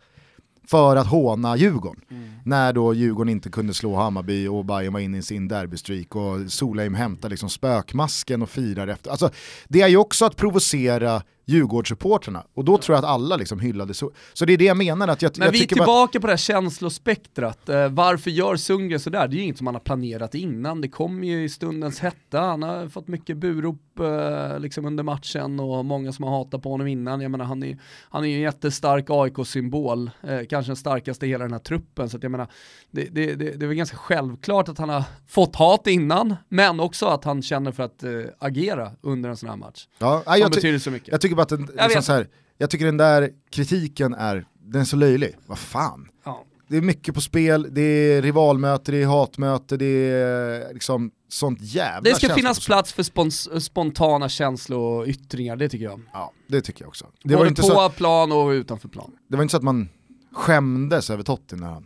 för 0.67 0.95
att 0.95 1.07
håna 1.07 1.57
Djurgården. 1.57 2.01
Mm. 2.11 2.29
När 2.43 2.73
då 2.73 2.93
Djurgården 2.93 3.31
inte 3.31 3.49
kunde 3.49 3.73
slå 3.73 3.95
Hammarby 3.95 4.47
och 4.47 4.65
Bayern 4.65 4.93
var 4.93 4.99
inne 4.99 5.17
i 5.17 5.21
sin 5.21 5.47
derbystreak 5.47 6.15
och 6.15 6.51
Solheim 6.51 6.95
hämtar 6.95 7.29
liksom 7.29 7.49
spökmasken 7.49 8.41
och 8.41 8.49
firar 8.49 8.87
efter. 8.87 9.11
Alltså, 9.11 9.29
det 9.67 9.81
är 9.81 9.87
ju 9.87 9.97
också 9.97 10.25
att 10.25 10.35
provocera 10.35 11.21
Djurgårdssupportrarna 11.45 12.43
och 12.53 12.65
då 12.65 12.77
tror 12.77 12.95
jag 12.95 13.03
att 13.03 13.09
alla 13.11 13.35
liksom 13.35 13.59
hyllade 13.59 13.93
så. 13.93 14.11
Så 14.33 14.45
det 14.45 14.53
är 14.53 14.57
det 14.57 14.65
jag 14.65 14.77
menar 14.77 15.07
att 15.07 15.21
jag, 15.21 15.31
Men 15.37 15.45
jag 15.45 15.51
vi 15.51 15.63
är 15.63 15.67
tillbaka 15.67 16.19
på 16.19 16.27
det 16.27 16.33
här 16.33 16.37
känslospektrat. 16.37 17.69
Eh, 17.69 17.89
varför 17.89 18.31
gör 18.31 18.55
Sundgren 18.55 18.99
sådär? 18.99 19.27
Det 19.27 19.35
är 19.35 19.37
ju 19.37 19.43
inget 19.43 19.57
som 19.57 19.67
han 19.67 19.75
har 19.75 19.79
planerat 19.81 20.35
innan. 20.35 20.81
Det 20.81 20.89
kom 20.89 21.23
ju 21.23 21.43
i 21.43 21.49
stundens 21.49 21.99
hetta. 21.99 22.39
Han 22.39 22.63
har 22.63 22.87
fått 22.89 23.07
mycket 23.07 23.37
burop 23.37 23.99
eh, 23.99 24.59
liksom 24.59 24.85
under 24.85 25.03
matchen 25.03 25.59
och 25.59 25.85
många 25.85 26.11
som 26.13 26.23
har 26.25 26.31
hatat 26.31 26.63
på 26.63 26.69
honom 26.69 26.87
innan. 26.87 27.21
Jag 27.21 27.31
menar, 27.31 27.45
han 27.45 27.63
är, 27.63 27.77
han 28.09 28.23
är 28.23 28.27
ju 28.27 28.35
en 28.35 28.41
jättestark 28.41 29.05
AIK-symbol. 29.09 30.11
Eh, 30.23 30.39
kanske 30.49 30.69
den 30.69 30.75
starkaste 30.75 31.25
i 31.25 31.29
hela 31.29 31.43
den 31.43 31.53
här 31.53 31.59
truppen. 31.59 32.09
Så 32.09 32.17
att 32.17 32.23
jag 32.23 32.31
menar, 32.31 32.47
det, 32.91 33.01
det, 33.11 33.35
det, 33.35 33.51
det 33.51 33.65
är 33.65 33.67
väl 33.67 33.77
ganska 33.77 33.97
självklart 33.97 34.69
att 34.69 34.77
han 34.77 34.89
har 34.89 35.03
fått 35.27 35.55
hat 35.55 35.87
innan, 35.87 36.35
men 36.49 36.79
också 36.79 37.05
att 37.05 37.23
han 37.23 37.41
känner 37.41 37.71
för 37.71 37.83
att 37.83 38.03
eh, 38.03 38.11
agera 38.39 38.91
under 39.01 39.29
en 39.29 39.37
sån 39.37 39.49
här 39.49 39.55
match. 39.57 39.87
Ja, 39.97 40.21
Som 40.25 40.33
jag, 40.39 40.51
ty- 40.51 40.55
betyder 40.55 40.79
så 40.79 40.91
mycket. 40.91 41.07
jag 41.11 41.21
tycker 41.21 41.34
bara 41.35 41.43
att 41.43 41.49
den, 41.49 41.59
Jag 41.59 41.83
liksom 41.83 41.97
vet. 41.99 42.05
så 42.05 42.13
här, 42.13 42.27
jag 42.57 42.69
tycker 42.69 42.85
den 42.85 42.97
där 42.97 43.29
kritiken 43.49 44.13
är, 44.13 44.45
den 44.59 44.81
är 44.81 44.85
så 44.85 44.95
löjlig. 44.95 45.35
Vad 45.45 45.57
fan. 45.59 46.07
Ja. 46.25 46.43
Det 46.67 46.77
är 46.77 46.81
mycket 46.81 47.15
på 47.15 47.21
spel, 47.21 47.67
det 47.71 47.81
är 47.81 48.21
rivalmöte, 48.21 48.91
det 48.91 49.01
är 49.01 49.05
hatmöte, 49.07 49.77
det 49.77 49.85
är 50.11 50.73
liksom 50.73 51.11
sånt 51.29 51.61
jävla 51.61 52.01
Det 52.09 52.15
ska 52.15 52.35
finnas 52.35 52.65
plats 52.65 52.93
för 52.93 53.03
spons- 53.03 53.59
spontana 53.59 54.29
känsloyttringar, 54.29 55.55
det 55.55 55.69
tycker 55.69 55.85
jag. 55.85 56.01
Ja, 56.13 56.31
det 56.47 56.61
tycker 56.61 56.81
jag 56.81 56.87
också. 56.89 57.05
Det 57.23 57.33
var, 57.33 57.37
Både 57.39 57.49
inte 57.49 57.61
på 57.61 57.67
så, 57.67 57.89
plan 57.89 58.31
och 58.31 58.49
utanför 58.49 58.87
plan. 58.89 59.11
det 59.29 59.35
var 59.35 59.43
inte 59.43 59.51
så 59.51 59.57
att 59.57 59.63
man 59.63 59.89
skämdes 60.33 61.09
över 61.09 61.23
Totti 61.23 61.55
när 61.55 61.67
han 61.67 61.85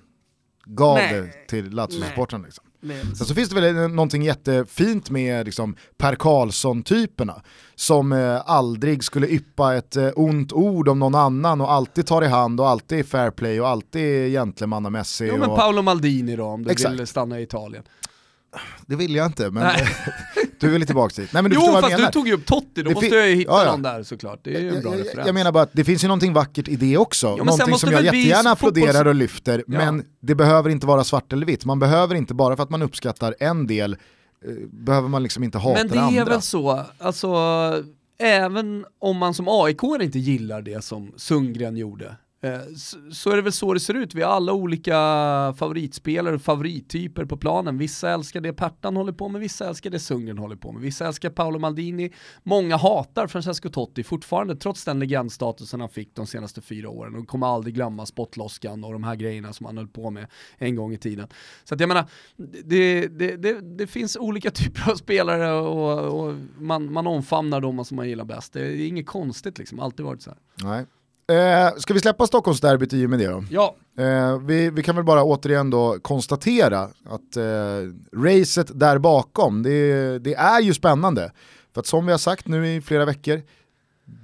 gav 0.65 0.95
Nej. 0.97 1.13
det 1.13 1.47
till 1.47 1.69
Lazio-supportrarna. 1.69 2.45
Liksom. 2.45 2.65
Sen 2.81 3.25
så 3.25 3.35
finns 3.35 3.49
det 3.49 3.61
väl 3.61 3.91
någonting 3.91 4.23
jättefint 4.23 5.09
med 5.09 5.45
liksom 5.45 5.75
Per 5.97 6.15
Karlsson-typerna 6.15 7.41
som 7.75 8.11
eh, 8.11 8.41
aldrig 8.45 9.03
skulle 9.03 9.27
yppa 9.27 9.75
ett 9.75 9.95
eh, 9.95 10.09
ont 10.15 10.53
ord 10.53 10.87
om 10.87 10.99
någon 10.99 11.15
annan 11.15 11.61
och 11.61 11.71
alltid 11.71 12.07
tar 12.07 12.23
i 12.23 12.27
hand 12.27 12.59
och 12.59 12.69
alltid 12.69 12.99
är 12.99 13.03
fair 13.03 13.31
play 13.31 13.61
och 13.61 13.67
alltid 13.67 14.01
är 14.01 14.29
gentlemannamässig. 14.29 15.27
Jo 15.27 15.37
men 15.37 15.49
och... 15.49 15.57
Paolo 15.57 15.81
Maldini 15.81 16.35
då 16.35 16.45
om 16.45 16.63
du 16.63 16.71
Exakt. 16.71 16.99
vill 16.99 17.07
stanna 17.07 17.39
i 17.39 17.43
Italien. 17.43 17.83
Det 18.85 18.95
vill 18.95 19.15
jag 19.15 19.25
inte, 19.25 19.49
men 19.51 19.75
du 20.59 20.69
vill 20.69 20.85
tillbaka 20.85 21.21
dit. 21.21 21.33
Nej, 21.33 21.43
men 21.43 21.51
du 21.51 21.57
Jo 21.65 21.81
fast 21.81 21.97
du 21.97 22.05
tog 22.05 22.27
ju 22.27 22.33
upp 22.33 22.45
Totti, 22.45 22.81
då 22.83 22.89
Det 22.89 22.93
måste 22.95 23.07
jag 23.15 23.29
ju 23.29 23.35
hitta 23.35 23.51
Ja, 23.51 23.65
ja. 23.65 23.71
någon 23.71 23.81
där 23.81 24.03
såklart. 24.03 24.39
Det 24.43 24.55
är 24.55 24.59
ju 24.59 24.75
en 24.75 24.81
bra 24.81 24.91
jag, 24.91 24.99
referens. 24.99 25.25
jag, 25.27 25.33
menar 25.35 25.51
bara 25.51 25.63
att 25.63 25.69
det 25.73 25.83
finns 25.83 26.03
ju 26.03 26.07
någonting 26.07 26.33
vackert 26.33 26.67
i 26.67 26.75
det 26.75 26.97
också. 26.97 27.35
sen 27.37 27.45
någonting 27.45 27.75
som 27.77 27.91
jag 27.91 28.03
jättegärna 28.05 28.51
applåderar 28.51 29.05
och 29.07 29.15
lyfter, 29.15 29.63
Ja. 29.67 29.77
men 29.77 30.05
det 30.21 30.35
behöver 30.35 30.69
inte 30.69 30.87
vara 30.87 31.03
svart 31.03 31.33
eller 31.33 31.45
vitt. 31.45 31.65
Man 31.65 31.79
behöver 31.79 32.15
inte, 32.15 32.33
bara 32.33 32.55
för 32.55 32.63
att 32.63 32.69
man 32.69 32.81
uppskattar 32.81 33.35
en 33.39 33.67
del, 33.67 33.93
eh, 33.93 34.51
behöver 34.71 35.07
man 35.07 35.23
liksom 35.23 35.43
inte 35.43 35.57
hata 35.57 35.79
Men 35.83 35.87
det 35.87 36.01
andra. 36.01 36.21
är 36.21 36.25
väl 36.25 36.41
så, 36.41 36.85
alltså 36.97 37.33
även 38.19 38.85
om 38.99 39.17
man 39.17 39.33
som 39.33 39.47
aik 39.47 39.77
inte 40.01 40.19
gillar 40.19 40.61
det 40.61 40.83
som 40.83 41.11
Sundgren 41.17 41.77
gjorde, 41.77 42.15
Eh, 42.41 42.59
så- 43.11 43.31
är 43.31 43.35
det 43.35 43.41
väl 43.41 43.51
så 43.51 43.73
det 43.73 43.79
ser 43.79 43.93
ut. 43.93 44.15
Vi 44.15 44.21
har 44.21 44.31
alla 44.31 44.53
olika 44.53 44.93
favoritspelare 45.57 46.35
och 46.35 46.41
favorittyper 46.41 47.25
på 47.25 47.37
planen. 47.37 47.77
Vissa 47.77 48.09
älskar 48.11 48.41
det 48.41 48.53
Pertan 48.53 48.95
håller 48.95 49.11
på 49.13 49.29
med, 49.29 49.41
vissa 49.41 49.67
älskar 49.67 49.89
det 49.89 49.99
Sundgren 49.99 50.37
håller 50.37 50.55
på 50.55 50.71
med. 50.71 50.81
Vissa 50.81 51.07
älskar 51.07 51.29
Paolo 51.29 51.59
Maldini, 51.59 52.11
många 52.43 52.77
hatar 52.77 53.27
Francesco 53.27 53.69
Totti 53.69 54.03
fortfarande 54.03 54.55
trots 54.55 54.85
den 54.85 54.99
legendstatusen 54.99 55.79
han 55.79 55.89
fick 55.89 56.15
de 56.15 56.27
senaste 56.27 56.61
fyra 56.61 56.89
åren 56.89 57.15
och 57.15 57.27
kommer 57.27 57.47
aldrig 57.47 57.75
glömma 57.75 58.05
spottloskan 58.05 58.83
och 58.83 58.93
de 58.93 59.03
här 59.03 59.15
grejerna 59.15 59.53
som 59.53 59.65
han 59.65 59.77
höll 59.77 59.87
på 59.87 60.09
med 60.09 60.27
en 60.57 60.75
gång 60.75 60.93
i 60.93 60.97
tiden. 60.97 61.27
Så 61.63 61.73
att 61.73 61.79
jag 61.79 61.87
menar, 61.87 62.05
det, 62.65 63.07
det, 63.07 63.35
det, 63.35 63.77
det 63.77 63.87
finns 63.87 64.17
olika 64.17 64.51
typer 64.51 64.91
av 64.91 64.95
spelare 64.95 65.51
och, 65.53 66.19
och 66.27 66.35
man, 66.57 66.93
man 66.93 67.07
omfamnar 67.07 67.61
dem 67.61 67.85
som 67.85 67.95
man 67.95 68.09
gillar 68.09 68.25
bäst. 68.25 68.53
Det 68.53 68.61
är 68.61 68.87
inget 68.87 69.07
konstigt 69.07 69.57
liksom, 69.57 69.79
alltid 69.79 70.05
varit 70.05 70.21
så 70.21 70.29
här. 70.29 70.39
Nej. 70.69 70.85
Eh, 71.29 71.75
ska 71.77 71.93
vi 71.93 71.99
släppa 71.99 72.27
Stockholmsderbyt 72.27 72.93
i 72.93 73.05
och 73.05 73.09
med 73.09 73.19
det 73.19 73.27
då? 73.27 73.43
Ja, 73.49 73.75
Eh, 73.99 74.39
vi, 74.39 74.69
vi 74.69 74.83
kan 74.83 74.95
väl 74.95 75.05
bara 75.05 75.23
återigen 75.23 75.69
då 75.69 75.97
konstatera 76.01 76.81
att 77.05 77.37
eh, 77.37 78.19
racet 78.23 78.79
där 78.79 78.97
bakom, 78.97 79.63
det, 79.63 80.19
det 80.19 80.33
är 80.33 80.61
ju 80.61 80.73
spännande. 80.73 81.31
För 81.73 81.79
att 81.81 81.87
som 81.87 82.05
vi 82.05 82.11
har 82.11 82.19
sagt 82.19 82.47
nu 82.47 82.67
i 82.67 82.81
flera 82.81 83.05
veckor, 83.05 83.41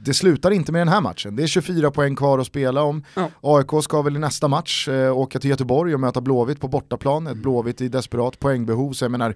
det 0.05 0.13
slutar 0.13 0.51
inte 0.51 0.71
med 0.71 0.81
den 0.81 0.87
här 0.87 1.01
matchen. 1.01 1.35
Det 1.35 1.43
är 1.43 1.47
24 1.47 1.91
poäng 1.91 2.15
kvar 2.15 2.39
att 2.39 2.47
spela 2.47 2.83
om. 2.83 3.03
Ja. 3.15 3.29
AIK 3.41 3.83
ska 3.83 4.01
väl 4.01 4.15
i 4.15 4.19
nästa 4.19 4.47
match 4.47 4.87
eh, 4.87 5.17
åka 5.17 5.39
till 5.39 5.49
Göteborg 5.49 5.93
och 5.93 5.99
möta 5.99 6.21
Blåvitt 6.21 6.61
på 6.61 6.67
bortaplan. 6.67 7.27
Mm. 7.27 7.33
Ett 7.33 7.43
Blåvitt 7.43 7.81
i 7.81 7.87
desperat 7.87 8.39
poängbehov. 8.39 8.93
Så 8.93 9.05
jag 9.05 9.11
menar, 9.11 9.35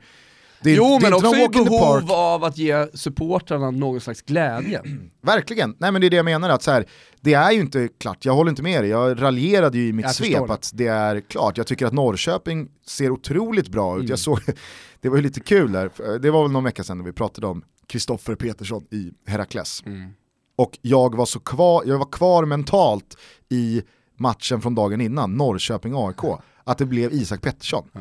det 0.61 0.71
jo 0.73 0.97
det 0.97 1.03
men 1.03 1.13
också 1.13 1.35
i 1.35 1.39
park. 1.39 1.51
behov 1.51 2.11
av 2.11 2.43
att 2.43 2.57
ge 2.57 2.87
supportrarna 2.93 3.71
någon 3.71 4.01
slags 4.01 4.21
glädje. 4.21 4.81
Verkligen, 5.21 5.75
nej 5.79 5.91
men 5.91 6.01
det 6.01 6.07
är 6.07 6.09
det 6.09 6.15
jag 6.17 6.25
menar 6.25 6.49
att 6.49 6.63
så 6.63 6.71
här, 6.71 6.85
det 7.21 7.33
är 7.33 7.51
ju 7.51 7.59
inte 7.59 7.89
klart, 7.99 8.25
jag 8.25 8.33
håller 8.35 8.49
inte 8.49 8.63
med 8.63 8.83
dig, 8.83 8.89
jag 8.89 9.21
raljerade 9.21 9.77
ju 9.77 9.87
i 9.87 9.93
mitt 9.93 10.05
Jag 10.05 10.15
svep 10.15 10.49
att 10.49 10.71
det 10.73 10.87
är 10.87 11.19
klart, 11.21 11.57
jag 11.57 11.67
tycker 11.67 11.85
att 11.85 11.93
Norrköping 11.93 12.67
ser 12.87 13.11
otroligt 13.11 13.67
bra 13.69 13.93
ut, 13.95 13.99
Mm. 13.99 14.09
jag 14.09 14.19
såg, 14.19 14.39
det 15.01 15.09
var 15.09 15.15
ju 15.15 15.21
lite 15.23 15.39
kul 15.39 15.71
där, 15.71 16.19
det 16.19 16.31
var 16.31 16.41
väl 16.43 16.51
någon 16.51 16.63
vecka 16.63 16.83
sedan 16.83 16.97
när 16.97 17.05
vi 17.05 17.13
pratade 17.13 17.47
om 17.47 17.63
Kristoffer 17.87 18.35
Petersson 18.35 18.83
i 18.91 19.11
Herakles. 19.27 19.83
Mm. 19.85 20.09
Och 20.55 20.77
jag 20.81 21.15
var, 21.15 21.25
så 21.25 21.39
kvar, 21.39 21.83
jag 21.85 21.97
var 21.97 22.11
kvar 22.11 22.45
mentalt 22.45 23.17
i 23.49 23.81
matchen 24.17 24.61
från 24.61 24.75
dagen 24.75 25.01
innan, 25.01 25.41
Norrköping-AIK, 25.41 26.37
att 26.63 26.77
det 26.77 26.85
blev 26.85 27.13
Isak 27.13 27.41
Pettersson. 27.41 27.89
Ja. 27.93 27.99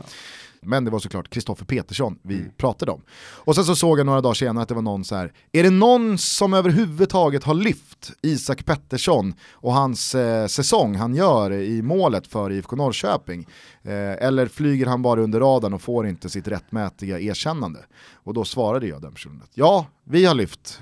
Men 0.63 0.85
det 0.85 0.91
var 0.91 0.99
såklart 0.99 1.31
Kristoffer 1.31 1.65
Petersson 1.65 2.19
vi 2.23 2.35
Mm. 2.35 2.51
pratade 2.57 2.93
om. 2.93 3.03
Och 3.19 3.55
sen 3.55 3.65
så 3.65 3.77
såg 3.77 3.99
jag 3.99 4.07
några 4.07 4.21
dagar 4.21 4.35
senare 4.35 4.63
att 4.63 4.69
det 4.69 4.75
var 4.75 4.83
någon 4.83 5.05
så 5.05 5.15
här. 5.15 5.33
är 5.53 5.63
det 5.63 5.71
någon 5.71 6.19
som 6.19 6.55
överhuvudtaget 6.55 7.45
har 7.45 7.55
lyft 7.55 8.13
Isak 8.23 8.65
Pettersson 8.65 9.35
och 9.53 9.73
hans 9.73 10.15
eh, 10.15 10.47
säsong 10.47 10.95
han 10.97 11.15
gör 11.15 11.53
i 11.53 11.83
målet 11.83 12.27
för 12.27 12.53
IFK 12.53 12.77
Norrköping? 12.77 13.47
Eh, 13.83 14.27
eller 14.27 14.47
flyger 14.47 14.87
han 14.87 15.03
bara 15.03 15.21
under 15.23 15.41
radarn 15.41 15.75
och 15.75 15.83
får 15.83 16.07
inte 16.07 16.29
sitt 16.29 16.49
rättmätiga 16.49 17.19
erkännande? 17.21 17.81
Och 18.15 18.35
då 18.35 18.45
svarade 18.45 18.87
jag 18.87 19.03
den 19.03 19.13
personen 19.15 19.43
att 19.43 19.51
ja, 19.55 19.87
vi 20.05 20.25
har 20.25 20.35
lyft 20.35 20.81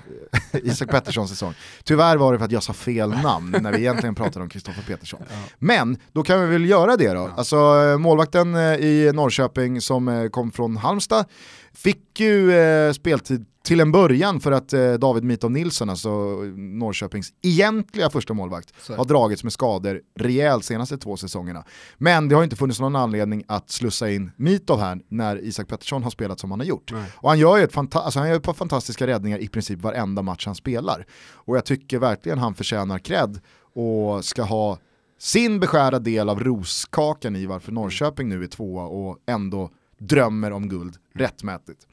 eh, 0.53 0.61
Isak 0.65 0.91
Petterssons 0.91 1.31
säsong. 1.31 1.55
Tyvärr 1.85 2.17
var 2.17 2.33
det 2.33 2.39
för 2.39 2.45
att 2.45 2.53
jag 2.53 2.63
sa 2.63 2.73
fel 2.73 3.11
namn 3.11 3.57
när 3.61 3.73
vi 3.73 3.79
egentligen 3.79 4.15
pratade 4.15 4.43
om 4.43 4.49
Kristoffer 4.49 4.83
Petersson. 4.83 5.21
Men 5.59 5.99
då 6.13 6.23
kan 6.23 6.41
vi 6.41 6.47
väl 6.47 6.65
göra 6.69 6.97
det 6.97 7.13
då. 7.13 7.31
Alltså 7.37 7.57
eh, 7.57 7.99
målvakten 7.99 8.55
eh, 8.55 8.61
i 8.75 9.13
Norrköping 9.15 9.66
som 9.81 10.09
eh, 10.09 10.29
kom 10.29 10.53
från 10.53 10.77
Halmstad 10.77 11.25
fick 11.73 12.21
ju 12.21 12.53
eh, 12.53 12.93
speltid 12.93 13.47
till 13.67 13.81
en 13.81 13.93
början 13.93 14.41
för 14.41 14.53
att 14.53 14.73
eh, 14.73 14.93
David 14.93 15.25
Mitov 15.25 15.51
Nilsson, 15.51 15.91
alltså 15.91 16.11
Norrköpings 16.57 17.33
egentliga 17.43 18.11
första 18.11 18.35
målvakt, 18.35 18.73
har 18.97 19.05
dragits 19.05 19.45
med 19.45 19.53
skador 19.53 20.01
rejält 20.19 20.65
senaste 20.65 20.99
två 20.99 21.17
säsongerna. 21.17 21.65
Men 21.97 22.29
det 22.29 22.35
har 22.35 22.45
inte 22.45 22.57
funnits 22.57 22.81
någon 22.81 22.97
anledning 22.97 23.45
att 23.49 23.71
slussa 23.71 24.11
in 24.11 24.31
Mitov 24.37 24.81
här 24.81 25.01
när 25.09 25.45
Isak 25.45 25.69
Pettersson 25.69 26.03
har 26.03 26.11
spelat 26.11 26.41
som 26.41 26.51
han 26.51 26.61
har 26.61 26.67
gjort. 26.67 26.93
Nej. 26.93 27.05
Och 27.15 27.29
han 27.29 27.39
gör 27.39 27.57
ju 27.57 27.65
ett, 27.65 27.77
alltså 27.77 28.19
han 28.19 28.29
gör 28.29 28.37
ett 28.37 28.43
par 28.43 28.55
fantastiska 28.55 29.07
räddningar 29.07 29.39
i 29.39 29.49
princip 29.49 29.83
varenda 29.83 30.23
match 30.23 30.47
han 30.47 30.55
spelar. 30.55 31.07
Och 31.33 31.57
jag 31.57 31.65
tycker 31.65 31.99
verkligen 31.99 32.39
han 32.39 32.55
förtjänar 32.55 32.99
cred 32.99 33.41
och 33.75 34.25
ska 34.25 34.43
ha 34.43 34.79
sin 35.19 35.61
beskärda 35.61 35.99
del 35.99 36.29
av 36.29 36.45
roskakan 36.45 37.37
i 37.37 37.47
varför 37.47 37.73
Norrköping 37.73 38.29
nu 38.29 38.45
är 38.45 38.47
tvåa 38.47 38.85
och 38.85 39.19
ändå 39.27 39.71
drömmer 39.99 40.51
om 40.51 40.69
guld 40.69 40.97
rättmätigt. 41.15 41.87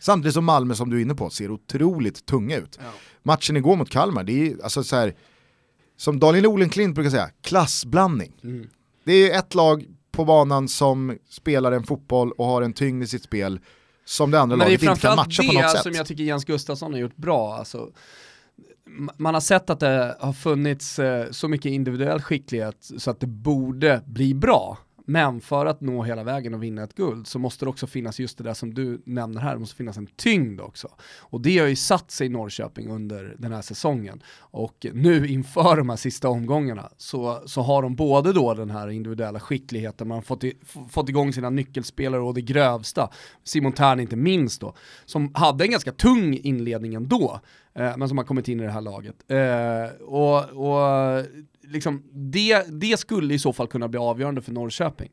Samtidigt 0.00 0.34
som 0.34 0.44
Malmö 0.44 0.74
som 0.74 0.90
du 0.90 0.96
är 0.96 1.02
inne 1.02 1.14
på 1.14 1.30
ser 1.30 1.50
otroligt 1.50 2.26
tunga 2.26 2.56
ut. 2.56 2.78
Ja. 2.82 2.90
Matchen 3.22 3.56
igår 3.56 3.76
mot 3.76 3.90
Kalmar, 3.90 4.24
det 4.24 4.46
är 4.46 4.62
alltså 4.62 4.84
så 4.84 4.96
här, 4.96 5.14
som 5.96 6.18
Daniel 6.18 6.46
Olenklint 6.46 6.94
brukar 6.94 7.10
säga, 7.10 7.30
klassblandning. 7.40 8.32
Mm. 8.42 8.68
Det 9.04 9.30
är 9.30 9.38
ett 9.38 9.54
lag 9.54 9.86
på 10.12 10.24
banan 10.24 10.68
som 10.68 11.18
spelar 11.28 11.72
en 11.72 11.82
fotboll 11.82 12.32
och 12.32 12.46
har 12.46 12.62
en 12.62 12.72
tyngd 12.72 13.02
i 13.02 13.06
sitt 13.06 13.22
spel 13.22 13.60
som 14.04 14.30
det 14.30 14.40
andra 14.40 14.56
Men 14.56 14.66
det 14.66 14.74
är 14.74 14.78
laget 14.78 14.82
inte 14.82 14.86
kan 14.86 14.96
framförallt 14.96 15.28
matcha 15.28 15.42
på 15.42 15.52
något 15.52 15.62
det 15.62 15.68
sätt. 15.68 15.82
som 15.82 15.92
jag 15.92 16.06
tycker 16.06 16.24
Jens 16.24 16.44
Gustafsson 16.44 16.92
har 16.92 17.00
gjort 17.00 17.16
bra. 17.16 17.54
Alltså, 17.54 17.90
man 19.16 19.34
har 19.34 19.40
sett 19.40 19.70
att 19.70 19.80
det 19.80 20.16
har 20.20 20.32
funnits 20.32 20.98
eh, 20.98 21.30
så 21.30 21.48
mycket 21.48 21.70
individuell 21.70 22.22
skicklighet 22.22 22.90
så 22.98 23.10
att 23.10 23.20
det 23.20 23.26
borde 23.26 24.02
bli 24.06 24.34
bra. 24.34 24.78
Men 25.08 25.40
för 25.40 25.66
att 25.66 25.80
nå 25.80 26.02
hela 26.02 26.24
vägen 26.24 26.54
och 26.54 26.62
vinna 26.62 26.82
ett 26.82 26.94
guld 26.94 27.26
så 27.26 27.38
måste 27.38 27.64
det 27.64 27.68
också 27.68 27.86
finnas 27.86 28.20
just 28.20 28.38
det 28.38 28.44
där 28.44 28.54
som 28.54 28.74
du 28.74 29.02
nämner 29.04 29.40
här, 29.40 29.52
det 29.52 29.58
måste 29.58 29.76
finnas 29.76 29.96
en 29.96 30.06
tyngd 30.06 30.60
också. 30.60 30.88
Och 31.18 31.40
det 31.40 31.58
har 31.58 31.66
ju 31.66 31.76
satt 31.76 32.10
sig 32.10 32.26
i 32.26 32.30
Norrköping 32.30 32.88
under 32.88 33.36
den 33.38 33.52
här 33.52 33.62
säsongen. 33.62 34.22
Och 34.38 34.86
nu 34.92 35.26
inför 35.26 35.76
de 35.76 35.88
här 35.88 35.96
sista 35.96 36.28
omgångarna 36.28 36.90
så, 36.96 37.42
så 37.46 37.62
har 37.62 37.82
de 37.82 37.96
både 37.96 38.32
då 38.32 38.54
den 38.54 38.70
här 38.70 38.88
individuella 38.88 39.40
skickligheten, 39.40 40.08
man 40.08 40.16
har 40.16 40.22
fått, 40.22 40.44
i, 40.44 40.52
fått 40.90 41.08
igång 41.08 41.32
sina 41.32 41.50
nyckelspelare 41.50 42.20
och 42.20 42.34
det 42.34 42.42
grövsta, 42.42 43.10
Simon 43.44 43.72
Thern 43.72 44.00
inte 44.00 44.16
minst 44.16 44.60
då, 44.60 44.74
som 45.04 45.30
hade 45.34 45.64
en 45.64 45.70
ganska 45.70 45.92
tung 45.92 46.34
inledning 46.34 46.94
ändå, 46.94 47.40
eh, 47.74 47.96
men 47.96 48.08
som 48.08 48.18
har 48.18 48.24
kommit 48.24 48.48
in 48.48 48.60
i 48.60 48.64
det 48.64 48.70
här 48.70 48.80
laget. 48.80 49.16
Eh, 49.28 50.02
och, 50.02 50.38
och 50.50 51.24
liksom, 51.66 52.02
det, 52.12 52.80
det 52.80 52.96
skulle 52.96 53.34
i 53.34 53.38
så 53.38 53.52
fall 53.52 53.66
kunna 53.66 53.88
bli 53.88 53.98
avgörande 53.98 54.42
för 54.42 54.52
Norrköping. 54.52 55.10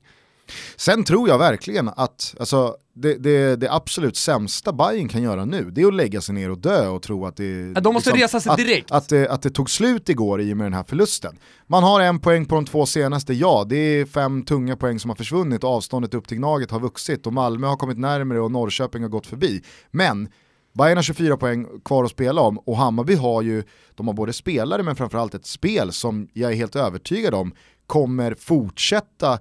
Sen 0.76 1.04
tror 1.04 1.30
jag 1.30 1.38
verkligen 1.38 1.90
att 1.90 2.36
alltså, 2.40 2.76
det, 2.94 3.14
det, 3.14 3.56
det 3.56 3.72
absolut 3.72 4.18
sämsta 4.18 4.74
Bayern 4.74 5.08
kan 5.08 5.22
göra 5.22 5.46
nu, 5.46 5.72
det 5.72 5.82
är 5.82 5.88
att 5.88 5.94
lägga 5.94 6.22
sig 6.22 6.36
ner 6.36 6.50
och 6.50 6.58
dö 6.58 6.88
och 6.88 7.02
tro 7.02 7.26
att 7.26 7.38
det... 7.38 7.72
Ja, 7.76 7.82
de 7.82 7.94
måste 7.94 8.12
resa 8.12 8.40
sig 8.40 8.50
att, 8.50 8.58
direkt. 8.58 8.92
Att, 8.92 9.10
det, 9.10 9.30
att 9.30 9.42
det 9.42 9.50
tog 9.50 9.70
slut 9.70 10.10
igår 10.10 10.42
i 10.42 10.54
och 10.54 10.58
med 10.58 10.66
den 10.66 10.74
här 10.74 10.84
förlusten. 10.84 11.38
Man 11.68 11.84
har 11.84 12.02
en 12.02 12.20
poäng 12.20 12.46
på 12.46 12.56
de 12.56 12.66
två 12.66 12.86
senaste, 12.86 13.34
ja 13.34 13.66
det 13.70 13.76
är 13.76 14.06
fem 14.06 14.44
tunga 14.44 14.76
poäng 14.76 15.00
som 15.00 15.10
har 15.10 15.16
försvunnit 15.16 15.64
och 15.64 15.70
avståndet 15.70 16.14
upp 16.14 16.28
till 16.28 16.38
Gnaget 16.38 16.72
har 16.72 16.80
vuxit 16.80 17.28
och 17.28 17.34
Malmö 17.34 17.68
har 17.68 17.78
kommit 17.78 17.98
närmare 17.98 18.42
och 18.42 18.52
Norrköping 18.52 19.02
har 19.02 19.10
gått 19.10 19.28
förbi. 19.28 19.64
Men 19.92 20.30
Bayern 20.74 20.98
har 20.98 21.04
24 21.04 21.38
poäng 21.38 21.68
kvar 21.86 22.04
att 22.04 22.12
spela 22.12 22.42
om 22.42 22.58
och 22.58 22.78
Hammarby 22.78 23.16
har 23.16 23.42
ju, 23.42 23.64
de 23.96 24.08
har 24.08 24.14
både 24.14 24.34
spelare 24.34 24.84
men 24.84 24.96
framförallt 24.96 25.34
ett 25.34 25.46
spel 25.46 25.92
som 25.92 26.28
jag 26.34 26.52
är 26.52 26.56
helt 26.56 26.76
övertygad 26.76 27.34
om 27.34 27.54
kommer 27.88 28.36
fortsätta 28.36 29.40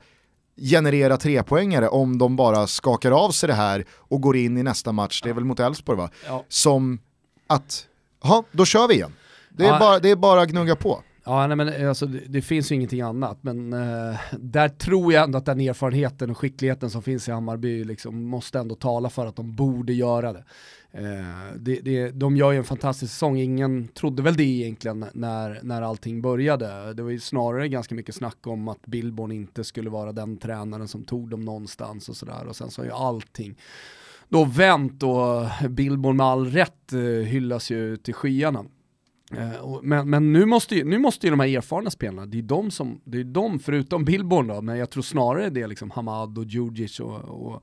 generera 0.57 1.17
trepoängare 1.17 1.89
om 1.89 2.19
de 2.19 2.37
bara 2.37 2.67
skakar 2.67 3.11
av 3.11 3.31
sig 3.31 3.47
det 3.47 3.55
här 3.55 3.85
och 3.91 4.21
går 4.21 4.37
in 4.37 4.59
i 4.59 4.63
nästa 4.63 4.93
match, 4.93 5.21
det 5.23 5.31
är 5.31 5.35
väl 5.35 5.45
mot 5.45 5.61
Elfsborg 5.61 5.99
va? 5.99 6.11
Ja. 6.27 6.45
Som 6.49 6.99
att, 7.47 7.87
ja 8.23 8.45
då 8.53 8.65
kör 8.65 8.89
vi 8.89 8.95
igen. 8.95 9.13
Det 9.51 9.65
är, 9.65 9.69
Ja. 9.69 9.79
bara, 9.79 9.99
det 9.99 10.11
är 10.11 10.17
bara 10.17 10.43
att 10.43 10.49
gnugga 10.49 10.77
på. 10.77 11.03
Ja, 11.25 11.47
nej, 11.47 11.57
men 11.57 11.89
alltså, 11.89 12.07
det, 12.07 12.19
det, 12.29 12.43
finns 12.43 12.73
ju 12.73 12.75
ingenting 12.75 13.01
annat, 13.01 13.39
men 13.41 13.73
eh, 13.73 14.17
där 14.39 14.69
tror 14.69 15.13
jag 15.13 15.25
ändå 15.25 15.39
att 15.39 15.47
den 15.47 15.61
erfarenheten 15.61 16.31
och 16.31 16.39
skickligheten 16.39 16.91
som 16.91 17.03
finns 17.03 17.29
i 17.29 17.33
Hammarby 17.33 17.85
liksom, 17.85 18.25
måste 18.25 18.59
ändå 18.59 18.75
tala 18.75 19.11
för 19.11 19.27
att 19.27 19.37
de 19.37 19.57
borde 19.57 19.93
göra 19.93 20.33
det. 20.33 20.45
Eh, 20.95 21.57
det, 21.57 21.81
det. 21.81 22.11
De 22.11 22.37
gör 22.37 22.53
ju 22.53 22.59
en 22.59 22.65
fantastisk 22.65 23.13
säsong, 23.13 23.39
ingen 23.39 23.89
trodde 23.89 24.23
väl 24.23 24.37
det 24.37 24.43
egentligen 24.43 25.05
när, 25.13 25.61
när 25.63 25.83
allting 25.83 26.23
började. 26.23 26.95
Det 26.95 27.03
var 27.03 27.11
ju 27.11 27.21
snarare 27.21 27.69
ganska 27.69 27.95
mycket 27.95 28.15
snack 28.15 28.47
om 28.47 28.69
att 28.69 28.87
Billborn 28.87 29.33
inte 29.33 29.65
skulle 29.65 29.91
vara 29.91 30.13
den 30.13 30.37
tränaren 30.37 30.89
som 30.89 31.05
tog 31.05 31.31
dem 31.31 31.41
någonstans 31.41 32.09
och 32.09 32.17
sådär, 32.17 32.47
och 32.47 32.57
sen 32.57 32.71
så 32.71 32.81
har 32.81 32.87
ju 32.87 32.93
allting 32.93 33.57
då 34.29 34.45
vänt 34.45 35.03
och 35.03 35.71
Billborn 35.71 36.17
med 36.17 36.27
all 36.27 36.47
rätt 36.47 36.93
eh, 36.93 37.01
hyllas 37.01 37.71
ju 37.71 37.97
till 37.97 38.15
skyarna. 38.15 38.65
Eh, 39.37 39.81
men, 39.83 40.11
men 40.11 40.33
nu, 40.33 40.47
måste 40.47 40.75
ju, 40.75 40.85
nu 40.85 40.99
måste 40.99 41.27
ju 41.27 41.31
de 41.31 41.41
här 41.41 41.57
erfarna 41.57 41.91
spelarna, 41.91 42.27
det 42.27 42.39
är 42.39 42.43
de 42.43 42.71
som, 42.71 43.01
det 43.05 43.21
är 43.21 43.25
de 43.25 43.59
förutom 43.59 44.05
Billborn 44.05 44.47
då, 44.47 44.61
men 44.61 44.79
jag 44.79 44.91
tror 44.91 45.03
snarare 45.03 45.51
det 45.51 45.63
är 45.63 45.69
liksom 45.69 45.91
Hamad 45.91 46.39
och 46.39 46.45
Djurdjic 46.45 47.01
och, 47.01 47.17
och 47.17 47.63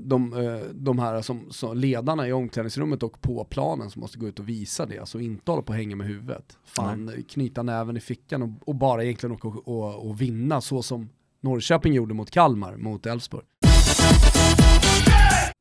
de, 0.00 0.32
eh, 0.32 0.60
de 0.74 0.98
här 0.98 1.22
som, 1.22 1.46
som, 1.50 1.76
ledarna 1.76 2.28
i 2.28 2.32
omklädningsrummet 2.32 3.02
och 3.02 3.20
på 3.20 3.44
planen 3.44 3.90
som 3.90 4.00
måste 4.00 4.18
gå 4.18 4.28
ut 4.28 4.38
och 4.38 4.48
visa 4.48 4.86
det, 4.86 4.98
alltså 4.98 5.20
inte 5.20 5.50
hålla 5.50 5.62
på 5.62 5.70
och 5.70 5.76
hänga 5.76 5.96
med 5.96 6.06
huvudet. 6.06 6.58
Fan, 6.64 7.04
Nej. 7.04 7.22
knyta 7.22 7.62
näven 7.62 7.96
i 7.96 8.00
fickan 8.00 8.42
och, 8.42 8.68
och 8.68 8.74
bara 8.74 9.04
egentligen 9.04 9.34
åka 9.34 9.48
och, 9.48 9.68
och, 9.68 10.08
och 10.08 10.20
vinna 10.20 10.60
så 10.60 10.82
som 10.82 11.08
Norrköping 11.40 11.94
gjorde 11.94 12.14
mot 12.14 12.30
Kalmar, 12.30 12.76
mot 12.76 13.06
Elfsborg. 13.06 13.44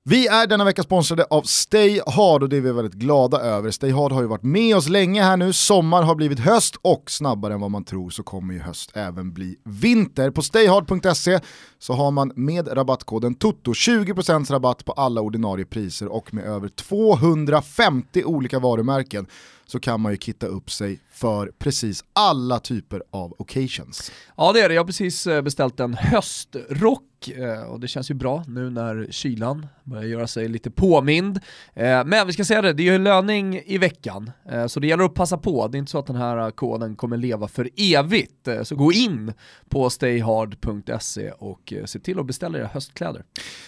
Vi 0.03 0.27
är 0.27 0.47
denna 0.47 0.65
vecka 0.65 0.83
sponsrade 0.83 1.23
av 1.23 1.41
Stay 1.41 2.01
Hard 2.07 2.43
och 2.43 2.49
det 2.49 2.57
är 2.57 2.61
vi 2.61 2.71
väldigt 2.71 2.93
glada 2.93 3.39
över. 3.39 3.71
Stay 3.71 3.91
Hard 3.91 4.11
har 4.11 4.21
ju 4.21 4.27
varit 4.27 4.43
med 4.43 4.75
oss 4.75 4.89
länge 4.89 5.23
här 5.23 5.37
nu, 5.37 5.53
sommar 5.53 6.03
har 6.03 6.15
blivit 6.15 6.39
höst 6.39 6.75
och 6.81 7.11
snabbare 7.11 7.53
än 7.53 7.61
vad 7.61 7.71
man 7.71 7.83
tror 7.83 8.09
så 8.09 8.23
kommer 8.23 8.53
ju 8.53 8.59
höst 8.59 8.91
även 8.93 9.33
bli 9.33 9.55
vinter. 9.63 10.31
På 10.31 10.41
stayhard.se 10.41 11.39
så 11.79 11.93
har 11.93 12.11
man 12.11 12.31
med 12.35 12.77
rabattkoden 12.77 13.35
TOTO 13.35 13.71
20% 13.71 14.51
rabatt 14.51 14.85
på 14.85 14.91
alla 14.91 15.21
ordinarie 15.21 15.65
priser 15.65 16.07
och 16.07 16.33
med 16.33 16.45
över 16.45 16.67
250 16.67 18.23
olika 18.23 18.59
varumärken 18.59 19.27
så 19.71 19.79
kan 19.79 20.01
man 20.01 20.11
ju 20.11 20.17
kitta 20.17 20.47
upp 20.47 20.71
sig 20.71 20.99
för 21.11 21.51
precis 21.59 22.03
alla 22.13 22.59
typer 22.59 23.03
av 23.11 23.35
occasions. 23.37 24.11
Ja 24.37 24.51
det 24.53 24.61
är 24.61 24.69
det, 24.69 24.75
jag 24.75 24.81
har 24.81 24.87
precis 24.87 25.27
eh, 25.27 25.41
beställt 25.41 25.79
en 25.79 25.93
höstrock 25.93 27.27
eh, 27.27 27.61
och 27.61 27.79
det 27.79 27.87
känns 27.87 28.11
ju 28.11 28.13
bra 28.13 28.43
nu 28.47 28.69
när 28.69 29.07
kylan 29.11 29.67
börjar 29.83 30.03
göra 30.03 30.27
sig 30.27 30.47
lite 30.47 30.71
påmind. 30.71 31.39
Eh, 31.73 32.05
men 32.05 32.27
vi 32.27 32.33
ska 32.33 32.45
säga 32.45 32.61
det, 32.61 32.73
det 32.73 32.83
är 32.83 32.91
ju 32.91 32.97
löning 32.97 33.61
i 33.65 33.77
veckan 33.77 34.31
så 34.67 34.79
det 34.79 34.87
gäller 34.87 35.03
att 35.03 35.13
passa 35.13 35.37
på. 35.37 35.67
Det 35.67 35.77
är 35.77 35.79
inte 35.79 35.91
så 35.91 35.99
att 35.99 36.07
den 36.07 36.15
här 36.15 36.51
koden 36.51 36.95
kommer 36.95 37.17
leva 37.17 37.47
för 37.47 37.69
evigt. 37.75 38.47
Så 38.63 38.75
gå 38.75 38.91
in 38.91 39.33
på 39.69 39.89
stayhard.se 39.89 41.31
och 41.31 41.73
se 41.85 41.99
till 41.99 42.19
att 42.19 42.25
beställa 42.25 42.57
era 42.57 42.67
höstkläder. 42.67 43.23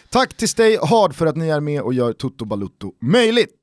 Tack 0.09 0.33
till 0.33 0.49
Stay 0.49 0.77
Hard 0.81 1.13
för 1.15 1.25
att 1.25 1.35
ni 1.35 1.49
är 1.49 1.59
med 1.59 1.81
och 1.81 1.93
gör 1.93 2.13
Toto 2.13 2.45
Balutto 2.45 2.93
möjligt. 3.01 3.62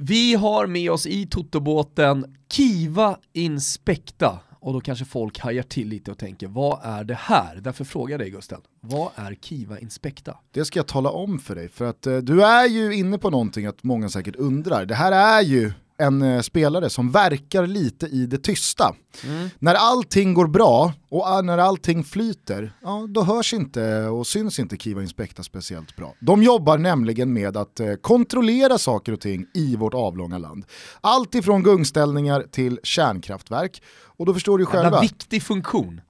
Vi 0.00 0.34
har 0.34 0.66
med 0.66 0.90
oss 0.90 1.06
i 1.06 1.26
Totobåten 1.26 2.36
Kiva 2.52 3.18
Inspekta 3.32 4.38
och 4.60 4.72
då 4.72 4.80
kanske 4.80 5.04
folk 5.04 5.38
hajar 5.38 5.62
till 5.62 5.88
lite 5.88 6.10
och 6.10 6.18
tänker 6.18 6.46
vad 6.48 6.80
är 6.82 7.04
det 7.04 7.14
här? 7.14 7.56
Därför 7.56 7.84
frågar 7.84 8.12
jag 8.12 8.20
dig 8.20 8.30
Gusten, 8.30 8.60
vad 8.80 9.10
är 9.14 9.34
Kiva 9.34 9.78
Inspekta? 9.78 10.36
Det 10.50 10.64
ska 10.64 10.78
jag 10.78 10.86
tala 10.86 11.10
om 11.10 11.38
för 11.38 11.54
dig, 11.54 11.68
för 11.68 11.84
att 11.84 12.06
eh, 12.06 12.16
du 12.16 12.44
är 12.44 12.68
ju 12.68 12.94
inne 12.94 13.18
på 13.18 13.30
någonting 13.30 13.66
att 13.66 13.82
många 13.82 14.08
säkert 14.08 14.36
undrar. 14.36 14.86
Det 14.86 14.94
här 14.94 15.12
är 15.12 15.42
ju 15.42 15.72
en 15.98 16.22
eh, 16.22 16.40
spelare 16.40 16.90
som 16.90 17.10
verkar 17.10 17.66
lite 17.66 18.06
i 18.06 18.26
det 18.26 18.38
tysta. 18.38 18.94
Mm. 19.24 19.48
När 19.58 19.74
allting 19.74 20.34
går 20.34 20.46
bra 20.46 20.92
och 21.08 21.44
när 21.44 21.58
allting 21.58 22.04
flyter, 22.04 22.72
ja, 22.82 23.06
då 23.08 23.22
hörs 23.22 23.54
inte 23.54 24.04
och 24.04 24.26
syns 24.26 24.58
inte 24.58 24.76
Kiva 24.76 25.02
Inspekta 25.02 25.42
speciellt 25.42 25.96
bra. 25.96 26.14
De 26.20 26.42
jobbar 26.42 26.78
nämligen 26.78 27.32
med 27.32 27.56
att 27.56 27.80
eh, 27.80 27.94
kontrollera 27.94 28.78
saker 28.78 29.12
och 29.12 29.20
ting 29.20 29.46
i 29.54 29.76
vårt 29.76 29.94
avlånga 29.94 30.38
land. 30.38 30.64
Allt 31.00 31.34
ifrån 31.34 31.62
gungställningar 31.62 32.44
till 32.50 32.80
kärnkraftverk. 32.82 33.82
Och 34.18 34.26
då 34.26 34.34
förstår 34.34 34.58
du 34.58 34.66
själva. 34.66 34.96
En 34.96 35.02
viktig 35.02 35.42
funktion. 35.42 36.00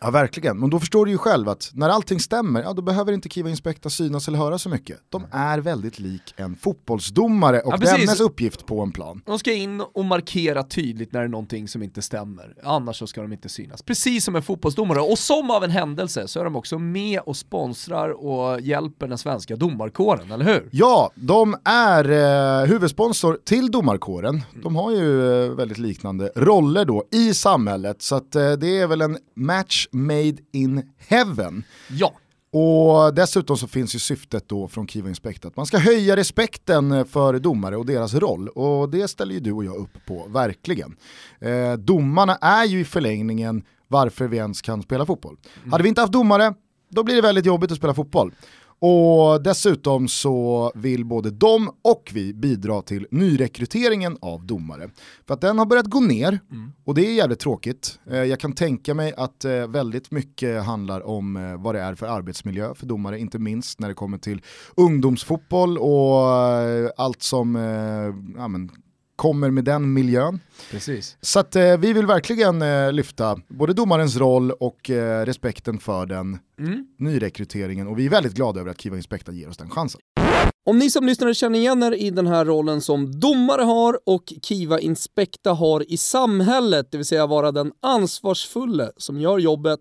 Ja 0.00 0.10
verkligen, 0.10 0.58
men 0.58 0.70
då 0.70 0.80
förstår 0.80 1.06
du 1.06 1.12
ju 1.12 1.18
själv 1.18 1.48
att 1.48 1.70
när 1.74 1.88
allting 1.88 2.20
stämmer, 2.20 2.62
ja 2.62 2.72
då 2.72 2.82
behöver 2.82 3.12
inte 3.12 3.28
Kiva 3.28 3.50
Inspekta 3.50 3.90
synas 3.90 4.28
eller 4.28 4.38
höra 4.38 4.58
så 4.58 4.68
mycket. 4.68 4.98
De 5.08 5.26
är 5.30 5.58
väldigt 5.58 5.98
lik 5.98 6.34
en 6.36 6.56
fotbollsdomare 6.56 7.60
och 7.60 7.72
ja, 7.72 7.76
dennes 7.76 8.20
uppgift 8.20 8.66
på 8.66 8.80
en 8.80 8.92
plan. 8.92 9.22
De 9.26 9.38
ska 9.38 9.52
in 9.52 9.80
och 9.80 10.04
markera 10.04 10.62
tydligt 10.62 11.12
när 11.12 11.20
det 11.20 11.26
är 11.26 11.28
någonting 11.28 11.68
som 11.68 11.82
inte 11.82 12.02
stämmer, 12.02 12.54
annars 12.62 12.98
så 12.98 13.06
ska 13.06 13.22
de 13.22 13.32
inte 13.32 13.48
synas. 13.48 13.82
Precis 13.82 14.24
som 14.24 14.36
en 14.36 14.42
fotbollsdomare, 14.42 15.00
och 15.00 15.18
som 15.18 15.50
av 15.50 15.64
en 15.64 15.70
händelse 15.70 16.28
så 16.28 16.40
är 16.40 16.44
de 16.44 16.56
också 16.56 16.78
med 16.78 17.20
och 17.20 17.36
sponsrar 17.36 18.24
och 18.26 18.60
hjälper 18.60 19.08
den 19.08 19.18
svenska 19.18 19.56
domarkåren, 19.56 20.32
eller 20.32 20.44
hur? 20.44 20.68
Ja, 20.70 21.10
de 21.14 21.56
är 21.64 22.10
eh, 22.62 22.66
huvudsponsor 22.66 23.38
till 23.44 23.70
domarkåren. 23.70 24.42
De 24.62 24.76
har 24.76 24.92
ju 24.92 25.44
eh, 25.44 25.50
väldigt 25.50 25.78
liknande 25.78 26.32
roller 26.36 26.84
då 26.84 27.04
i 27.10 27.34
samhället, 27.34 28.02
så 28.02 28.14
att, 28.16 28.34
eh, 28.34 28.52
det 28.52 28.78
är 28.78 28.86
väl 28.86 29.00
en 29.00 29.18
match 29.36 29.87
made 29.92 30.36
in 30.52 30.92
heaven. 30.98 31.64
Ja. 31.90 32.12
Och 32.50 33.14
dessutom 33.14 33.56
så 33.56 33.66
finns 33.66 33.94
ju 33.94 33.98
syftet 33.98 34.48
då 34.48 34.68
från 34.68 34.88
Kiva 34.88 35.08
Inspect 35.08 35.44
att 35.44 35.56
man 35.56 35.66
ska 35.66 35.78
höja 35.78 36.16
respekten 36.16 37.04
för 37.06 37.38
domare 37.38 37.76
och 37.76 37.86
deras 37.86 38.14
roll. 38.14 38.48
Och 38.48 38.90
det 38.90 39.08
ställer 39.08 39.34
ju 39.34 39.40
du 39.40 39.52
och 39.52 39.64
jag 39.64 39.76
upp 39.76 40.06
på, 40.06 40.26
verkligen. 40.28 40.96
Eh, 41.40 41.72
domarna 41.72 42.36
är 42.36 42.64
ju 42.64 42.80
i 42.80 42.84
förlängningen 42.84 43.62
varför 43.88 44.28
vi 44.28 44.36
ens 44.36 44.62
kan 44.62 44.82
spela 44.82 45.06
fotboll. 45.06 45.36
Mm. 45.58 45.72
Hade 45.72 45.82
vi 45.82 45.88
inte 45.88 46.00
haft 46.00 46.12
domare, 46.12 46.54
då 46.88 47.02
blir 47.02 47.14
det 47.14 47.22
väldigt 47.22 47.46
jobbigt 47.46 47.72
att 47.72 47.78
spela 47.78 47.94
fotboll. 47.94 48.32
Och 48.80 49.42
dessutom 49.42 50.08
så 50.08 50.72
vill 50.74 51.04
både 51.04 51.30
de 51.30 51.70
och 51.82 52.10
vi 52.14 52.34
bidra 52.34 52.82
till 52.82 53.06
nyrekryteringen 53.10 54.18
av 54.20 54.46
domare. 54.46 54.90
För 55.26 55.34
att 55.34 55.40
den 55.40 55.58
har 55.58 55.66
börjat 55.66 55.86
gå 55.86 56.00
ner 56.00 56.38
mm. 56.50 56.72
och 56.84 56.94
det 56.94 57.06
är 57.06 57.12
jävligt 57.12 57.40
tråkigt. 57.40 57.98
Eh, 58.10 58.16
jag 58.16 58.40
kan 58.40 58.52
tänka 58.52 58.94
mig 58.94 59.14
att 59.16 59.44
eh, 59.44 59.66
väldigt 59.66 60.10
mycket 60.10 60.64
handlar 60.64 61.06
om 61.06 61.36
eh, 61.36 61.62
vad 61.62 61.74
det 61.74 61.80
är 61.80 61.94
för 61.94 62.06
arbetsmiljö 62.06 62.74
för 62.74 62.86
domare, 62.86 63.18
inte 63.18 63.38
minst 63.38 63.80
när 63.80 63.88
det 63.88 63.94
kommer 63.94 64.18
till 64.18 64.42
ungdomsfotboll 64.76 65.78
och 65.78 66.26
allt 66.96 67.22
som 67.22 67.54
ja, 68.36 68.48
men, 68.48 68.70
kommer 69.18 69.50
med 69.50 69.64
den 69.64 69.92
miljön. 69.92 70.40
Precis. 70.70 71.16
Så 71.20 71.38
att, 71.38 71.56
eh, 71.56 71.76
vi 71.76 71.92
vill 71.92 72.06
verkligen 72.06 72.62
eh, 72.62 72.92
lyfta 72.92 73.40
både 73.48 73.72
domarens 73.72 74.16
roll 74.16 74.50
och 74.50 74.90
eh, 74.90 75.26
respekten 75.26 75.78
för 75.78 76.06
den 76.06 76.38
mm. 76.58 76.86
nyrekryteringen 76.98 77.88
och 77.88 77.98
vi 77.98 78.06
är 78.06 78.10
väldigt 78.10 78.34
glada 78.34 78.60
över 78.60 78.70
att 78.70 78.80
Kiva 78.80 78.96
Inspekta 78.96 79.32
ger 79.32 79.48
oss 79.48 79.56
den 79.56 79.70
chansen. 79.70 80.00
Om 80.64 80.78
ni 80.78 80.90
som 80.90 81.06
lyssnare 81.06 81.34
känner 81.34 81.58
igen 81.58 81.82
er 81.82 81.92
i 81.92 82.10
den 82.10 82.26
här 82.26 82.44
rollen 82.44 82.80
som 82.80 83.20
domare 83.20 83.62
har 83.62 83.98
och 84.06 84.32
Kiva 84.42 84.80
Inspekta 84.80 85.52
har 85.52 85.92
i 85.92 85.96
samhället, 85.96 86.88
det 86.90 86.96
vill 86.96 87.06
säga 87.06 87.26
vara 87.26 87.52
den 87.52 87.72
ansvarsfulle 87.82 88.92
som 88.96 89.20
gör 89.20 89.38
jobbet 89.38 89.80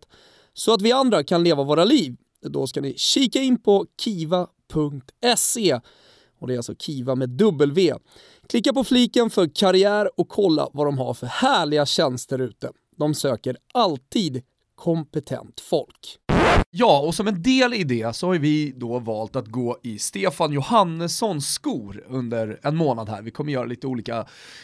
så 0.53 0.73
att 0.73 0.81
vi 0.81 0.91
andra 0.91 1.23
kan 1.23 1.43
leva 1.43 1.63
våra 1.63 1.83
liv, 1.83 2.15
då 2.41 2.67
ska 2.67 2.81
ni 2.81 2.93
kika 2.97 3.39
in 3.39 3.61
på 3.61 3.85
kiva.se 4.01 5.79
och 6.39 6.47
det 6.47 6.53
är 6.53 6.57
alltså 6.57 6.75
Kiva 6.75 7.15
med 7.15 7.29
W. 7.29 7.93
Klicka 8.49 8.73
på 8.73 8.83
fliken 8.83 9.29
för 9.29 9.49
karriär 9.55 10.19
och 10.19 10.29
kolla 10.29 10.69
vad 10.73 10.87
de 10.87 10.97
har 10.97 11.13
för 11.13 11.27
härliga 11.27 11.85
tjänster 11.85 12.39
ute. 12.39 12.71
De 12.97 13.13
söker 13.13 13.57
alltid 13.73 14.43
kompetent 14.75 15.59
folk. 15.59 16.19
Ja, 16.69 16.99
och 16.99 17.15
som 17.15 17.27
en 17.27 17.41
del 17.41 17.73
i 17.73 17.83
det 17.83 18.15
så 18.15 18.27
har 18.27 18.35
vi 18.35 18.73
då 18.75 18.99
valt 18.99 19.35
att 19.35 19.47
gå 19.47 19.77
i 19.83 19.99
Stefan 19.99 20.51
Johannessons 20.53 21.53
skor 21.53 22.03
under 22.07 22.59
en 22.63 22.75
månad 22.75 23.09
här. 23.09 23.21
Vi 23.21 23.31
kommer 23.31 23.51
göra 23.51 23.65
lite 23.65 23.87
olika, 23.87 24.17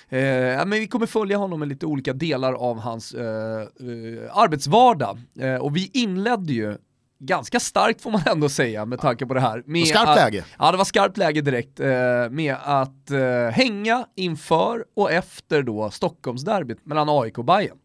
eh, 0.10 0.66
men 0.66 0.70
vi 0.72 0.88
kommer 0.88 1.06
följa 1.06 1.38
honom 1.38 1.60
med 1.60 1.68
lite 1.68 1.86
olika 1.86 2.14
delar 2.14 2.54
av 2.54 2.80
hans 2.80 3.14
eh, 3.14 3.62
eh, 3.62 4.38
arbetsvardag. 4.38 5.20
Eh, 5.40 5.56
och 5.56 5.76
vi 5.76 5.92
inledde 5.94 6.54
ju 6.54 6.78
ganska 7.26 7.60
starkt 7.60 8.02
får 8.02 8.12
man 8.12 8.22
ändå 8.26 8.50
säga 8.50 8.86
med 8.86 9.00
tanke 9.00 9.26
på 9.26 9.34
det 9.34 9.40
här. 9.40 9.64
Med 9.66 9.88
skarpt 9.88 10.10
att, 10.10 10.16
läge. 10.16 10.46
Ja, 10.60 10.72
det 10.72 10.78
var 10.78 10.86
skarpt 10.86 11.18
läge 11.18 11.42
direkt 11.42 11.80
eh, 11.80 11.88
med 12.32 12.56
att 12.64 13.12
eh, 13.12 13.52
hänga 13.52 14.06
inför 14.16 14.86
och 14.96 15.12
efter 15.12 15.64
då 15.64 15.92
Stockholmsderbyt 15.92 16.86
mellan 16.86 17.10
AIK 17.10 17.38
och 17.38 17.46
Bayern. 17.46 17.78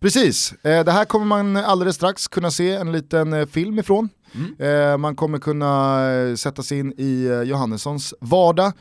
Precis, 0.00 0.52
eh, 0.52 0.84
det 0.84 0.92
här 0.92 1.04
kommer 1.04 1.26
man 1.26 1.56
alldeles 1.56 1.96
strax 1.96 2.28
kunna 2.28 2.50
se 2.50 2.70
en 2.70 2.92
liten 2.92 3.32
eh, 3.32 3.46
film 3.46 3.78
ifrån. 3.78 4.08
Mm. 4.34 4.90
Eh, 4.92 4.96
man 4.98 5.16
kommer 5.16 5.38
kunna 5.38 6.02
eh, 6.12 6.34
sätta 6.34 6.62
sig 6.62 6.78
in 6.78 6.92
i 6.96 7.42
Johannessons 7.44 8.14
vardag. 8.20 8.72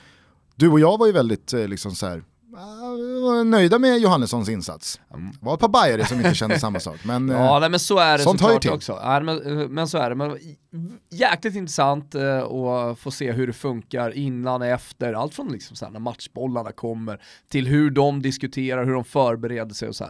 Du 0.56 0.70
och 0.70 0.80
jag 0.80 0.98
var 0.98 1.08
ju 1.08 1.14
väldigt 1.14 1.54
liksom 1.54 1.92
så 1.96 2.08
här, 2.08 2.24
nöjda 3.46 3.80
med 3.80 4.00
Johannessons 4.00 4.50
insats. 4.50 5.00
Mm. 5.14 5.32
Det 5.32 5.46
var 5.46 5.54
ett 5.54 5.60
par 5.60 5.68
bajare 5.68 6.06
som 6.06 6.18
inte 6.18 6.36
kände 6.36 6.60
samma 6.60 6.80
sak. 6.80 7.00
Men, 7.04 7.30
ja, 7.30 7.60
nej, 7.60 7.70
men 7.70 7.80
så 7.80 7.98
är 7.98 8.18
det 8.18 8.24
såklart 8.24 8.66
också. 8.66 9.00
Ja, 9.02 9.20
men, 9.20 9.38
men 9.74 9.88
så 9.88 9.98
är 9.98 10.10
det. 10.10 10.16
Men, 10.16 10.38
jäkligt 11.10 11.56
intressant 11.56 12.16
eh, 12.16 12.44
att 12.44 13.00
få 13.00 13.12
se 13.12 13.32
hur 13.32 13.48
det 13.48 13.54
funkar 13.54 14.18
innan, 14.18 14.62
efter, 14.62 15.14
allt 15.14 15.34
från 15.34 15.52
liksom 15.52 15.76
så 15.76 15.86
här, 15.86 15.92
när 15.92 16.00
matchbollarna 16.00 16.72
kommer 16.72 17.22
till 17.50 17.68
hur 17.68 17.90
de 17.90 18.22
diskuterar, 18.22 18.86
hur 18.86 18.94
de 18.94 19.04
förbereder 19.04 19.74
sig 19.74 19.88
och 19.88 19.96
så 19.96 20.06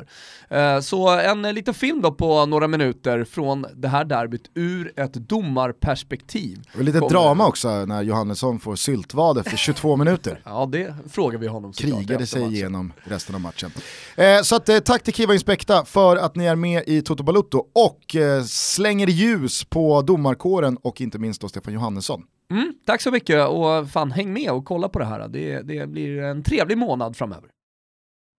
här. 0.49 0.75
Eh, 0.75 0.81
så 0.81 1.09
en 1.09 1.41
liten 1.41 1.73
film 1.73 2.01
då 2.01 2.11
på 2.11 2.45
några 2.45 2.67
minuter 2.67 3.23
från 3.23 3.65
det 3.75 3.87
här 3.87 4.05
derbyt 4.05 4.51
ur 4.53 4.93
ett 4.95 5.13
domarperspektiv. 5.13 6.63
Och 6.77 6.83
lite 6.83 6.99
kommer... 6.99 7.09
drama 7.09 7.47
också 7.47 7.85
när 7.85 8.01
Johannesson 8.01 8.59
får 8.59 8.75
syltvad 8.75 9.37
efter 9.37 9.57
22 9.57 9.95
minuter. 9.95 10.41
Ja, 10.55 10.69
det 10.71 10.95
frågar 11.09 11.39
vi 11.39 11.47
honom 11.47 11.73
Krigade 11.73 12.27
sig 12.39 12.53
igenom 12.53 12.93
resten 13.03 13.36
av 13.36 13.41
matchen. 13.41 13.71
Eh, 14.15 14.41
så 14.41 14.55
att, 14.55 14.69
eh, 14.69 14.77
tack 14.79 15.03
till 15.03 15.13
Kiva 15.13 15.33
Inspekta 15.33 15.86
för 15.86 16.15
att 16.17 16.36
ni 16.36 16.45
är 16.45 16.55
med 16.55 16.83
i 16.88 17.01
Toto 17.01 17.23
Balutto 17.23 17.63
och 17.73 18.15
eh, 18.15 18.43
slänger 18.43 19.07
ljus 19.07 19.63
på 19.63 20.01
domarkåren 20.01 20.77
och 20.81 21.01
inte 21.01 21.19
minst 21.19 21.41
då 21.41 21.49
Stefan 21.49 21.73
Johannesson. 21.73 22.23
Mm, 22.51 22.73
tack 22.86 23.01
så 23.01 23.11
mycket 23.11 23.47
och 23.47 23.89
fan 23.89 24.11
häng 24.11 24.33
med 24.33 24.51
och 24.51 24.65
kolla 24.65 24.89
på 24.89 24.99
det 24.99 25.05
här. 25.05 25.27
Det, 25.27 25.61
det 25.61 25.88
blir 25.88 26.21
en 26.21 26.43
trevlig 26.43 26.77
månad 26.77 27.17
framöver. 27.17 27.49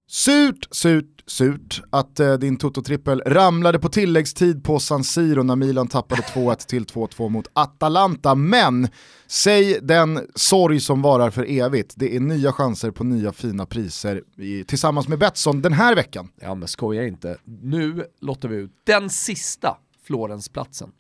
Surt, 0.08 0.68
surt, 0.70 1.22
surt 1.26 1.82
att 1.90 2.20
eh, 2.20 2.34
din 2.34 2.56
Toto-trippel 2.56 3.22
ramlade 3.26 3.78
på 3.78 3.88
tilläggstid 3.88 4.64
på 4.64 4.78
San 4.78 5.04
Siro 5.04 5.42
när 5.42 5.56
Milan 5.56 5.88
tappade 5.88 6.22
2-1 6.34 6.66
till 6.68 6.84
2-2 6.84 7.28
mot 7.28 7.48
Atalanta. 7.52 8.34
Men 8.34 8.88
säg 9.26 9.78
den 9.82 10.20
sorg 10.34 10.80
som 10.80 11.02
varar 11.02 11.30
för 11.30 11.50
evigt. 11.50 11.92
Det 11.96 12.16
är 12.16 12.20
nya 12.20 12.52
chanser 12.52 12.90
på 12.90 13.04
nya 13.04 13.32
fina 13.32 13.66
priser 13.66 14.22
i, 14.36 14.64
tillsammans 14.64 15.08
med 15.08 15.18
Betsson 15.18 15.62
den 15.62 15.72
här 15.72 15.94
veckan. 15.94 16.28
Ja 16.40 16.54
men 16.54 16.68
skoja 16.68 17.06
inte. 17.06 17.36
Nu 17.44 18.04
låter 18.20 18.48
vi 18.48 18.56
ut 18.56 18.70
den 18.84 19.10
sista 19.10 19.76
Florensplatsen. 20.06 20.90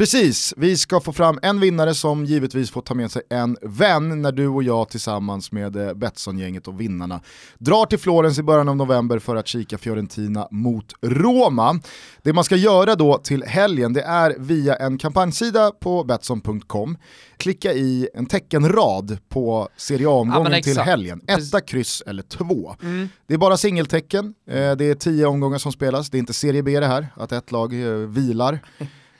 Precis, 0.00 0.54
vi 0.56 0.76
ska 0.76 1.00
få 1.00 1.12
fram 1.12 1.38
en 1.42 1.60
vinnare 1.60 1.94
som 1.94 2.24
givetvis 2.24 2.70
får 2.70 2.82
ta 2.82 2.94
med 2.94 3.10
sig 3.10 3.22
en 3.30 3.56
vän 3.62 4.22
när 4.22 4.32
du 4.32 4.48
och 4.48 4.62
jag 4.62 4.88
tillsammans 4.88 5.52
med 5.52 5.76
eh, 5.76 5.94
Betsson-gänget 5.94 6.68
och 6.68 6.80
vinnarna 6.80 7.20
drar 7.58 7.86
till 7.86 7.98
Florens 7.98 8.38
i 8.38 8.42
början 8.42 8.68
av 8.68 8.76
november 8.76 9.18
för 9.18 9.36
att 9.36 9.46
kika 9.46 9.78
Fiorentina 9.78 10.48
mot 10.50 10.94
Roma. 11.02 11.80
Det 12.22 12.32
man 12.32 12.44
ska 12.44 12.56
göra 12.56 12.94
då 12.94 13.18
till 13.18 13.44
helgen 13.44 13.92
det 13.92 14.02
är 14.02 14.34
via 14.38 14.76
en 14.76 14.98
kampanjsida 14.98 15.70
på 15.70 16.04
Betsson.com 16.04 16.96
klicka 17.36 17.72
i 17.72 18.08
en 18.14 18.26
teckenrad 18.26 19.18
på 19.28 19.68
Serie 19.76 20.08
A-omgången 20.08 20.52
ja, 20.52 20.62
till 20.62 20.78
helgen. 20.78 21.20
Etta, 21.26 21.60
kryss 21.60 22.02
eller 22.06 22.22
två. 22.22 22.76
Mm. 22.82 23.08
Det 23.26 23.34
är 23.34 23.38
bara 23.38 23.56
singeltecken, 23.56 24.34
eh, 24.50 24.72
det 24.76 24.84
är 24.84 24.94
tio 24.94 25.26
omgångar 25.26 25.58
som 25.58 25.72
spelas, 25.72 26.10
det 26.10 26.16
är 26.16 26.20
inte 26.20 26.32
Serie 26.32 26.62
B 26.62 26.80
det 26.80 26.86
här, 26.86 27.06
att 27.16 27.32
ett 27.32 27.52
lag 27.52 27.82
eh, 27.82 27.92
vilar. 27.92 28.60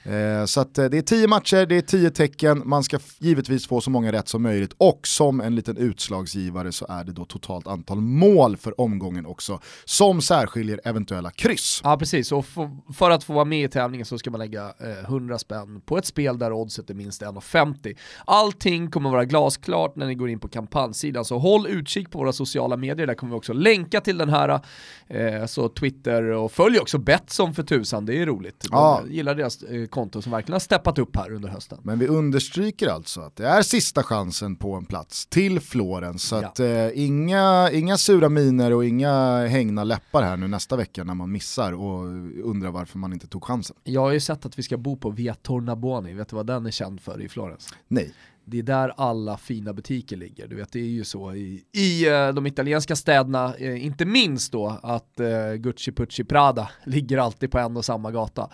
Eh, 0.02 0.44
så 0.44 0.60
att, 0.60 0.78
eh, 0.78 0.84
det 0.84 0.98
är 0.98 1.02
tio 1.02 1.26
matcher, 1.26 1.66
det 1.66 1.76
är 1.76 1.80
tio 1.80 2.10
tecken, 2.10 2.62
man 2.64 2.82
ska 2.82 2.98
givetvis 3.18 3.66
få 3.66 3.80
så 3.80 3.90
många 3.90 4.12
rätt 4.12 4.28
som 4.28 4.42
möjligt 4.42 4.72
och 4.78 5.06
som 5.06 5.40
en 5.40 5.54
liten 5.54 5.76
utslagsgivare 5.76 6.72
så 6.72 6.86
är 6.88 7.04
det 7.04 7.12
då 7.12 7.24
totalt 7.24 7.66
antal 7.66 8.00
mål 8.00 8.56
för 8.56 8.80
omgången 8.80 9.26
också 9.26 9.60
som 9.84 10.22
särskiljer 10.22 10.80
eventuella 10.84 11.30
kryss. 11.30 11.80
Ja 11.84 11.96
precis, 11.96 12.32
och 12.32 12.46
för 12.94 13.10
att 13.10 13.24
få 13.24 13.32
vara 13.32 13.44
med 13.44 13.64
i 13.64 13.68
tävlingen 13.68 14.06
så 14.06 14.18
ska 14.18 14.30
man 14.30 14.40
lägga 14.40 14.64
eh, 14.64 15.04
100 15.04 15.38
spänn 15.38 15.80
på 15.80 15.98
ett 15.98 16.06
spel 16.06 16.38
där 16.38 16.52
oddset 16.52 16.90
är 16.90 16.94
minst 16.94 17.22
1,50. 17.22 17.96
Allting 18.24 18.90
kommer 18.90 19.10
vara 19.10 19.24
glasklart 19.24 19.96
när 19.96 20.06
ni 20.06 20.14
går 20.14 20.28
in 20.30 20.40
på 20.40 20.48
kampanjsidan 20.48 21.24
så 21.24 21.38
håll 21.38 21.66
utkik 21.66 22.10
på 22.10 22.18
våra 22.18 22.32
sociala 22.32 22.76
medier, 22.76 23.06
där 23.06 23.14
kommer 23.14 23.32
vi 23.32 23.38
också 23.38 23.52
länka 23.52 24.00
till 24.00 24.18
den 24.18 24.28
här, 24.28 24.60
eh, 25.08 25.46
så 25.46 25.68
Twitter 25.68 26.22
och 26.22 26.52
följ 26.52 26.78
också 26.78 26.98
Betsson 26.98 27.54
för 27.54 27.62
tusan, 27.62 28.06
det 28.06 28.22
är 28.22 28.26
roligt. 28.26 28.66
Ja. 28.70 29.02
gillar 29.08 29.34
deras 29.34 29.62
eh, 29.62 29.89
konto 29.90 30.22
som 30.22 30.32
verkligen 30.32 30.52
har 30.52 30.60
steppat 30.60 30.98
upp 30.98 31.16
här 31.16 31.32
under 31.32 31.48
hösten. 31.48 31.78
Men 31.82 31.98
vi 31.98 32.06
understryker 32.06 32.88
alltså 32.88 33.20
att 33.20 33.36
det 33.36 33.46
är 33.46 33.62
sista 33.62 34.02
chansen 34.02 34.56
på 34.56 34.74
en 34.74 34.84
plats 34.84 35.26
till 35.26 35.60
Florens. 35.60 36.22
Så 36.22 36.34
ja. 36.34 36.48
att, 36.48 36.60
eh, 36.60 36.88
inga, 36.94 37.70
inga 37.72 37.96
sura 37.96 38.28
miner 38.28 38.72
och 38.72 38.84
inga 38.84 39.46
hängna 39.46 39.84
läppar 39.84 40.22
här 40.22 40.36
nu 40.36 40.48
nästa 40.48 40.76
vecka 40.76 41.04
när 41.04 41.14
man 41.14 41.32
missar 41.32 41.72
och 41.72 42.04
undrar 42.44 42.70
varför 42.70 42.98
man 42.98 43.12
inte 43.12 43.26
tog 43.26 43.44
chansen. 43.44 43.76
Jag 43.84 44.00
har 44.00 44.12
ju 44.12 44.20
sett 44.20 44.46
att 44.46 44.58
vi 44.58 44.62
ska 44.62 44.76
bo 44.76 44.96
på 44.96 45.10
Via 45.10 45.34
Tornabuoni, 45.34 46.12
vet 46.12 46.28
du 46.28 46.36
vad 46.36 46.46
den 46.46 46.66
är 46.66 46.70
känd 46.70 47.00
för 47.00 47.22
i 47.22 47.28
Florens? 47.28 47.68
Nej 47.88 48.14
det 48.50 48.58
är 48.58 48.62
där 48.62 48.92
alla 48.96 49.36
fina 49.36 49.72
butiker 49.72 50.16
ligger. 50.16 50.48
Du 50.48 50.56
vet, 50.56 50.72
det 50.72 50.80
är 50.80 50.84
ju 50.84 51.04
så 51.04 51.34
i, 51.34 51.64
i 51.72 52.08
eh, 52.08 52.28
de 52.28 52.46
italienska 52.46 52.96
städerna, 52.96 53.54
eh, 53.58 53.84
inte 53.84 54.04
minst 54.04 54.52
då 54.52 54.78
att 54.82 55.20
eh, 55.20 55.52
Gucci 55.54 55.92
Pucci 55.92 56.24
Prada 56.24 56.70
ligger 56.84 57.18
alltid 57.18 57.50
på 57.50 57.58
en 57.58 57.76
och 57.76 57.84
samma 57.84 58.10
gata. 58.10 58.50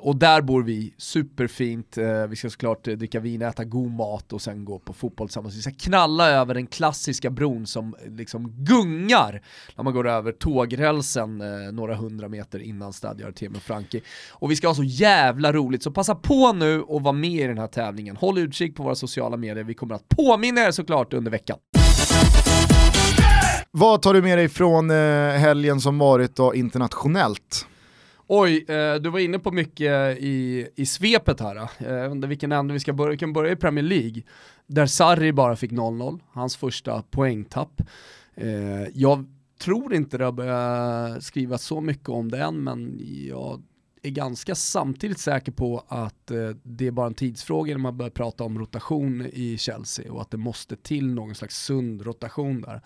och 0.00 0.16
där 0.16 0.42
bor 0.42 0.62
vi 0.62 0.94
superfint, 0.98 1.98
vi 2.28 2.36
ska 2.36 2.50
såklart 2.50 2.84
dricka 2.84 3.20
vin, 3.20 3.42
äta 3.42 3.64
god 3.64 3.90
mat 3.90 4.32
och 4.32 4.42
sen 4.42 4.64
gå 4.64 4.78
på 4.78 4.92
fotboll 4.92 5.28
tillsammans. 5.28 5.56
Vi 5.56 5.62
ska 5.62 5.70
knalla 5.70 6.30
över 6.30 6.54
den 6.54 6.66
klassiska 6.66 7.30
bron 7.30 7.66
som 7.66 7.96
liksom 8.06 8.50
gungar 8.64 9.42
när 9.76 9.84
man 9.84 9.94
går 9.94 10.08
över 10.08 10.32
tågrälsen 10.32 11.42
några 11.72 11.94
hundra 11.94 12.28
meter 12.28 12.58
innan 12.58 12.92
Stadio 12.92 13.26
Artemio 13.26 13.60
Franchi. 13.60 14.02
Och 14.30 14.50
vi 14.50 14.56
ska 14.56 14.68
ha 14.68 14.74
så 14.74 14.84
jävla 14.84 15.52
roligt, 15.52 15.82
så 15.82 15.90
passa 15.90 16.14
på 16.14 16.52
nu 16.52 16.82
och 16.82 17.02
var 17.02 17.12
med 17.12 17.30
i 17.30 17.46
den 17.46 17.58
här 17.58 17.66
tävlingen. 17.66 18.16
Håll 18.16 18.38
utkik 18.38 18.76
på 18.76 18.82
våra 18.82 18.94
sociala 18.94 19.17
sociala 19.18 19.36
medier. 19.36 19.64
Vi 19.64 19.74
kommer 19.74 19.94
att 19.94 20.08
påminna 20.08 20.60
er 20.60 20.70
såklart 20.70 21.12
under 21.12 21.30
veckan. 21.30 21.58
Vad 23.70 24.02
tar 24.02 24.14
du 24.14 24.22
med 24.22 24.38
dig 24.38 24.48
från 24.48 24.90
eh, 24.90 25.30
helgen 25.30 25.80
som 25.80 25.98
varit 25.98 26.36
då 26.36 26.54
internationellt? 26.54 27.66
Oj, 28.26 28.64
eh, 28.68 28.94
du 28.94 29.10
var 29.10 29.18
inne 29.18 29.38
på 29.38 29.50
mycket 29.50 30.18
i, 30.18 30.68
i 30.76 30.86
svepet 30.86 31.40
här. 31.40 31.56
Eh, 31.56 31.92
jag 31.92 32.10
undrar 32.10 32.28
vilken 32.28 32.52
ände 32.52 32.74
vi 32.74 32.80
ska 32.80 32.92
börja. 32.92 33.10
Vi 33.10 33.18
kan 33.18 33.32
börja 33.32 33.52
i 33.52 33.56
Premier 33.56 33.84
League, 33.84 34.22
där 34.66 34.86
Sarri 34.86 35.32
bara 35.32 35.56
fick 35.56 35.72
0-0, 35.72 36.20
hans 36.32 36.56
första 36.56 37.02
poängtapp. 37.02 37.82
Jag 38.92 39.26
tror 39.60 39.94
inte 39.94 40.18
det 40.18 40.24
har 40.24 40.32
börjat 40.32 41.24
skrivas 41.24 41.62
så 41.62 41.80
mycket 41.80 42.08
om 42.08 42.30
det 42.30 42.38
än, 42.38 42.64
men 42.64 43.00
jag 43.28 43.62
är 44.02 44.10
ganska 44.10 44.54
samtidigt 44.54 45.18
säker 45.18 45.52
på 45.52 45.84
att 45.88 46.30
eh, 46.30 46.50
det 46.62 46.86
är 46.86 46.90
bara 46.90 47.06
en 47.06 47.14
tidsfråga 47.14 47.72
när 47.72 47.78
man 47.78 47.96
börjar 47.96 48.10
prata 48.10 48.44
om 48.44 48.58
rotation 48.58 49.26
i 49.32 49.58
Chelsea 49.58 50.12
och 50.12 50.20
att 50.20 50.30
det 50.30 50.36
måste 50.36 50.76
till 50.76 51.14
någon 51.14 51.34
slags 51.34 51.64
sund 51.64 52.02
rotation 52.02 52.60
där. 52.60 52.80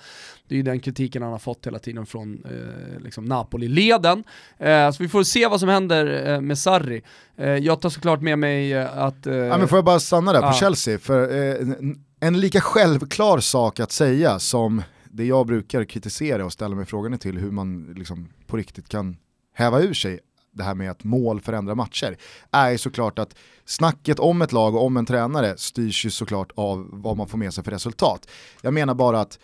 Det 0.49 0.55
är 0.55 0.57
ju 0.57 0.63
den 0.63 0.81
kritiken 0.81 1.23
han 1.23 1.33
har 1.33 1.39
fått 1.39 1.67
hela 1.67 1.79
tiden 1.79 2.07
från 2.07 2.45
eh, 2.45 3.01
liksom 3.01 3.25
Napoli-leden. 3.25 4.25
Eh, 4.59 4.91
så 4.91 5.03
vi 5.03 5.09
får 5.09 5.23
se 5.23 5.47
vad 5.47 5.61
som 5.61 5.69
händer 5.69 6.33
eh, 6.33 6.41
med 6.41 6.59
Sarri. 6.59 7.03
Eh, 7.37 7.49
jag 7.49 7.81
tar 7.81 7.89
såklart 7.89 8.21
med 8.21 8.39
mig 8.39 8.75
att... 8.75 9.27
ja, 9.27 9.59
men 9.59 9.69
får 9.69 9.79
jag 9.79 9.85
bara 9.85 10.01
stanna 10.01 10.33
där 10.33 10.43
på 10.43 10.53
Chelsea? 10.53 10.99
För 10.99 11.29
en, 11.61 12.05
en 12.21 12.41
lika 12.41 12.61
självklar 12.61 13.41
sak 13.41 13.81
att 13.81 13.93
säga 13.93 14.39
som 14.39 14.83
det 15.05 15.25
jag 15.25 15.47
brukar 15.47 15.85
kritisera 15.85 16.45
och 16.45 16.53
ställa 16.53 16.77
mig 16.77 16.87
frågan 16.87 17.19
till 17.19 17.39
hur 17.39 17.51
man 17.51 17.95
liksom 17.97 18.29
på 18.47 18.57
riktigt 18.57 18.89
kan 18.89 19.17
häva 19.55 19.81
ur 19.81 19.95
sig 19.95 20.21
det 20.53 20.63
här 20.63 20.75
med 20.75 20.91
att 20.91 21.05
mål 21.05 21.41
förändrar 21.41 21.75
matcher, 21.75 22.17
är 22.51 22.71
ju 22.71 22.79
såklart 22.79 23.19
att 23.19 23.35
snacket 23.65 24.19
om 24.19 24.43
ett 24.43 24.53
lag 24.53 24.75
och 24.75 24.85
om 24.85 24.97
en 24.97 25.07
tränare 25.07 25.55
styrs 25.57 26.07
ju 26.07 26.11
såklart 26.11 26.53
av 26.55 26.89
vad 26.93 27.17
man 27.17 27.29
får 27.29 27.39
med 27.39 27.55
sig 27.55 27.65
för 27.65 27.71
resultat. 27.71 28.29
Jag 28.61 28.75
menar 28.75 28.95
bara 28.95 29.21
att 29.21 29.39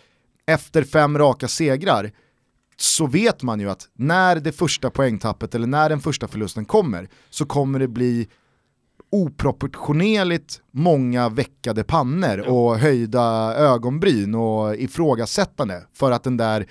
efter 0.45 0.83
fem 0.83 1.17
raka 1.17 1.47
segrar 1.47 2.11
så 2.77 3.07
vet 3.07 3.43
man 3.43 3.59
ju 3.59 3.69
att 3.69 3.89
när 3.93 4.35
det 4.35 4.51
första 4.51 4.89
poängtappet 4.89 5.55
eller 5.55 5.67
när 5.67 5.89
den 5.89 5.99
första 5.99 6.27
förlusten 6.27 6.65
kommer 6.65 7.09
så 7.29 7.45
kommer 7.45 7.79
det 7.79 7.87
bli 7.87 8.27
oproportionerligt 9.11 10.61
många 10.71 11.29
veckade 11.29 11.83
pannor 11.83 12.39
och 12.39 12.77
höjda 12.77 13.55
ögonbryn 13.55 14.35
och 14.35 14.75
ifrågasättande 14.75 15.83
för 15.93 16.11
att 16.11 16.23
den 16.23 16.37
där 16.37 16.67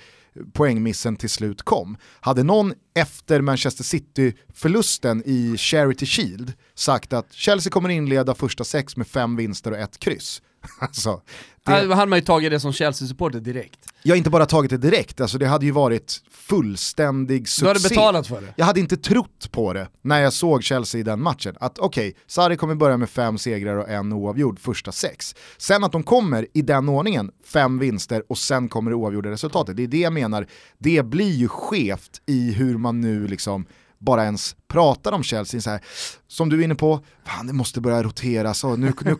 poängmissen 0.53 1.15
till 1.15 1.29
slut 1.29 1.61
kom. 1.61 1.97
Hade 2.21 2.43
någon 2.43 2.73
efter 2.95 3.41
Manchester 3.41 3.83
City-förlusten 3.83 5.23
i 5.25 5.57
Charity 5.57 6.05
Shield 6.05 6.53
sagt 6.75 7.13
att 7.13 7.33
Chelsea 7.33 7.71
kommer 7.71 7.89
inleda 7.89 8.35
första 8.35 8.63
sex 8.63 8.97
med 8.97 9.07
fem 9.07 9.35
vinster 9.35 9.71
och 9.71 9.77
ett 9.77 9.99
kryss. 9.99 10.41
alltså, 10.79 11.21
det... 11.69 11.95
Hade 11.95 12.09
man 12.09 12.19
ju 12.19 12.25
tagit 12.25 12.51
det 12.51 12.59
som 12.59 12.73
Chelsea-supporter 12.73 13.39
direkt. 13.39 13.79
Jag 14.03 14.11
har 14.11 14.17
inte 14.17 14.29
bara 14.29 14.45
tagit 14.45 14.71
det 14.71 14.77
direkt, 14.77 15.21
alltså 15.21 15.37
det 15.37 15.47
hade 15.47 15.65
ju 15.65 15.71
varit 15.71 16.21
fullständig 16.31 17.49
succé. 17.49 17.65
Du 17.65 17.67
hade 17.67 17.89
betalat 17.89 18.27
för 18.27 18.41
det? 18.41 18.53
Jag 18.55 18.65
hade 18.65 18.79
inte 18.79 18.97
trott 18.97 19.51
på 19.51 19.73
det 19.73 19.87
när 20.01 20.21
jag 20.21 20.33
såg 20.33 20.63
Chelsea 20.63 21.01
i 21.01 21.03
den 21.03 21.21
matchen. 21.21 21.55
Att 21.59 21.79
okej, 21.79 22.09
okay, 22.09 22.21
Sarri 22.27 22.57
kommer 22.57 22.75
börja 22.75 22.97
med 22.97 23.09
fem 23.09 23.37
segrar 23.37 23.75
och 23.75 23.89
en 23.89 24.13
oavgjord 24.13 24.59
första 24.59 24.91
sex. 24.91 25.35
Sen 25.57 25.83
att 25.83 25.91
de 25.91 26.03
kommer 26.03 26.47
i 26.53 26.61
den 26.61 26.89
ordningen, 26.89 27.31
fem 27.45 27.79
vinster 27.79 28.23
och 28.29 28.37
sen 28.37 28.69
kommer 28.69 28.91
det 28.91 28.97
oavgjorda 28.97 29.29
resultatet. 29.29 29.77
Det 29.77 29.83
är 29.83 29.87
det 29.87 29.99
jag 29.99 30.13
menar, 30.13 30.47
det 30.77 31.05
blir 31.05 31.31
ju 31.31 31.47
skevt 31.47 32.21
i 32.25 32.51
hur 32.51 32.77
man 32.77 33.01
nu 33.01 33.27
liksom 33.27 33.65
bara 33.97 34.23
ens 34.23 34.55
pratar 34.67 35.11
om 35.11 35.23
Chelsea, 35.23 35.61
så 35.61 35.69
här, 35.69 35.81
som 36.27 36.49
du 36.49 36.59
är 36.59 36.63
inne 36.63 36.75
på, 36.75 37.05
fan 37.25 37.47
det 37.47 37.53
måste 37.53 37.81
börja 37.81 38.03
roteras, 38.03 38.63
och 38.63 38.79
nu, 38.79 38.93
nu, 39.01 39.15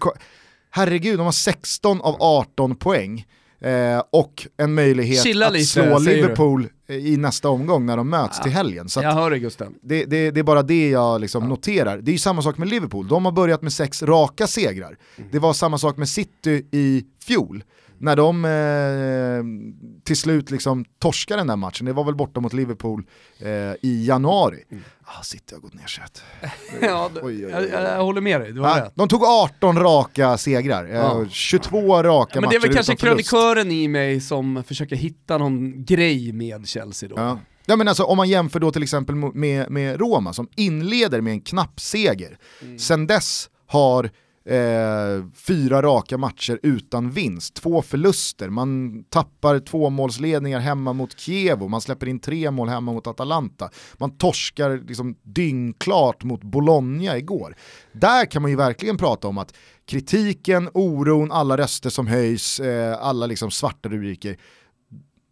herregud 0.70 1.20
de 1.20 1.24
har 1.24 1.32
16 1.32 2.02
av 2.02 2.16
18 2.20 2.76
poäng. 2.76 3.26
Eh, 3.62 4.04
och 4.12 4.48
en 4.58 4.74
möjlighet 4.74 5.24
Chilla 5.24 5.48
att 5.48 5.54
lite, 5.54 5.66
slå 5.66 6.00
Liverpool 6.00 6.68
i 6.88 7.18
nästa 7.18 7.50
omgång 7.50 7.86
när 7.86 7.98
de 7.98 8.10
möts 8.10 8.42
till 8.42 8.52
helgen. 8.52 8.90
Så 8.90 9.02
Jag 9.02 9.14
hör 9.14 9.30
dig 9.30 9.40
Gusten. 9.40 9.76
det, 9.82 10.06
det, 10.06 10.32
det 10.32 10.40
är 10.40 10.44
bara 10.44 10.64
det 10.64 10.90
jag 10.90 11.22
liksom 11.22 11.50
noterar. 11.50 11.98
Det 11.98 12.12
är 12.12 12.14
ju 12.14 12.20
samma 12.20 12.42
sak 12.42 12.58
med 12.58 12.68
Liverpool, 12.68 13.08
de 13.08 13.26
har 13.26 13.32
börjat 13.32 13.62
med 13.62 13.74
sex 13.74 14.04
raka 14.04 14.48
segrar. 14.48 14.98
Mm. 15.18 15.30
Det 15.32 15.40
var 15.40 15.54
samma 15.54 15.78
sak 15.78 15.98
med 15.98 16.10
City 16.10 16.66
i 16.72 17.04
fjol. 17.24 17.64
När 18.00 18.16
de 18.16 18.46
eh, 18.46 20.04
till 20.04 20.18
slut 20.18 20.52
liksom 20.52 20.86
torskar 21.00 21.38
den 21.38 21.48
där 21.48 21.56
matchen, 21.56 21.86
det 21.86 21.94
var 21.94 22.04
väl 22.04 22.16
borta 22.16 22.40
mot 22.40 22.54
Liverpool 22.54 23.04
eh, 23.40 23.50
i 23.82 24.06
januari. 24.08 24.64
Mm. 24.72 24.84
Ah, 25.04 25.24
City 25.24 25.56
har 25.56 25.62
gått 25.62 25.74
ner 25.74 25.88
sig 25.88 26.04
ja, 26.82 27.10
Oj, 27.16 27.22
oj, 27.24 27.46
oj, 27.46 27.70
jag, 27.72 27.84
jag, 27.84 28.04
håller 28.04 28.22
med 28.22 28.42
dig, 28.42 28.52
du 28.52 28.62
har 28.62 28.68
Ah, 28.70 28.86
rätt. 28.86 28.92
de 28.96 29.08
tog 29.08 29.24
18 29.24 29.80
raka 29.80 30.38
segrar, 30.38 30.86
eh, 30.86 30.96
Ja. 30.96 31.26
22 31.30 32.04
raka 32.04 32.32
Ja, 32.36 32.42
men 32.42 32.48
matcher 32.48 32.52
det 32.52 32.56
är 32.58 32.68
väl 32.68 32.76
kanske 32.76 32.96
krönikören 32.96 33.72
i 33.72 33.88
mig 33.88 34.22
som 34.22 34.64
försöker 34.68 34.96
hitta 34.96 35.38
någon 35.38 35.86
grej 35.86 36.32
med 36.34 36.68
Chelsea 36.68 37.10
då. 37.10 37.16
Ja. 37.18 37.40
Ja, 37.66 37.76
men 37.76 37.88
alltså, 37.88 38.04
om 38.04 38.18
man 38.18 38.30
jämför 38.30 38.60
då 38.60 38.72
till 38.72 38.84
exempel 38.84 39.16
med, 39.16 39.72
med 39.72 40.00
Roma 40.00 40.34
som 40.34 40.48
inleder 40.56 41.22
med 41.22 41.34
en 41.34 41.42
knapp 41.42 41.80
seger. 41.80 42.38
Mm. 42.62 42.80
Sen 42.80 43.08
dess 43.08 43.50
har 43.68 44.10
eh, 44.50 45.26
fyra 45.34 45.82
raka 45.82 46.18
matcher 46.18 46.60
utan 46.64 47.12
vinst, 47.12 47.54
två 47.54 47.82
förluster, 47.82 48.50
man 48.50 49.04
tappar 49.10 49.60
två 49.60 49.90
målsledningar 49.90 50.60
hemma 50.60 50.94
mot 50.94 51.20
Kiev, 51.20 51.64
och 51.64 51.70
man 51.70 51.82
släpper 51.82 52.08
in 52.08 52.20
tre 52.20 52.52
mål 52.52 52.70
hemma 52.70 52.92
mot 52.92 53.08
Atalanta, 53.08 53.70
man 53.98 54.18
torskar 54.18 54.88
liksom 54.88 55.16
dyngklart 55.24 56.24
mot 56.24 56.44
Bologna 56.44 57.18
igår. 57.18 57.56
Där 57.92 58.26
kan 58.26 58.42
man 58.42 58.52
ju 58.52 58.58
verkligen 58.58 58.98
prata 58.98 59.28
om 59.28 59.38
att 59.38 59.54
kritiken, 59.88 60.70
oron, 60.74 61.32
alla 61.32 61.58
röster 61.58 61.90
som 61.90 62.08
höjs, 62.08 62.60
eh, 62.60 62.98
alla 63.02 63.26
liksom 63.26 63.52
svarta 63.52 63.90
rubriker, 63.90 64.38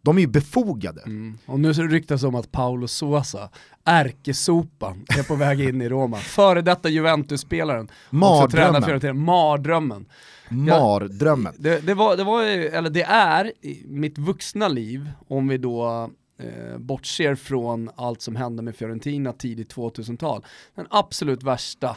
de 0.08 0.18
är 0.18 0.20
ju 0.22 0.26
befogade. 0.26 1.02
Mm. 1.06 1.38
Och 1.46 1.60
nu 1.60 1.72
ryktas 1.72 2.20
det 2.20 2.26
om 2.26 2.34
att 2.34 2.52
Paolo 2.52 2.88
Sosa, 2.88 3.50
ärkesopan, 3.84 5.04
är 5.18 5.22
på 5.22 5.34
väg 5.34 5.60
in 5.60 5.82
i 5.82 5.88
Roma. 5.88 6.16
Före 6.16 6.62
detta 6.62 6.88
Juventus-spelaren. 6.88 7.88
Mardrömmen. 8.10 9.24
Mardrömmen. 9.24 10.06
Mardrömmen. 10.48 11.54
Det, 11.58 11.86
det, 11.86 11.94
var, 11.94 12.16
det 12.16 12.24
var 12.24 12.42
eller 12.42 12.90
det 12.90 13.02
är, 13.02 13.52
i 13.66 13.84
mitt 13.86 14.18
vuxna 14.18 14.68
liv, 14.68 15.10
om 15.28 15.48
vi 15.48 15.58
då 15.58 16.10
eh, 16.38 16.78
bortser 16.78 17.34
från 17.34 17.90
allt 17.96 18.22
som 18.22 18.36
hände 18.36 18.62
med 18.62 18.76
Fiorentina 18.76 19.32
tidigt 19.32 19.74
2000-tal, 19.74 20.44
den 20.74 20.86
absolut 20.90 21.42
värsta 21.42 21.96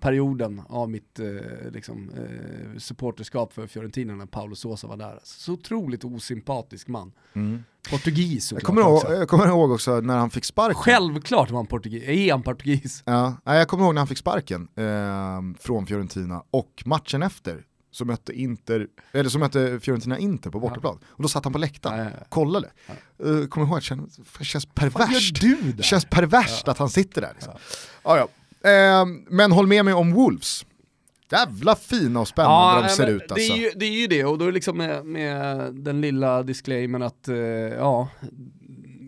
perioden 0.00 0.62
av 0.68 0.90
mitt 0.90 1.18
eh, 1.18 1.26
liksom, 1.72 2.10
eh, 2.10 2.78
supporterskap 2.78 3.52
för 3.52 3.66
Fiorentina 3.66 4.14
när 4.14 4.26
Paolo 4.26 4.54
Sosa 4.54 4.86
var 4.86 4.96
där. 4.96 5.20
Så 5.24 5.52
otroligt 5.52 6.04
osympatisk 6.04 6.88
man. 6.88 7.12
Portugis 7.90 8.52
Jag 8.52 8.60
såklart 8.60 8.62
kommer, 8.64 8.80
ihåg, 8.82 8.94
också. 8.94 9.14
jag 9.14 9.28
kommer 9.28 9.46
ihåg 9.46 9.70
också 9.70 10.00
när 10.00 10.16
han 10.16 10.30
fick 10.30 10.44
sparken. 10.44 10.74
Självklart 10.82 11.50
var 11.50 11.58
han 11.58 11.66
portugis, 11.66 12.02
är 12.06 12.30
han 12.32 12.42
portugis? 12.42 13.02
Ja, 13.06 13.36
jag 13.44 13.68
kommer 13.68 13.84
ihåg 13.84 13.94
när 13.94 14.00
han 14.00 14.08
fick 14.08 14.18
sparken 14.18 14.68
eh, 14.74 15.60
från 15.60 15.86
Fiorentina 15.86 16.42
och 16.50 16.82
matchen 16.86 17.22
efter 17.22 17.64
så 17.90 18.04
mötte, 18.04 18.32
Inter, 18.32 18.86
eller 19.12 19.30
så 19.30 19.38
mötte 19.38 19.80
Fiorentina 19.80 20.18
Inter 20.18 20.50
på 20.50 20.60
bortaplan. 20.60 20.98
Och 21.06 21.22
då 21.22 21.28
satt 21.28 21.44
han 21.44 21.52
på 21.52 21.58
läktaren 21.58 21.98
Ja, 21.98 22.04
ja, 22.04 22.10
ja. 22.18 22.26
kollade. 22.28 22.70
Uh, 23.24 23.46
kommer 23.46 23.66
ihåg 23.66 23.76
att 23.76 23.82
det 23.82 23.86
känns, 23.86 24.20
känns 24.40 24.66
Vad 24.66 24.74
perverst. 24.74 25.42
gör 25.42 25.50
du 25.50 25.62
där? 25.62 25.72
Det 25.72 25.82
känns 25.82 26.04
perverst 26.04 26.68
att 26.68 26.78
han 26.78 26.88
sitter 26.90 27.20
där. 27.20 27.32
Liksom. 27.34 27.52
Ja. 28.04 28.16
Ja, 28.16 28.28
Eh, 28.66 29.06
men 29.28 29.52
håll 29.52 29.66
med 29.66 29.84
mig 29.84 29.94
om 29.94 30.12
Wolves. 30.12 30.66
Jävla 31.30 31.76
fina 31.76 32.20
och 32.20 32.28
spännande 32.28 32.76
de 32.76 32.80
nej, 32.80 32.90
ser 32.90 33.06
ut 33.06 33.28
det, 33.28 33.34
alltså. 33.34 33.52
är 33.52 33.56
ju, 33.56 33.70
det 33.76 33.86
är 33.86 34.00
ju 34.00 34.06
det, 34.06 34.24
och 34.24 34.38
då 34.38 34.44
är 34.44 34.48
det 34.48 34.54
liksom 34.54 34.76
med, 34.76 35.06
med 35.06 35.74
den 35.74 36.00
lilla 36.00 36.42
disclaimern 36.42 37.02
att, 37.02 37.28
eh, 37.28 37.36
ja, 37.36 38.08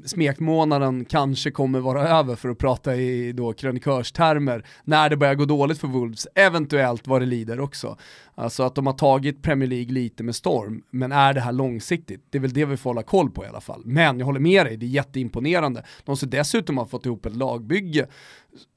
smekmånaden 0.08 1.04
kanske 1.04 1.50
kommer 1.50 1.80
vara 1.80 2.08
över 2.08 2.36
för 2.36 2.48
att 2.48 2.58
prata 2.58 2.96
i 2.96 3.32
då 3.32 3.52
krönikörstermer 3.52 4.64
när 4.84 5.10
det 5.10 5.16
börjar 5.16 5.34
gå 5.34 5.44
dåligt 5.44 5.78
för 5.78 5.88
Wolves, 5.88 6.26
eventuellt 6.34 7.06
vad 7.06 7.22
det 7.22 7.26
lider 7.26 7.60
också. 7.60 7.96
Alltså 8.34 8.62
att 8.62 8.74
de 8.74 8.86
har 8.86 8.94
tagit 8.94 9.42
Premier 9.42 9.68
League 9.68 9.92
lite 9.92 10.22
med 10.22 10.36
storm, 10.36 10.82
men 10.90 11.12
är 11.12 11.34
det 11.34 11.40
här 11.40 11.52
långsiktigt? 11.52 12.24
Det 12.30 12.38
är 12.38 12.42
väl 12.42 12.52
det 12.52 12.64
vi 12.64 12.76
får 12.76 12.90
hålla 12.90 13.02
koll 13.02 13.30
på 13.30 13.44
i 13.44 13.48
alla 13.48 13.60
fall. 13.60 13.82
Men 13.84 14.18
jag 14.18 14.26
håller 14.26 14.40
med 14.40 14.66
dig, 14.66 14.76
det 14.76 14.86
är 14.86 14.90
jätteimponerande. 14.90 15.84
De 16.04 16.16
ser 16.16 16.26
dessutom 16.26 16.78
har 16.78 16.86
fått 16.86 17.06
ihop 17.06 17.26
ett 17.26 17.36
lagbygge 17.36 18.06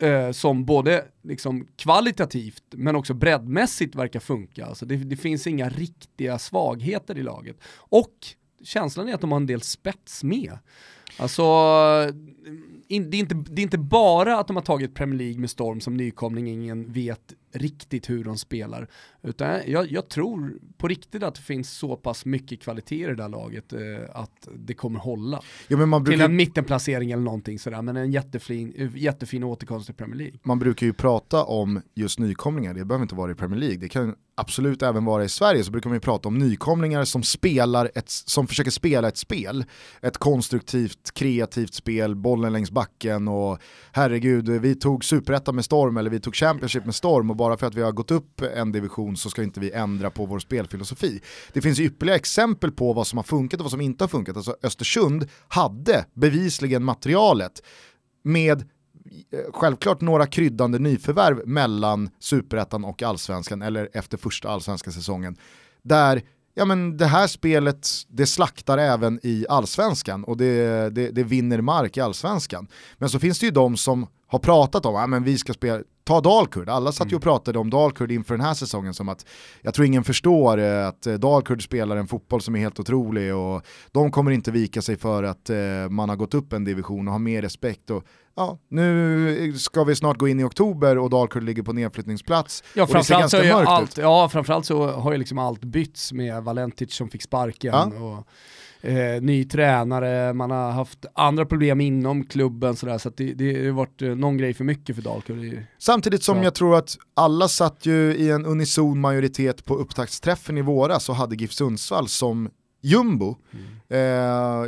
eh, 0.01 0.31
som 0.31 0.65
både 0.65 1.05
liksom 1.23 1.67
kvalitativt 1.75 2.63
men 2.71 2.95
också 2.95 3.13
breddmässigt 3.13 3.95
verkar 3.95 4.19
funka. 4.19 4.65
Alltså 4.65 4.85
det, 4.85 4.95
det 4.95 5.17
finns 5.17 5.47
inga 5.47 5.69
riktiga 5.69 6.39
svagheter 6.39 7.17
i 7.17 7.23
laget. 7.23 7.55
Och 7.77 8.13
känslan 8.63 9.09
är 9.09 9.13
att 9.13 9.21
de 9.21 9.31
har 9.31 9.39
en 9.39 9.45
del 9.45 9.61
spets 9.61 10.23
med. 10.23 10.57
Alltså, 11.17 11.43
in, 12.87 13.11
det, 13.11 13.17
är 13.17 13.19
inte, 13.19 13.35
det 13.35 13.61
är 13.61 13.63
inte 13.63 13.77
bara 13.77 14.39
att 14.39 14.47
de 14.47 14.55
har 14.55 14.63
tagit 14.63 14.95
Premier 14.95 15.19
League 15.19 15.39
med 15.39 15.49
storm 15.49 15.81
som 15.81 15.97
nykomling, 15.97 16.47
ingen 16.47 16.91
vet 16.91 17.33
riktigt 17.53 18.09
hur 18.09 18.23
de 18.23 18.37
spelar. 18.37 18.87
Utan 19.23 19.59
jag, 19.67 19.91
jag 19.91 20.09
tror 20.09 20.53
på 20.77 20.87
riktigt 20.87 21.23
att 21.23 21.35
det 21.35 21.41
finns 21.41 21.71
så 21.71 21.95
pass 21.95 22.25
mycket 22.25 22.61
kvalitet 22.61 23.03
i 23.03 23.05
det 23.05 23.15
där 23.15 23.29
laget 23.29 23.73
eh, 23.73 23.79
att 24.13 24.47
det 24.55 24.73
kommer 24.73 24.99
hålla. 24.99 25.41
Men 25.67 25.89
man, 25.89 26.01
Till 26.01 26.11
brukar, 26.11 26.25
en 26.25 26.35
mittenplacering 26.35 27.11
eller 27.11 27.23
någonting 27.23 27.59
sådär, 27.59 27.81
men 27.81 27.97
en 27.97 28.11
jättefin, 28.11 28.91
jättefin 28.95 29.43
återkomst 29.43 29.85
till 29.85 29.95
Premier 29.95 30.17
League. 30.17 30.39
man 30.43 30.59
brukar 30.59 30.85
ju 30.85 30.93
prata 30.93 31.43
om 31.43 31.81
just 31.93 32.19
nykomlingar, 32.19 32.73
det 32.73 32.85
behöver 32.85 33.03
inte 33.03 33.15
vara 33.15 33.31
i 33.31 33.35
Premier 33.35 33.59
League, 33.59 33.77
det 33.77 33.89
kan 33.89 34.15
absolut 34.35 34.81
även 34.81 35.05
vara 35.05 35.23
i 35.23 35.29
Sverige, 35.29 35.63
så 35.63 35.71
brukar 35.71 35.89
man 35.89 35.95
ju 35.95 35.99
prata 35.99 36.27
om 36.27 36.37
nykomlingar 36.37 37.05
som, 37.05 37.23
spelar 37.23 37.91
ett, 37.95 38.09
som 38.09 38.47
försöker 38.47 38.71
spela 38.71 39.07
ett 39.07 39.17
spel, 39.17 39.65
ett 40.01 40.17
konstruktivt, 40.17 41.13
kreativt 41.13 41.73
spel, 41.73 42.15
bollen 42.15 42.53
längs 42.53 42.71
backen 42.71 43.27
och 43.27 43.59
herregud, 43.91 44.49
vi 44.49 44.75
tog 44.75 45.05
superettan 45.05 45.55
med 45.55 45.65
storm 45.65 45.97
eller 45.97 46.09
vi 46.09 46.19
tog 46.19 46.35
Championship 46.35 46.85
med 46.85 46.95
storm 46.95 47.29
och 47.29 47.35
bara 47.41 47.57
för 47.57 47.67
att 47.67 47.75
vi 47.75 47.81
har 47.81 47.91
gått 47.91 48.11
upp 48.11 48.41
en 48.41 48.71
division 48.71 49.17
så 49.17 49.29
ska 49.29 49.43
inte 49.43 49.59
vi 49.59 49.71
ändra 49.71 50.09
på 50.09 50.25
vår 50.25 50.39
spelfilosofi. 50.39 51.21
Det 51.53 51.61
finns 51.61 51.79
ju 51.79 51.83
ypperliga 51.83 52.15
exempel 52.15 52.71
på 52.71 52.93
vad 52.93 53.07
som 53.07 53.17
har 53.17 53.23
funkat 53.23 53.59
och 53.59 53.63
vad 53.63 53.71
som 53.71 53.81
inte 53.81 54.03
har 54.03 54.09
funkat. 54.09 54.37
Alltså 54.37 54.55
Östersund 54.63 55.27
hade 55.47 56.05
bevisligen 56.13 56.83
materialet 56.83 57.63
med 58.23 58.61
eh, 58.61 59.39
självklart 59.53 60.01
några 60.01 60.27
kryddande 60.27 60.79
nyförvärv 60.79 61.47
mellan 61.47 62.09
superettan 62.19 62.85
och 62.85 63.03
allsvenskan 63.03 63.61
eller 63.61 63.89
efter 63.93 64.17
första 64.17 64.49
allsvenska 64.49 64.91
säsongen. 64.91 65.37
Där 65.81 66.21
ja, 66.53 66.65
men 66.65 66.97
det 66.97 67.05
här 67.05 67.27
spelet 67.27 67.89
det 68.07 68.25
slaktar 68.25 68.77
även 68.77 69.19
i 69.23 69.45
allsvenskan 69.49 70.23
och 70.23 70.37
det, 70.37 70.89
det, 70.89 71.11
det 71.11 71.23
vinner 71.23 71.61
mark 71.61 71.97
i 71.97 72.01
allsvenskan. 72.01 72.67
Men 72.97 73.09
så 73.09 73.19
finns 73.19 73.39
det 73.39 73.45
ju 73.45 73.51
de 73.51 73.77
som 73.77 74.07
har 74.31 74.39
pratat 74.39 74.85
om 74.85 75.13
ja, 75.13 75.19
vi 75.19 75.37
ska 75.37 75.53
spela, 75.53 75.83
ta 76.03 76.21
Dalkurd, 76.21 76.69
alla 76.69 76.91
satt 76.91 77.11
ju 77.11 77.15
och 77.15 77.21
pratade 77.21 77.59
om 77.59 77.69
Dalkurd 77.69 78.11
inför 78.11 78.33
den 78.37 78.45
här 78.45 78.53
säsongen 78.53 78.93
som 78.93 79.09
att 79.09 79.25
jag 79.61 79.73
tror 79.73 79.87
ingen 79.87 80.03
förstår 80.03 80.57
eh, 80.57 80.87
att 80.87 81.07
eh, 81.07 81.13
Dalkurd 81.13 81.63
spelar 81.63 81.97
en 81.97 82.07
fotboll 82.07 82.41
som 82.41 82.55
är 82.55 82.59
helt 82.59 82.79
otrolig 82.79 83.35
och 83.35 83.61
de 83.91 84.11
kommer 84.11 84.31
inte 84.31 84.51
vika 84.51 84.81
sig 84.81 84.97
för 84.97 85.23
att 85.23 85.49
eh, 85.49 85.57
man 85.89 86.09
har 86.09 86.15
gått 86.15 86.33
upp 86.33 86.53
en 86.53 86.63
division 86.63 87.07
och 87.07 87.11
har 87.11 87.19
mer 87.19 87.41
respekt 87.41 87.89
och 87.89 88.03
ja, 88.35 88.59
nu 88.69 89.53
ska 89.57 89.83
vi 89.83 89.95
snart 89.95 90.17
gå 90.17 90.27
in 90.27 90.39
i 90.39 90.43
oktober 90.43 90.97
och 90.97 91.09
Dalkurd 91.09 91.43
ligger 91.43 91.63
på 91.63 91.73
nedflyttningsplats 91.73 92.63
Ja 92.73 92.87
framförallt, 92.87 93.31
så 93.31 93.57
allt, 93.57 93.97
ja, 93.97 94.29
framförallt 94.29 94.65
så 94.65 94.87
har 94.87 95.11
ju 95.11 95.17
liksom 95.17 95.37
allt 95.37 95.61
bytts 95.61 96.13
med 96.13 96.43
Valentic 96.43 96.93
som 96.93 97.09
fick 97.09 97.23
sparken 97.23 97.73
Ja. 97.73 98.03
och 98.03 98.27
eh, 98.81 99.21
ny 99.21 99.45
tränare, 99.45 100.33
man 100.33 100.51
har 100.51 100.71
haft 100.71 101.05
andra 101.13 101.45
problem 101.45 101.81
inom 101.81 102.23
klubben 102.25 102.75
sådär, 102.75 102.97
så 102.97 103.09
det, 103.09 103.33
det 103.33 103.65
har 103.65 103.71
varit 103.71 104.01
eh, 104.01 104.15
någon 104.15 104.37
grej 104.37 104.53
för 104.53 104.63
mycket 104.63 104.95
för 104.95 105.03
Dalkurd. 105.03 105.63
Samtidigt 105.77 106.23
som 106.23 106.37
Ja. 106.37 106.43
jag 106.43 106.53
tror 106.55 106.75
att 106.77 106.97
alla 107.13 107.47
satt 107.47 107.85
ju 107.85 108.15
i 108.15 108.31
en 108.31 108.45
unison 108.45 108.99
majoritet 108.99 109.65
på 109.65 109.75
upptaktsträffen 109.75 110.57
i 110.57 110.61
våras 110.61 111.09
och 111.09 111.15
hade 111.15 111.35
GIF 111.35 111.51
Sundsvall 111.51 112.07
som 112.07 112.49
jumbo. 112.81 113.35
Mm. 113.53 113.65
Eh, 113.91 113.97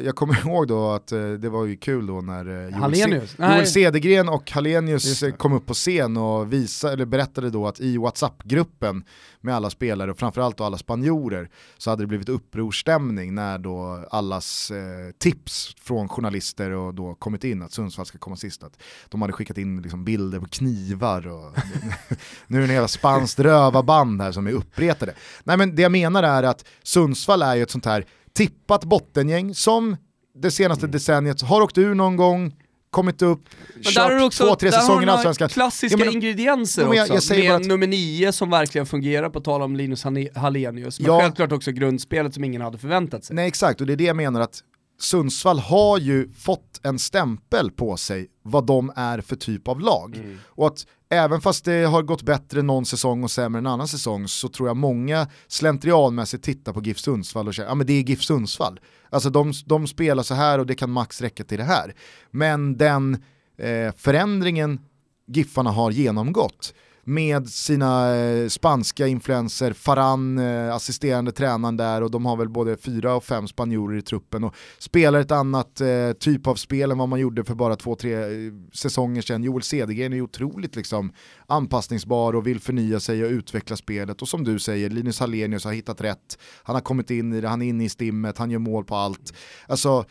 jag 0.05 0.15
kommer 0.15 0.39
ihåg 0.45 0.67
då 0.67 0.91
att 0.91 1.11
eh, 1.11 1.31
det 1.31 1.49
var 1.49 1.65
ju 1.65 1.77
kul 1.77 2.07
då 2.07 2.21
när 2.21 2.67
eh, 2.67 2.79
Joel? 2.79 3.27
Se-. 3.27 3.43
Joel 3.43 3.67
Cedergren 3.67 4.29
och 4.29 4.51
Hallenius 4.51 5.23
kom 5.37 5.53
upp 5.53 5.65
på 5.65 5.73
scen 5.73 6.17
och 6.17 6.53
visa, 6.53 6.93
eller 6.93 7.05
berättade 7.05 7.49
då 7.49 7.67
att 7.67 7.79
i 7.79 7.97
WhatsApp-gruppen 7.97 9.03
med 9.41 9.55
alla 9.55 9.69
spelare 9.69 10.11
och 10.11 10.17
framförallt 10.19 10.57
då 10.57 10.63
alla 10.63 10.77
spanjorer 10.77 11.49
så 11.77 11.89
hade 11.89 12.03
det 12.03 12.07
blivit 12.07 12.29
upprorstämning 12.29 13.35
när 13.35 13.57
då 13.57 14.05
allas 14.11 14.71
eh, 14.71 15.11
tips 15.17 15.75
från 15.81 16.09
journalister 16.09 16.71
och 16.71 16.93
då 16.93 17.15
kommit 17.15 17.43
in 17.43 17.61
att 17.61 17.71
Sundsvall 17.71 18.05
ska 18.05 18.17
komma 18.17 18.35
sist. 18.35 18.63
Att 18.63 18.77
de 19.09 19.21
hade 19.21 19.33
skickat 19.33 19.57
in 19.57 19.81
liksom 19.81 20.05
bilder 20.05 20.39
på 20.39 20.45
knivar 20.45 21.27
och 21.27 21.57
nu 22.47 22.57
är 22.57 22.61
det 22.61 22.67
en 22.67 22.73
jävla 22.73 22.87
spanskt 22.87 23.39
rövarband 23.39 24.21
här 24.21 24.31
som 24.31 24.47
är 24.47 24.51
uppretade. 24.51 25.13
Nej 25.43 25.57
men 25.57 25.75
det 25.75 25.81
jag 25.81 25.91
menar 25.91 26.23
är 26.23 26.43
att 26.43 26.65
Sundsvall 26.83 27.41
är 27.41 27.55
ju 27.55 27.63
ett 27.63 27.71
sånt 27.71 27.85
här 27.85 28.05
tippat 28.37 28.83
bottengäng 28.83 29.55
som 29.55 29.97
det 30.35 30.51
senaste 30.51 30.87
decenniet 30.87 31.41
har 31.41 31.61
åkt 31.61 31.77
ur 31.77 31.95
någon 31.95 32.15
gång, 32.15 32.55
kommit 32.89 33.21
upp, 33.21 33.39
Men 33.75 33.83
kört 33.83 33.93
där 33.95 34.01
har 34.03 34.11
du 34.19 34.23
också, 34.23 34.45
två, 34.47 34.55
tre 34.55 34.71
säsonger 34.71 35.07
i 35.07 35.09
Allsvenskan. 35.09 35.49
klassiska 35.49 35.97
Ja, 35.99 36.05
men- 36.05 36.13
ingredienser 36.13 36.85
men 36.85 36.93
jag- 36.97 37.03
också, 37.03 37.13
jag 37.13 37.23
säger 37.23 37.49
med 37.49 37.55
att- 37.61 37.67
nummer 37.67 37.87
nio 37.87 38.31
som 38.31 38.49
verkligen 38.49 38.85
fungerar, 38.85 39.29
på 39.29 39.41
tal 39.41 39.61
om 39.61 39.75
Linus 39.75 40.03
Hallenius, 40.35 40.99
men 40.99 41.07
Ja. 41.11 41.19
självklart 41.21 41.51
också 41.51 41.71
grundspelet 41.71 42.33
som 42.33 42.43
ingen 42.43 42.61
hade 42.61 42.77
förväntat 42.77 43.23
sig. 43.25 43.35
Nej 43.35 43.47
exakt, 43.47 43.81
och 43.81 43.87
det 43.87 43.93
är 43.93 43.97
det 43.97 44.03
jag 44.03 44.15
menar 44.15 44.41
att 44.41 44.59
Sundsvall 44.99 45.59
har 45.59 45.97
ju 45.97 46.29
fått 46.31 46.79
en 46.83 46.99
stämpel 46.99 47.71
på 47.71 47.97
sig 47.97 48.27
vad 48.43 48.65
de 48.65 48.91
är 48.95 49.21
för 49.21 49.35
typ 49.35 49.67
av 49.67 49.79
lag. 49.79 50.15
Mm. 50.15 50.37
Och 50.45 50.67
att 50.67 50.85
även 51.13 51.41
fast 51.41 51.65
det 51.65 51.83
har 51.83 52.01
gått 52.01 52.21
bättre 52.21 52.61
någon 52.61 52.85
säsong 52.85 53.23
och 53.23 53.31
sämre 53.31 53.59
en 53.59 53.67
annan 53.67 53.87
säsong 53.87 54.27
så 54.27 54.47
tror 54.49 54.69
jag 54.69 54.77
många 54.77 55.27
slentrianmässigt 55.47 56.43
tittar 56.43 56.73
på 56.73 56.81
GIF 56.81 56.99
Sundsvall 56.99 57.47
och 57.47 57.55
säger 57.55 57.69
ja 57.69 57.75
men 57.75 57.87
det 57.87 57.93
är 57.93 58.03
GIF 58.03 58.23
Sundsvall. 58.23 58.79
Alltså 59.09 59.29
de, 59.29 59.53
de 59.65 59.87
spelar 59.87 60.23
så 60.23 60.33
här 60.33 60.59
och 60.59 60.65
det 60.65 60.75
kan 60.75 60.91
max 60.91 61.21
räcka 61.21 61.43
till 61.43 61.57
det 61.57 61.63
här. 61.63 61.95
Men 62.31 62.77
den 62.77 63.23
eh, 63.57 63.93
förändringen 63.97 64.79
Giffarna 65.27 65.71
har 65.71 65.91
genomgått 65.91 66.73
med 67.03 67.49
sina 67.49 68.15
eh, 68.15 68.47
spanska 68.47 69.07
influenser, 69.07 69.73
Faran, 69.73 70.37
eh, 70.37 70.75
assisterande 70.75 71.31
tränaren 71.31 71.77
där 71.77 72.01
och 72.01 72.11
de 72.11 72.25
har 72.25 72.37
väl 72.37 72.49
både 72.49 72.77
fyra 72.77 73.15
och 73.15 73.23
fem 73.23 73.47
spanjorer 73.47 73.97
i 73.97 74.01
truppen 74.01 74.43
och 74.43 74.55
spelar 74.79 75.19
ett 75.19 75.31
annat 75.31 75.81
eh, 75.81 76.11
typ 76.19 76.47
av 76.47 76.55
spel 76.55 76.91
än 76.91 76.97
vad 76.97 77.09
man 77.09 77.19
gjorde 77.19 77.43
för 77.43 77.55
bara 77.55 77.75
två, 77.75 77.95
tre 77.95 78.13
eh, 78.13 78.53
säsonger 78.73 79.21
sedan. 79.21 79.43
Joel 79.43 79.63
Cedergren 79.63 80.13
är 80.13 80.17
ju 80.17 80.23
otroligt 80.23 80.75
liksom, 80.75 81.13
anpassningsbar 81.47 82.35
och 82.35 82.47
vill 82.47 82.59
förnya 82.59 82.99
sig 82.99 83.25
och 83.25 83.31
utveckla 83.31 83.75
spelet 83.75 84.21
och 84.21 84.27
som 84.27 84.43
du 84.43 84.59
säger, 84.59 84.89
Linus 84.89 85.19
Hallenius 85.19 85.65
har 85.65 85.73
hittat 85.73 86.01
rätt, 86.01 86.37
han 86.63 86.75
har 86.75 86.81
kommit 86.81 87.11
in 87.11 87.33
i 87.33 87.41
det, 87.41 87.47
han 87.47 87.61
är 87.61 87.67
inne 87.67 87.83
i 87.83 87.89
stimmet, 87.89 88.37
han 88.37 88.51
gör 88.51 88.59
mål 88.59 88.85
på 88.85 88.95
allt. 88.95 89.33
Alltså, 89.67 90.05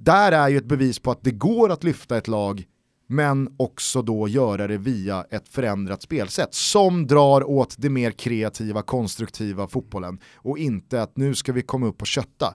där 0.00 0.32
är 0.32 0.48
ju 0.48 0.58
ett 0.58 0.64
bevis 0.64 0.98
på 0.98 1.10
att 1.10 1.22
det 1.22 1.30
går 1.30 1.72
att 1.72 1.84
lyfta 1.84 2.16
ett 2.16 2.28
lag 2.28 2.64
men 3.06 3.54
också 3.56 4.02
då 4.02 4.28
göra 4.28 4.66
det 4.66 4.78
via 4.78 5.24
ett 5.30 5.48
förändrat 5.48 6.02
spelsätt 6.02 6.54
som 6.54 7.06
drar 7.06 7.50
åt 7.50 7.74
det 7.78 7.90
mer 7.90 8.10
kreativa, 8.10 8.82
konstruktiva 8.82 9.68
fotbollen 9.68 10.18
och 10.34 10.58
inte 10.58 11.02
att 11.02 11.16
nu 11.16 11.34
ska 11.34 11.52
vi 11.52 11.62
komma 11.62 11.86
upp 11.86 12.00
och 12.00 12.06
kötta. 12.06 12.54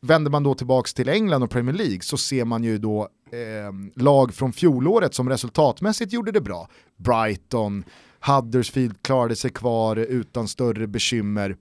Vänder 0.00 0.30
man 0.30 0.42
då 0.42 0.54
tillbaka 0.54 0.88
till 0.94 1.08
England 1.08 1.42
och 1.42 1.50
Premier 1.50 1.74
League 1.74 2.00
så 2.00 2.16
ser 2.16 2.44
man 2.44 2.64
ju 2.64 2.78
då 2.78 3.08
eh, 3.30 4.02
lag 4.02 4.34
från 4.34 4.52
fjolåret 4.52 5.14
som 5.14 5.28
resultatmässigt 5.28 6.12
gjorde 6.12 6.32
det 6.32 6.40
bra. 6.40 6.68
Brighton, 6.96 7.84
Huddersfield 8.20 9.02
klarade 9.02 9.36
sig 9.36 9.50
kvar 9.50 9.96
utan 9.96 10.48
större 10.48 10.86
bekymmer. 10.86 11.56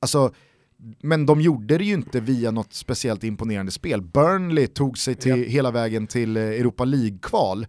Alltså, 0.00 0.32
men 1.02 1.26
de 1.26 1.40
gjorde 1.40 1.78
det 1.78 1.84
ju 1.84 1.94
inte 1.94 2.20
via 2.20 2.50
något 2.50 2.74
speciellt 2.74 3.24
imponerande 3.24 3.72
spel. 3.72 4.02
Burnley 4.02 4.66
tog 4.66 4.98
sig 4.98 5.14
till, 5.14 5.42
Ja. 5.42 5.48
hela 5.48 5.70
vägen 5.70 6.06
till 6.06 6.36
eh, 6.36 6.42
Europa 6.42 6.84
League-kval. 6.84 7.66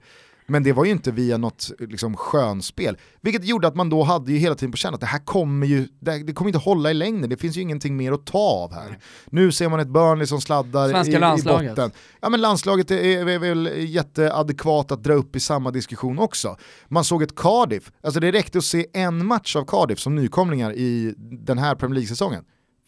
Men 0.48 0.64
det 0.64 0.74
var 0.74 0.86
ju 0.86 0.92
inte 0.92 1.12
via 1.12 1.38
något 1.38 1.72
liksom, 1.80 2.18
skönspel. 2.18 2.98
Vilket 3.22 3.46
gjorde 3.46 3.68
att 3.68 3.76
man 3.76 3.90
då 3.90 4.04
hade 4.04 4.32
ju 4.32 4.38
hela 4.38 4.56
tiden 4.56 4.72
på 4.72 4.78
känn 4.78 4.94
att 4.94 5.00
det 5.00 5.06
här 5.06 5.20
kommer 5.20 5.68
ju, 5.68 5.88
det, 6.00 6.34
kommer 6.34 6.50
inte 6.50 6.60
hålla 6.60 6.92
i 6.92 6.94
längden, 6.94 7.30
det 7.30 7.38
finns 7.38 7.58
ju 7.58 7.62
ingenting 7.62 7.98
mer 7.98 8.12
att 8.12 8.26
ta 8.26 8.38
av 8.38 8.74
här. 8.74 8.98
Nu 9.26 9.52
ser 9.52 9.70
man 9.70 9.80
ett 9.80 9.88
Burnley 9.88 10.28
som 10.28 10.42
sladdar 10.42 11.08
i, 11.08 11.12
i 11.40 11.44
botten. 11.44 11.92
Ja 12.22 12.30
men 12.30 12.42
landslaget 12.42 12.92
är, 12.92 13.28
är 13.30 13.40
väl 13.40 13.70
jätteadekvat 13.78 14.92
att 14.92 15.04
dra 15.04 15.14
upp 15.14 15.36
i 15.36 15.40
samma 15.40 15.72
diskussion 15.72 16.20
också. 16.20 16.58
Man 16.88 17.04
såg 17.04 17.24
ett 17.24 17.36
Cardiff, 17.36 17.92
alltså 18.04 18.20
det 18.20 18.32
räckte 18.32 18.58
att 18.58 18.64
se 18.64 18.86
en 18.94 19.26
match 19.26 19.56
av 19.56 19.66
Cardiff 19.66 20.00
som 20.00 20.16
nykomlingar 20.16 20.74
i 20.74 21.14
den 21.18 21.58
här 21.58 21.76
Premier 21.76 21.94
League-säsongen. 21.96 22.44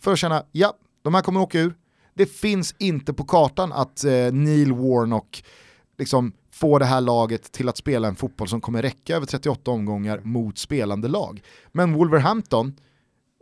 För 0.06 0.12
att 0.12 0.20
känna, 0.20 0.44
ja, 0.52 0.74
de 1.04 1.14
här 1.14 1.22
kommer 1.22 1.42
åka 1.42 1.60
ur. 1.60 1.76
Det 2.14 2.26
finns 2.26 2.76
inte 2.78 3.14
på 3.14 3.24
kartan 3.24 3.74
att 3.74 4.04
eh, 4.04 4.12
Neil 4.12 4.74
Warnock 4.74 5.44
liksom 5.98 6.34
får 6.52 6.80
det 6.80 6.86
här 6.86 7.02
laget 7.02 7.52
till 7.52 7.70
att 7.70 7.78
spela 7.78 8.08
en 8.08 8.16
fotboll 8.16 8.48
som 8.48 8.62
kommer 8.62 8.82
räcka 8.82 9.16
över 9.16 9.26
38 9.26 9.72
omgångar 9.72 10.22
mot 10.24 10.58
spelande 10.58 11.08
lag. 11.08 11.42
Men 11.72 11.94
Wolverhampton, 11.94 12.76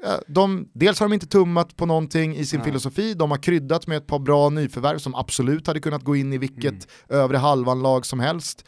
ja, 0.04 0.20
de, 0.28 0.70
dels 0.74 1.00
har 1.00 1.08
de 1.08 1.14
inte 1.14 1.28
tummat 1.28 1.76
på 1.76 1.86
någonting 1.86 2.36
i 2.36 2.46
sin 2.46 2.60
Nej. 2.60 2.66
filosofi, 2.66 3.14
de 3.14 3.32
har 3.32 3.38
kryddat 3.38 3.88
med 3.88 3.98
ett 3.98 4.08
par 4.08 4.20
bra 4.20 4.50
nyförvärv 4.50 4.98
som 4.98 5.16
absolut 5.16 5.68
hade 5.68 5.80
kunnat 5.80 6.04
gå 6.04 6.16
in 6.16 6.34
i 6.34 6.38
vilket 6.38 6.88
övre 7.10 7.38
halvan 7.38 7.82
lag 7.82 8.06
som 8.06 8.20
helst. 8.20 8.66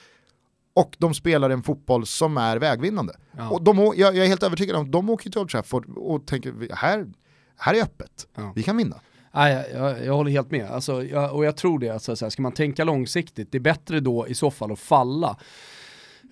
Och 0.74 0.96
de 0.98 1.14
spelar 1.14 1.50
en 1.50 1.64
fotboll 1.64 2.06
som 2.06 2.38
är 2.38 2.58
vägvinnande. 2.58 3.16
Ja. 3.38 3.50
Och 3.50 3.64
de, 3.64 3.78
jag, 3.78 3.98
jag 3.98 4.18
är 4.18 4.28
helt 4.28 4.44
övertygad 4.44 4.76
om 4.76 4.86
att 4.86 4.92
de 4.92 5.10
åker 5.10 5.30
till 5.30 5.40
Old 5.40 5.50
Trafford 5.50 5.98
och 5.98 6.28
tänker, 6.28 6.76
här, 6.76 7.08
här 7.58 7.74
är 7.74 7.84
öppet, 7.84 8.28
Ja. 8.36 8.54
vi 8.56 8.64
kan 8.64 8.78
vinna. 8.78 9.00
Nej, 9.34 9.54
jag, 9.74 9.82
jag, 9.82 10.06
jag 10.06 10.14
håller 10.14 10.32
helt 10.32 10.52
med. 10.52 10.66
Alltså, 10.72 11.04
jag, 11.04 11.34
och 11.36 11.46
jag 11.46 11.58
tror 11.58 11.80
det, 11.80 11.90
alltså, 11.90 12.16
så 12.16 12.26
här, 12.26 12.30
ska 12.30 12.42
man 12.42 12.52
tänka 12.52 12.84
långsiktigt, 12.84 13.52
det 13.52 13.58
är 13.58 13.60
bättre 13.60 14.00
då 14.00 14.28
i 14.28 14.34
så 14.34 14.52
fall 14.52 14.72
att 14.72 14.80
falla. 14.80 15.38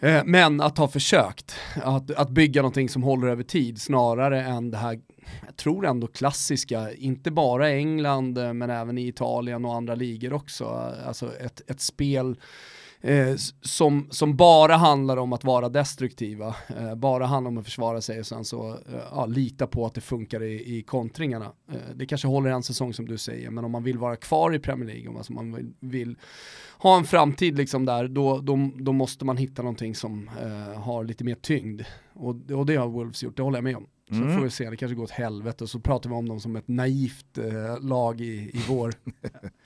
Eh, 0.01 0.21
men 0.25 0.61
att 0.61 0.77
ha 0.77 0.87
försökt 0.87 1.55
att, 1.83 2.11
att 2.11 2.29
bygga 2.29 2.61
någonting 2.61 2.89
som 2.89 3.03
håller 3.03 3.27
över 3.27 3.43
tid 3.43 3.81
snarare 3.81 4.43
än 4.43 4.71
det 4.71 4.77
här, 4.77 4.99
jag 5.45 5.55
tror 5.55 5.85
ändå 5.85 6.07
klassiska, 6.07 6.93
inte 6.93 7.31
bara 7.31 7.71
i 7.71 7.75
England 7.77 8.37
eh, 8.37 8.53
men 8.53 8.69
även 8.69 8.97
i 8.97 9.07
Italien 9.07 9.65
och 9.65 9.75
andra 9.75 9.95
ligor 9.95 10.33
också. 10.33 10.93
Alltså 11.07 11.37
ett, 11.37 11.61
ett 11.67 11.81
spel 11.81 12.35
eh, 13.03 13.35
som, 13.61 14.07
som 14.11 14.35
bara 14.35 14.75
handlar 14.75 15.17
om 15.17 15.33
att 15.33 15.43
vara 15.43 15.69
destruktiva, 15.69 16.55
eh, 16.77 16.95
bara 16.95 17.25
handlar 17.25 17.49
om 17.51 17.57
att 17.57 17.65
försvara 17.65 18.01
sig 18.01 18.19
och 18.19 18.25
sen 18.27 18.45
så 18.45 18.69
eh, 18.69 18.77
ja, 19.11 19.25
lita 19.25 19.67
på 19.67 19.85
att 19.85 19.93
det 19.93 20.01
funkar 20.01 20.43
i, 20.43 20.77
i 20.77 20.81
kontringarna. 20.83 21.51
Eh, 21.71 21.95
det 21.95 22.05
kanske 22.05 22.27
håller 22.27 22.49
en 22.49 22.63
säsong 22.63 22.93
som 22.93 23.05
du 23.07 23.17
säger, 23.17 23.49
men 23.49 23.65
om 23.65 23.71
man 23.71 23.83
vill 23.83 23.97
vara 23.97 24.15
kvar 24.15 24.55
i 24.55 24.59
Premier 24.59 24.89
League, 24.89 25.09
om 25.09 25.17
alltså 25.17 25.33
man 25.33 25.53
vill, 25.55 25.73
vill 25.79 26.17
ha 26.77 26.97
en 26.97 27.03
framtid 27.03 27.57
liksom 27.57 27.85
där, 27.85 28.07
då, 28.07 28.39
då, 28.39 28.71
då 28.75 28.91
måste 28.93 29.25
man 29.25 29.37
hitta 29.37 29.61
någonting 29.61 29.95
som 29.95 30.29
eh, 30.41 30.81
har 30.81 31.03
lite 31.03 31.23
mer 31.23 31.35
tyngd. 31.35 31.81
Och, 32.13 32.51
och 32.51 32.65
det 32.65 32.75
har 32.75 32.87
Wolves 32.87 33.23
gjort, 33.23 33.37
det 33.37 33.43
håller 33.43 33.57
jag 33.57 33.63
med 33.63 33.77
om. 33.77 33.85
Så 34.07 34.13
Mm. 34.15 34.35
får 34.35 34.43
vi 34.43 34.49
se, 34.49 34.69
det 34.69 34.77
kanske 34.77 34.95
går 34.95 35.03
åt 35.03 35.11
helvete 35.11 35.63
och 35.63 35.69
så 35.69 35.79
pratar 35.79 36.09
vi 36.09 36.15
om 36.15 36.29
dem 36.29 36.39
som 36.39 36.55
ett 36.55 36.67
naivt 36.67 37.37
eh, 37.37 37.79
lag 37.81 38.21
i, 38.21 38.25
i 38.53 38.61
vår. 38.69 38.93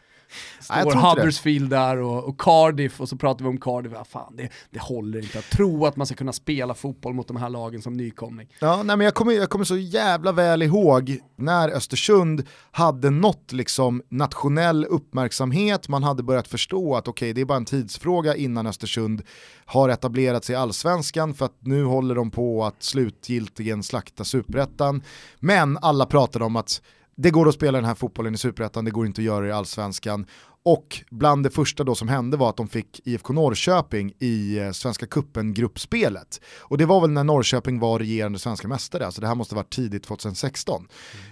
Står 0.59 0.91
det. 0.91 0.97
Huddersfield 0.97 1.69
där 1.69 1.97
och, 1.97 2.23
och 2.23 2.41
Cardiff 2.41 3.01
och 3.01 3.09
så 3.09 3.17
pratar 3.17 3.43
vi 3.43 3.49
om 3.49 3.57
Cardiff, 3.59 3.91
ja, 3.95 4.03
fan 4.03 4.35
det, 4.35 4.49
det 4.69 4.79
håller 4.79 5.19
inte 5.19 5.39
att 5.39 5.49
tro 5.49 5.85
att 5.85 5.95
man 5.95 6.07
ska 6.07 6.15
kunna 6.15 6.33
spela 6.33 6.73
fotboll 6.73 7.13
mot 7.13 7.27
de 7.27 7.37
här 7.37 7.49
lagen 7.49 7.81
som 7.81 7.93
nykomling. 7.93 8.47
Ja, 8.59 8.83
nej, 8.83 8.97
men 8.97 9.05
jag, 9.05 9.13
kommer, 9.13 9.33
jag 9.33 9.49
kommer 9.49 9.65
så 9.65 9.77
jävla 9.77 10.31
väl 10.31 10.61
ihåg 10.61 11.17
när 11.35 11.69
Östersund 11.69 12.43
hade 12.71 13.09
nått 13.09 13.51
liksom 13.51 14.01
nationell 14.09 14.85
uppmärksamhet, 14.85 15.89
man 15.89 16.03
hade 16.03 16.23
börjat 16.23 16.47
förstå 16.47 16.95
att 16.95 17.07
okej, 17.07 17.33
det 17.33 17.41
är 17.41 17.45
bara 17.45 17.57
en 17.57 17.65
tidsfråga 17.65 18.35
innan 18.35 18.67
Östersund 18.67 19.21
har 19.65 19.89
etablerat 19.89 20.45
sig 20.45 20.53
i 20.53 20.55
allsvenskan 20.55 21.33
för 21.33 21.45
att 21.45 21.55
nu 21.59 21.83
håller 21.83 22.15
de 22.15 22.31
på 22.31 22.65
att 22.65 22.83
slutgiltigen 22.83 23.83
slakta 23.83 24.23
superettan. 24.23 25.03
Men 25.39 25.77
alla 25.81 26.05
pratade 26.05 26.45
om 26.45 26.55
att 26.55 26.81
det 27.17 27.31
går 27.31 27.47
att 27.47 27.55
spela 27.55 27.77
den 27.77 27.85
här 27.85 27.95
fotbollen 27.95 28.33
i 28.33 28.37
superettan, 28.37 28.85
det 28.85 28.91
går 28.91 29.05
inte 29.05 29.21
att 29.21 29.25
göra 29.25 29.41
det 29.41 29.47
i 29.47 29.51
allsvenskan. 29.51 30.25
Och 30.63 31.03
bland 31.09 31.43
det 31.43 31.49
första 31.49 31.83
då 31.83 31.95
som 31.95 32.07
hände 32.07 32.37
var 32.37 32.49
att 32.49 32.57
de 32.57 32.67
fick 32.67 33.01
IFK 33.07 33.33
Norrköping 33.33 34.13
i 34.19 34.59
eh, 34.59 34.71
Svenska 34.71 35.05
Cupen-gruppspelet. 35.05 36.41
Och 36.61 36.77
det 36.77 36.85
var 36.85 37.01
väl 37.01 37.09
när 37.09 37.23
Norrköping 37.23 37.79
var 37.79 37.99
regerande 37.99 38.39
svenska 38.39 38.67
mästare, 38.67 39.05
alltså 39.05 39.21
det 39.21 39.27
här 39.27 39.35
måste 39.35 39.55
varit 39.55 39.73
tidigt 39.73 40.03
2016. 40.03 40.87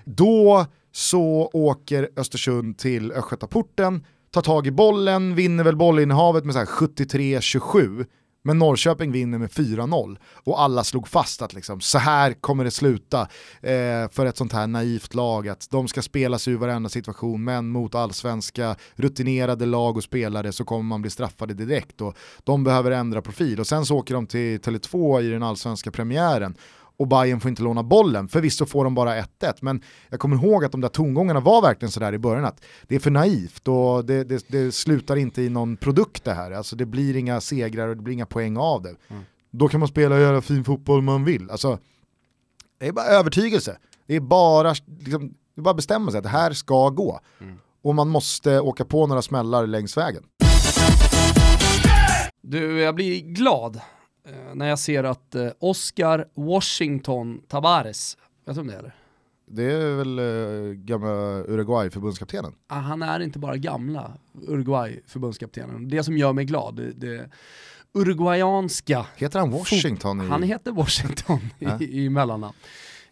Då 0.05 0.65
så 0.91 1.49
åker 1.53 2.09
Östersund 2.15 2.77
till 2.77 3.11
Östgötaporten, 3.11 4.05
tar 4.31 4.41
tag 4.41 4.67
i 4.67 4.71
bollen, 4.71 5.35
vinner 5.35 5.63
väl 5.63 5.75
bollinnehavet 5.75 6.45
med 6.45 6.53
så 6.53 6.59
här 6.59 6.65
73-27. 6.65 8.05
Men 8.45 8.59
Norrköping 8.59 9.11
vinner 9.11 9.37
med 9.37 9.49
4-0 9.49 10.17
och 10.33 10.61
alla 10.61 10.83
slog 10.83 11.07
fast 11.07 11.41
att 11.41 11.53
liksom, 11.53 11.81
så 11.81 11.97
här 11.97 12.33
kommer 12.33 12.63
det 12.63 12.71
sluta 12.71 13.21
eh, 13.61 14.09
för 14.11 14.25
ett 14.25 14.37
sånt 14.37 14.53
här 14.53 14.67
naivt 14.67 15.13
lag. 15.13 15.47
Att 15.47 15.67
de 15.71 15.87
ska 15.87 16.01
spela 16.01 16.39
sig 16.39 16.53
ur 16.53 16.57
varenda 16.57 16.89
situation 16.89 17.43
men 17.43 17.67
mot 17.67 17.95
allsvenska 17.95 18.75
rutinerade 18.95 19.65
lag 19.65 19.97
och 19.97 20.03
spelare 20.03 20.51
så 20.51 20.65
kommer 20.65 20.83
man 20.83 21.01
bli 21.01 21.11
straffade 21.11 21.53
direkt 21.53 22.01
och 22.01 22.17
de 22.43 22.63
behöver 22.63 22.91
ändra 22.91 23.21
profil. 23.21 23.59
Och 23.59 23.67
sen 23.67 23.85
så 23.85 23.97
åker 23.97 24.13
de 24.13 24.27
till 24.27 24.59
Tele2 24.59 25.21
i 25.21 25.29
den 25.29 25.43
allsvenska 25.43 25.91
premiären 25.91 26.55
och 26.97 27.07
Bayern 27.07 27.39
får 27.39 27.49
inte 27.49 27.63
låna 27.63 27.83
bollen. 27.83 28.27
Förvisso 28.27 28.65
får 28.65 28.83
de 28.83 28.95
bara 28.95 29.21
1-1, 29.21 29.53
men 29.61 29.81
jag 30.09 30.19
kommer 30.19 30.35
ihåg 30.35 30.65
att 30.65 30.71
de 30.71 30.81
där 30.81 30.89
tongångarna 30.89 31.39
var 31.39 31.61
verkligen 31.61 31.91
sådär 31.91 32.13
i 32.13 32.17
början 32.17 32.45
att 32.45 32.63
det 32.87 32.95
är 32.95 32.99
för 32.99 33.11
naivt 33.11 33.67
och 33.67 34.05
det, 34.05 34.23
det, 34.23 34.45
det 34.47 34.71
slutar 34.71 35.15
inte 35.15 35.41
i 35.41 35.49
någon 35.49 35.77
produkt 35.77 36.23
det 36.23 36.33
här. 36.33 36.51
Alltså 36.51 36.75
det 36.75 36.85
blir 36.85 37.15
inga 37.15 37.41
segrar 37.41 37.87
och 37.87 37.95
det 37.95 38.03
blir 38.03 38.13
inga 38.13 38.25
poäng 38.25 38.57
av 38.57 38.81
det. 38.81 38.95
Mm. 39.07 39.23
Då 39.51 39.67
kan 39.67 39.79
man 39.79 39.89
spela 39.89 40.15
och 40.15 40.21
göra 40.21 40.41
fin 40.41 40.63
fotboll 40.63 41.01
man 41.01 41.25
vill. 41.25 41.49
Alltså, 41.49 41.79
det 42.79 42.87
är 42.87 42.91
bara 42.91 43.05
övertygelse. 43.05 43.77
Det 44.07 44.15
är 44.15 44.19
bara, 44.19 44.75
liksom, 44.99 45.33
det 45.55 45.61
är 45.61 45.63
bara 45.63 45.73
bestämma 45.73 46.11
sig 46.11 46.17
att 46.17 46.23
det 46.23 46.29
här 46.29 46.53
ska 46.53 46.89
gå. 46.89 47.19
Mm. 47.41 47.57
Och 47.81 47.95
man 47.95 48.09
måste 48.09 48.59
åka 48.59 48.85
på 48.85 49.07
några 49.07 49.21
smällar 49.21 49.67
längs 49.67 49.97
vägen. 49.97 50.23
Du, 52.41 52.79
jag 52.79 52.95
blir 52.95 53.21
glad 53.21 53.81
när 54.53 54.67
jag 54.67 54.79
ser 54.79 55.03
att 55.03 55.35
eh, 55.35 55.47
Oscar 55.59 56.27
Washington 56.33 57.41
Tavares, 57.47 58.17
vet 58.45 58.55
du 58.55 58.61
om 58.61 58.67
det 58.67 58.73
är 58.73 58.79
eller? 58.79 58.95
Det 59.47 59.63
är 59.63 59.95
väl 59.95 60.19
uh, 60.19 60.73
gamla 60.73 61.43
Uruguay-förbundskaptenen? 61.47 62.55
Ah, 62.67 62.79
han 62.79 63.01
är 63.01 63.19
inte 63.19 63.39
bara 63.39 63.57
gamla 63.57 64.11
Uruguay-förbundskaptenen. 64.47 65.89
Det 65.89 66.03
som 66.03 66.17
gör 66.17 66.33
mig 66.33 66.45
glad, 66.45 66.75
det, 66.75 66.91
det 66.91 67.29
uruguayanska... 67.93 69.05
Heter 69.15 69.39
han 69.39 69.51
Washington? 69.51 70.21
I... 70.21 70.27
Han 70.27 70.43
heter 70.43 70.71
Washington 70.71 71.39
i, 71.79 72.03
i 72.05 72.09
mellannamn. 72.09 72.53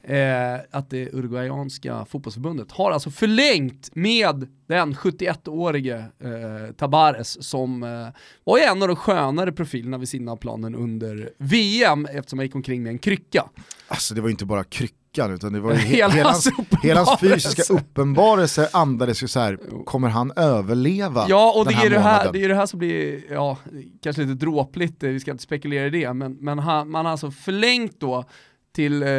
Eh, 0.08 0.60
att 0.72 0.90
det 0.90 1.10
uruguayanska 1.14 2.06
fotbollsförbundet 2.06 2.72
har 2.72 2.92
alltså 2.92 3.12
förlängt 3.12 3.96
med 3.96 4.48
den 4.68 4.94
71-årige 4.94 5.98
eh, 5.98 6.74
Tabares 6.78 7.44
som 7.50 7.84
eh, 7.84 8.08
var 8.44 8.58
en 8.58 8.82
av 8.82 8.88
de 8.88 8.96
skönare 8.96 9.52
profilerna 9.52 9.98
vid 9.98 10.10
sidan 10.10 10.30
av 10.30 10.36
planen 10.38 10.76
under 10.76 11.30
VM 11.38 12.06
eftersom 12.06 12.40
han 12.40 12.46
gick 12.46 12.56
omkring 12.56 12.84
med 12.84 12.90
en 12.90 13.00
krycka. 13.00 13.46
Alltså 13.88 14.14
det 14.14 14.22
var 14.22 14.30
inte 14.30 14.46
bara 14.46 14.64
kryckan 14.64 15.34
utan 15.34 15.54
det 15.54 15.60
var 15.60 15.72
ju 15.72 15.78
he 15.80 15.96
hela, 15.96 16.14
hela, 16.14 16.30
hans, 16.30 16.50
hela 16.84 17.04
hans 17.04 17.20
fysiska 17.20 17.74
uppenbarelse 17.74 18.70
andades 18.74 19.24
ju 19.24 19.28
så 19.28 19.40
här, 19.40 19.60
kommer 19.86 20.10
han 20.10 20.32
överleva 20.36 21.26
Ja 21.30 21.54
och 21.58 21.68
det 21.68 21.74
är 21.74 21.90
det, 21.90 22.00
här, 22.00 22.32
det 22.34 22.44
är 22.44 22.50
det 22.50 22.56
här 22.56 22.66
som 22.66 22.80
blir, 22.80 23.22
ja, 23.32 23.58
kanske 24.02 24.22
lite 24.22 24.46
dråpligt, 24.46 25.04
vi 25.04 25.20
ska 25.20 25.32
inte 25.32 25.44
spekulera 25.44 25.86
i 25.86 25.90
det, 25.90 26.14
men, 26.14 26.34
men 26.34 26.60
han, 26.60 26.92
man 26.92 27.06
har 27.06 27.12
alltså 27.12 27.32
förlängt 27.32 28.00
då 28.00 28.26
till 28.74 29.04
eh, 29.04 29.10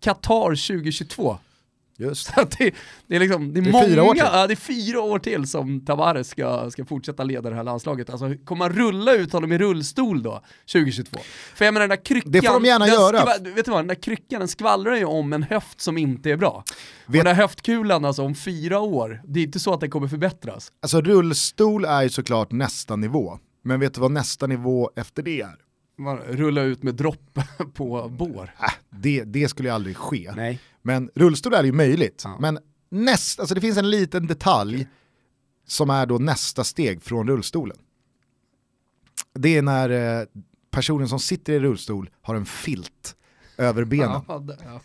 Qatar 0.00 0.48
2022. 0.48 1.38
Just 2.02 2.34
det, 2.36 2.72
det, 3.06 3.16
är 3.16 3.20
liksom, 3.20 3.54
det 3.54 3.60
är, 3.60 3.62
det 3.62 3.68
är 3.68 3.72
många, 3.72 3.86
fyra 3.86 4.02
år 4.02 4.14
till. 4.14 4.22
Ja, 4.32 4.46
det 4.46 4.54
är 4.54 4.56
fyra 4.56 5.00
år 5.00 5.18
till 5.18 5.46
som 5.46 5.84
Tavares 5.84 6.28
ska, 6.28 6.70
ska 6.70 6.84
fortsätta 6.84 7.24
leda 7.24 7.50
det 7.50 7.56
här 7.56 7.64
landslaget. 7.64 8.10
Alltså 8.10 8.34
kommer 8.44 8.68
man 8.68 8.76
rulla 8.76 9.14
ut 9.14 9.32
honom 9.32 9.52
i 9.52 9.58
rullstol 9.58 10.22
då, 10.22 10.42
2022? 10.72 11.18
För 11.54 11.64
jag 11.64 11.74
menar 11.74 11.88
den 11.88 11.96
där 11.96 12.04
kryckan, 12.04 12.32
det 12.32 12.42
får 12.42 12.54
de 12.54 12.64
gärna 12.64 12.88
göra. 12.88 13.24
Vet 13.40 13.64
du 13.64 13.70
vad, 13.70 13.80
den 13.80 13.86
där 13.86 14.02
kryckan 14.02 14.38
den 14.38 14.48
skvallrar 14.48 14.96
ju 14.96 15.04
om 15.04 15.32
en 15.32 15.42
höft 15.42 15.80
som 15.80 15.98
inte 15.98 16.30
är 16.30 16.36
bra. 16.36 16.64
Vet... 17.06 17.24
den 17.24 17.24
där 17.24 17.42
höftkulan 17.42 18.04
alltså 18.04 18.22
om 18.22 18.34
fyra 18.34 18.80
år, 18.80 19.22
det 19.24 19.40
är 19.40 19.44
inte 19.44 19.60
så 19.60 19.74
att 19.74 19.80
den 19.80 19.90
kommer 19.90 20.08
förbättras. 20.08 20.72
Alltså 20.82 21.00
rullstol 21.00 21.84
är 21.84 22.02
ju 22.02 22.08
såklart 22.08 22.52
nästa 22.52 22.96
nivå, 22.96 23.38
men 23.64 23.80
vet 23.80 23.94
du 23.94 24.00
vad 24.00 24.12
nästa 24.12 24.46
nivå 24.46 24.90
efter 24.96 25.22
det 25.22 25.40
är? 25.40 25.54
Rulla 26.08 26.62
ut 26.62 26.82
med 26.82 26.94
dropp 26.94 27.38
på 27.74 28.08
bår. 28.08 28.54
Äh, 28.60 28.72
det, 28.90 29.24
det 29.24 29.48
skulle 29.48 29.72
aldrig 29.72 29.96
ske. 29.96 30.32
Nej. 30.36 30.60
Men 30.82 31.10
rullstol 31.14 31.54
är 31.54 31.64
ju 31.64 31.72
möjligt. 31.72 32.22
Ja. 32.24 32.36
Men 32.40 32.58
näst, 32.90 33.40
alltså 33.40 33.54
det 33.54 33.60
finns 33.60 33.78
en 33.78 33.90
liten 33.90 34.26
detalj 34.26 34.86
som 35.66 35.90
är 35.90 36.06
då 36.06 36.18
nästa 36.18 36.64
steg 36.64 37.02
från 37.02 37.28
rullstolen. 37.28 37.76
Det 39.34 39.56
är 39.56 39.62
när 39.62 40.20
eh, 40.20 40.26
personen 40.70 41.08
som 41.08 41.20
sitter 41.20 41.52
i 41.52 41.60
rullstol 41.60 42.10
har 42.22 42.34
en 42.34 42.46
filt 42.46 43.16
över 43.56 43.84
benen. 43.84 44.20
Ja, 44.28 44.38
det, 44.38 44.58
ja. 44.64 44.80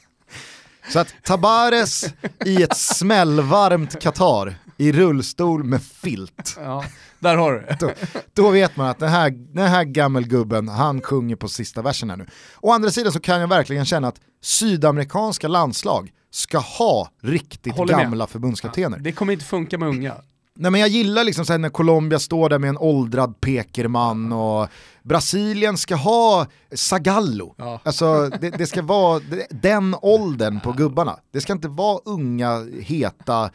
Så 0.89 0.99
att 0.99 1.15
Tabares 1.24 2.05
i 2.45 2.63
ett 2.63 2.78
smällvarmt 2.78 4.01
Qatar 4.01 4.55
i 4.78 4.91
rullstol 4.91 5.63
med 5.63 5.84
filt. 5.84 6.57
Ja, 6.63 6.84
där 7.19 7.38
har 7.38 7.51
du 7.51 7.75
då, 7.80 7.91
då 8.34 8.51
vet 8.51 8.78
man 8.78 8.88
att 8.88 8.99
den 8.99 9.09
här, 9.09 9.30
den 9.30 9.67
här 9.67 9.84
gammelgubben, 9.84 10.67
han 10.67 11.01
sjunger 11.01 11.36
på 11.36 11.47
sista 11.47 11.82
versen 11.82 12.09
här 12.09 12.17
nu. 12.17 12.25
Å 12.61 12.71
andra 12.71 12.91
sidan 12.91 13.11
så 13.11 13.19
kan 13.19 13.41
jag 13.41 13.47
verkligen 13.47 13.86
känna 13.86 14.07
att 14.07 14.21
sydamerikanska 14.41 15.47
landslag 15.47 16.11
ska 16.32 16.57
ha 16.57 17.11
riktigt 17.21 17.75
gamla 17.75 18.28
förbundskaptener. 18.28 18.97
Ja, 18.97 19.03
det 19.03 19.11
kommer 19.11 19.34
inte 19.34 19.45
funka 19.45 19.78
med 19.78 19.89
unga. 19.89 20.15
Nej 20.59 20.71
men 20.71 20.82
jag 20.82 20.89
gillar 20.89 21.23
liksom 21.23 21.45
så 21.45 21.57
när 21.57 21.69
Colombia 21.69 22.19
står 22.19 22.49
där 22.49 22.59
med 22.59 22.69
en 22.69 22.78
åldrad 22.78 23.41
pekerman 23.41 24.34
och 24.34 24.67
Brasilien 25.03 25.78
ska 25.78 25.95
ha 25.95 26.47
Sagallo. 26.71 27.55
Ja. 27.57 27.80
Alltså 27.84 28.30
det, 28.41 28.49
det, 28.49 28.67
ska 28.67 28.82
vara 28.82 29.21
den 29.49 29.95
åldern 30.01 30.59
på 30.59 30.71
gubbarna. 30.71 31.19
Det 31.34 31.41
ska 31.41 31.53
inte 31.53 31.67
vara 31.67 31.99
unga, 32.05 32.67
heta, 32.82 33.49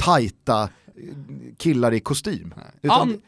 tajta 0.00 0.68
killar 1.58 1.94
i 1.94 2.00
kostym. 2.00 2.54
An 2.88 3.20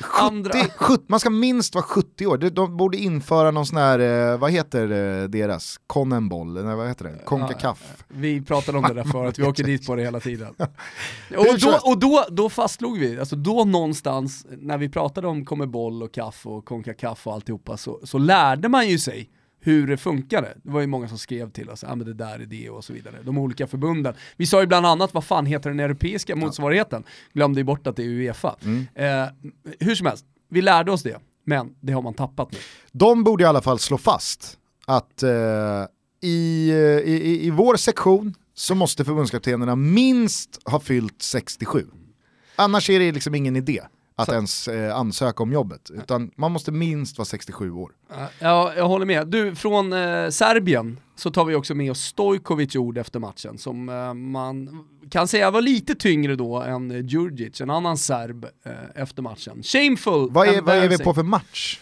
70, 0.00 0.58
70, 0.76 1.04
man 1.06 1.20
ska 1.20 1.30
minst 1.30 1.74
vara 1.74 1.84
70 1.84 2.26
år, 2.26 2.36
de 2.36 2.76
borde 2.76 2.96
införa 2.96 3.50
någon 3.50 3.66
sån 3.66 3.78
här, 3.78 3.98
eh, 4.32 4.38
vad 4.38 4.50
heter 4.50 4.82
eh, 4.82 5.28
deras, 5.28 5.80
Connenboll, 5.86 6.64
nej 6.64 6.76
vad 6.76 6.88
heter 6.88 7.04
det, 7.04 7.24
Concacaf. 7.24 8.04
Vi 8.08 8.42
pratade 8.42 8.78
om 8.78 8.84
det 8.84 8.94
där 8.94 9.04
förut, 9.04 9.38
vi 9.38 9.42
åker 9.46 9.64
dit 9.64 9.86
på 9.86 9.96
det 9.96 10.02
hela 10.02 10.20
tiden. 10.20 10.54
och 11.36 11.58
då, 11.60 11.78
och 11.82 11.98
då, 11.98 12.24
då 12.30 12.48
fastslog 12.48 12.98
vi, 12.98 13.18
alltså 13.18 13.36
då 13.36 13.64
någonstans, 13.64 14.46
när 14.58 14.78
vi 14.78 14.88
pratade 14.88 15.28
om 15.28 15.44
Comeboll 15.44 16.02
och 16.02 16.14
Kaff 16.14 16.46
och 16.46 16.64
Concacaf 16.64 17.26
och 17.26 17.34
alltihopa, 17.34 17.76
så, 17.76 18.00
så 18.04 18.18
lärde 18.18 18.68
man 18.68 18.88
ju 18.88 18.98
sig 18.98 19.30
hur 19.64 19.86
det 19.86 19.96
funkade. 19.96 20.54
Det 20.62 20.70
var 20.70 20.80
ju 20.80 20.86
många 20.86 21.08
som 21.08 21.18
skrev 21.18 21.50
till 21.50 21.70
oss, 21.70 21.82
ja 21.82 21.92
ah, 21.92 21.94
men 21.94 22.06
det 22.06 22.14
där 22.14 22.38
är 22.38 22.46
det 22.46 22.70
och 22.70 22.84
så 22.84 22.92
vidare. 22.92 23.16
De 23.22 23.38
olika 23.38 23.66
förbunden. 23.66 24.14
Vi 24.36 24.46
sa 24.46 24.60
ju 24.60 24.66
bland 24.66 24.86
annat, 24.86 25.14
vad 25.14 25.24
fan 25.24 25.46
heter 25.46 25.70
den 25.70 25.80
europeiska 25.80 26.36
motsvarigheten? 26.36 27.04
Glömde 27.32 27.60
ju 27.60 27.64
bort 27.64 27.86
att 27.86 27.96
det 27.96 28.02
är 28.02 28.08
Uefa. 28.08 28.56
Mm. 28.64 28.86
Eh, 28.94 29.28
hur 29.80 29.94
som 29.94 30.06
helst, 30.06 30.24
vi 30.50 30.62
lärde 30.62 30.92
oss 30.92 31.02
det, 31.02 31.18
men 31.44 31.74
det 31.80 31.92
har 31.92 32.02
man 32.02 32.14
tappat 32.14 32.52
nu. 32.52 32.58
De 32.92 33.24
borde 33.24 33.44
i 33.44 33.46
alla 33.46 33.62
fall 33.62 33.78
slå 33.78 33.98
fast 33.98 34.58
att 34.86 35.22
eh, 35.22 35.30
i, 36.20 36.70
i, 37.04 37.46
i 37.46 37.50
vår 37.50 37.76
sektion 37.76 38.34
så 38.54 38.74
måste 38.74 39.04
förbundskaptenerna 39.04 39.76
minst 39.76 40.60
ha 40.64 40.80
fyllt 40.80 41.22
67. 41.22 41.86
Annars 42.56 42.90
är 42.90 42.98
det 42.98 43.12
liksom 43.12 43.34
ingen 43.34 43.56
idé 43.56 43.80
att 44.16 44.28
så. 44.28 44.34
ens 44.34 44.68
eh, 44.68 44.96
ansöka 44.96 45.42
om 45.42 45.52
jobbet, 45.52 45.90
utan 45.90 46.30
man 46.36 46.52
måste 46.52 46.72
minst 46.72 47.18
vara 47.18 47.26
67 47.26 47.70
år. 47.70 47.92
Ja, 48.38 48.72
jag 48.76 48.88
håller 48.88 49.06
med. 49.06 49.28
Du, 49.28 49.54
från 49.54 49.92
eh, 49.92 50.28
Serbien 50.28 51.00
så 51.16 51.30
tar 51.30 51.44
vi 51.44 51.54
också 51.54 51.74
med 51.74 51.90
oss 51.90 52.00
Stojkovic 52.00 52.76
ord 52.76 52.98
efter 52.98 53.20
matchen, 53.20 53.58
som 53.58 53.88
eh, 53.88 54.14
man 54.14 54.84
kan 55.10 55.28
säga 55.28 55.50
var 55.50 55.60
lite 55.60 55.94
tyngre 55.94 56.36
då 56.36 56.62
än 56.62 57.08
Djurdjic, 57.08 57.60
en 57.60 57.70
annan 57.70 57.96
serb, 57.96 58.44
eh, 58.44 58.72
efter 58.94 59.22
matchen. 59.22 59.62
Shameful! 59.62 60.30
Vad 60.30 60.48
är, 60.48 60.60
vad 60.60 60.76
är 60.76 60.88
vi 60.88 60.98
på 60.98 61.14
för 61.14 61.22
match? 61.22 61.80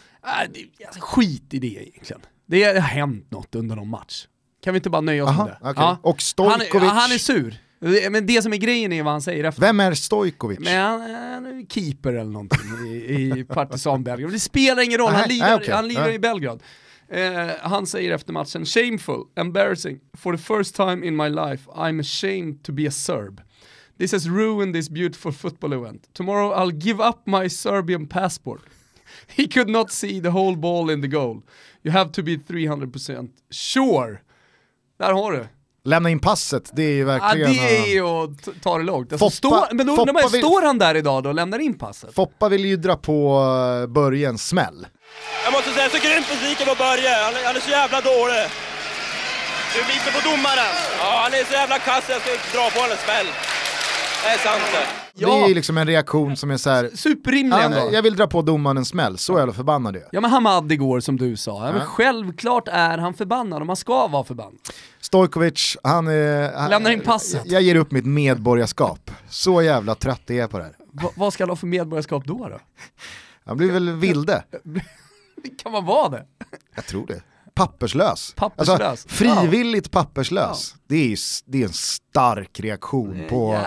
Det, 0.50 0.86
alltså, 0.86 1.00
skit 1.00 1.54
i 1.54 1.58
det 1.58 1.66
egentligen. 1.66 2.22
Det 2.46 2.64
har 2.64 2.80
hänt 2.80 3.30
något 3.30 3.54
under 3.54 3.76
någon 3.76 3.88
match. 3.88 4.26
Kan 4.64 4.74
vi 4.74 4.76
inte 4.78 4.90
bara 4.90 5.00
nöja 5.00 5.24
oss 5.24 5.30
Aha, 5.30 5.44
med 5.44 5.56
det? 5.60 5.70
Okay. 5.70 5.84
Ja. 5.84 5.98
Och 6.02 6.22
Stojkovic... 6.22 6.72
Han, 6.72 6.96
han 6.96 7.12
är 7.12 7.18
sur. 7.18 7.61
Men 8.10 8.26
det 8.26 8.42
som 8.42 8.52
är 8.52 8.56
grejen 8.56 8.92
är 8.92 9.02
vad 9.02 9.12
han 9.12 9.22
säger 9.22 9.44
efter. 9.44 9.60
Vem 9.60 9.80
är 9.80 9.94
Stojkovic? 9.94 10.58
Men 10.58 10.82
han, 10.82 11.00
han 11.00 11.46
är 11.46 11.66
keeper 11.66 12.12
eller 12.12 12.30
någonting 12.30 12.86
i, 12.86 13.38
i 13.38 13.44
Partizan 13.44 14.04
Belgrad. 14.04 14.32
Det 14.32 14.40
spelar 14.40 14.82
ingen 14.82 14.98
roll, 14.98 15.12
han 15.12 15.28
lirar, 15.28 15.56
okay. 15.56 15.74
han 15.74 15.88
lirar 15.88 16.10
i 16.10 16.18
Belgrad. 16.18 16.62
Uh, 17.14 17.50
han 17.60 17.86
säger 17.86 18.12
efter 18.12 18.32
matchen, 18.32 18.66
shameful, 18.66 19.24
embarrassing, 19.36 20.00
for 20.16 20.36
the 20.36 20.42
first 20.42 20.74
time 20.74 21.06
in 21.06 21.16
my 21.16 21.28
life 21.28 21.70
I'm 21.70 22.00
ashamed 22.00 22.62
to 22.62 22.72
be 22.72 22.88
a 22.88 22.90
Serb. 22.90 23.40
This 23.98 24.12
has 24.12 24.26
ruined 24.26 24.74
this 24.74 24.88
beautiful 24.88 25.32
football 25.32 25.72
event. 25.72 26.14
Tomorrow 26.14 26.52
I'll 26.52 26.80
give 26.80 27.08
up 27.08 27.26
my 27.26 27.48
Serbian 27.48 28.06
passport. 28.06 28.60
He 29.36 29.48
could 29.48 29.68
not 29.68 29.90
see 29.90 30.20
the 30.20 30.30
whole 30.30 30.56
ball 30.56 30.90
in 30.90 31.00
the 31.00 31.08
goal. 31.08 31.42
You 31.82 31.92
have 31.92 32.12
to 32.12 32.22
be 32.22 32.36
300% 32.36 33.30
sure. 33.50 34.20
Där 34.98 35.12
har 35.12 35.32
du. 35.32 35.46
Lämna 35.84 36.10
in 36.10 36.20
passet, 36.20 36.70
det 36.72 36.82
är 36.82 36.94
ju 36.94 37.04
verkligen... 37.04 37.54
Ja, 37.54 37.62
det 37.62 37.78
är 37.78 37.94
ju 37.94 38.06
att 38.06 38.62
ta 38.62 38.78
det 38.78 38.84
långt. 38.84 39.12
Alltså, 39.12 39.30
Foppa, 39.30 39.36
står, 39.36 39.74
men 39.74 39.86
då 39.86 39.92
undrar 39.92 40.12
man, 40.12 40.22
vill, 40.32 40.40
står 40.40 40.62
han 40.62 40.78
där 40.78 40.94
idag 40.94 41.22
då 41.22 41.28
och 41.28 41.34
lämnar 41.34 41.58
in 41.58 41.78
passet? 41.78 42.14
Foppa 42.14 42.48
vill 42.48 42.64
ju 42.64 42.76
dra 42.76 42.96
på 42.96 43.40
uh, 43.40 43.86
Börje 43.86 44.28
en 44.28 44.38
smäll. 44.38 44.86
Jag 45.44 45.52
måste 45.52 45.70
säga, 45.70 45.84
jag 45.84 45.94
är 45.94 45.98
så 45.98 46.06
grymt 46.08 46.28
besviken 46.28 46.66
på 46.66 46.74
Börje. 46.74 47.10
Han, 47.24 47.34
han 47.44 47.56
är 47.56 47.60
så 47.60 47.70
jävla 47.70 48.00
dålig. 48.00 48.44
Du 49.74 49.80
är 49.80 49.86
lite 49.94 50.10
på 50.16 50.20
domaren. 50.30 50.74
Ja, 51.00 51.20
han 51.22 51.32
är 51.34 51.44
så 51.44 51.52
jävla 51.52 51.78
kass, 51.78 52.04
jag 52.08 52.20
ska 52.22 52.30
dra 52.58 52.70
på 52.70 52.78
honom 52.80 52.96
en 52.96 53.02
smäll. 53.06 53.26
Det 54.22 54.28
är 54.28 54.38
sant 54.38 54.62
det. 54.72 54.86
Ja. 55.14 55.28
Det 55.28 55.42
är 55.42 55.48
ju 55.48 55.54
liksom 55.54 55.78
en 55.78 55.86
reaktion 55.86 56.36
som 56.36 56.50
är 56.50 56.56
såhär, 56.56 56.90
Superrimlig 56.94 57.58
ändå. 57.58 57.88
Jag 57.92 58.02
vill 58.02 58.16
dra 58.16 58.26
på 58.26 58.42
domaren 58.42 58.76
en 58.76 58.84
smäll, 58.84 59.18
så 59.18 59.38
jävla 59.38 59.52
förbannad 59.52 59.96
är 59.96 60.04
Ja 60.12 60.20
men 60.20 60.30
Hamad 60.30 60.72
igår 60.72 61.00
som 61.00 61.16
du 61.16 61.36
sa, 61.36 61.66
ja. 61.66 61.72
men 61.72 61.86
självklart 61.86 62.68
är 62.68 62.98
han 62.98 63.14
förbannad 63.14 63.60
och 63.60 63.66
man 63.66 63.76
ska 63.76 64.06
vara 64.06 64.24
förbannad. 64.24 64.58
Stojkovic, 65.00 65.76
han 65.82 66.08
är... 66.08 66.68
Lämnar 66.68 66.90
in 66.90 67.00
passet. 67.00 67.42
Jag 67.44 67.62
ger 67.62 67.74
upp 67.74 67.90
mitt 67.90 68.06
medborgarskap. 68.06 69.10
Så 69.28 69.62
jävla 69.62 69.94
trött 69.94 70.30
är 70.30 70.34
jag 70.34 70.50
på 70.50 70.58
det 70.58 70.64
här. 70.64 70.76
Va, 70.92 71.10
vad 71.16 71.32
ska 71.32 71.42
han 71.42 71.48
ha 71.48 71.56
för 71.56 71.66
medborgarskap 71.66 72.24
då 72.24 72.48
då? 72.48 72.60
Han 73.46 73.56
blir 73.56 73.72
väl 73.72 73.90
vilde. 73.90 74.44
kan 75.62 75.72
man 75.72 75.86
vara 75.86 76.08
det? 76.08 76.24
Jag 76.74 76.86
tror 76.86 77.06
det. 77.06 77.22
Papperslös. 77.54 78.34
Papperslös. 78.36 78.80
Alltså, 78.80 79.08
frivilligt 79.08 79.90
papperslös. 79.90 80.74
Ja. 80.74 80.80
Det, 80.88 81.12
är, 81.12 81.18
det 81.44 81.62
är 81.62 81.66
en 81.66 81.72
stark 81.72 82.60
reaktion 82.60 83.26
på, 83.28 83.60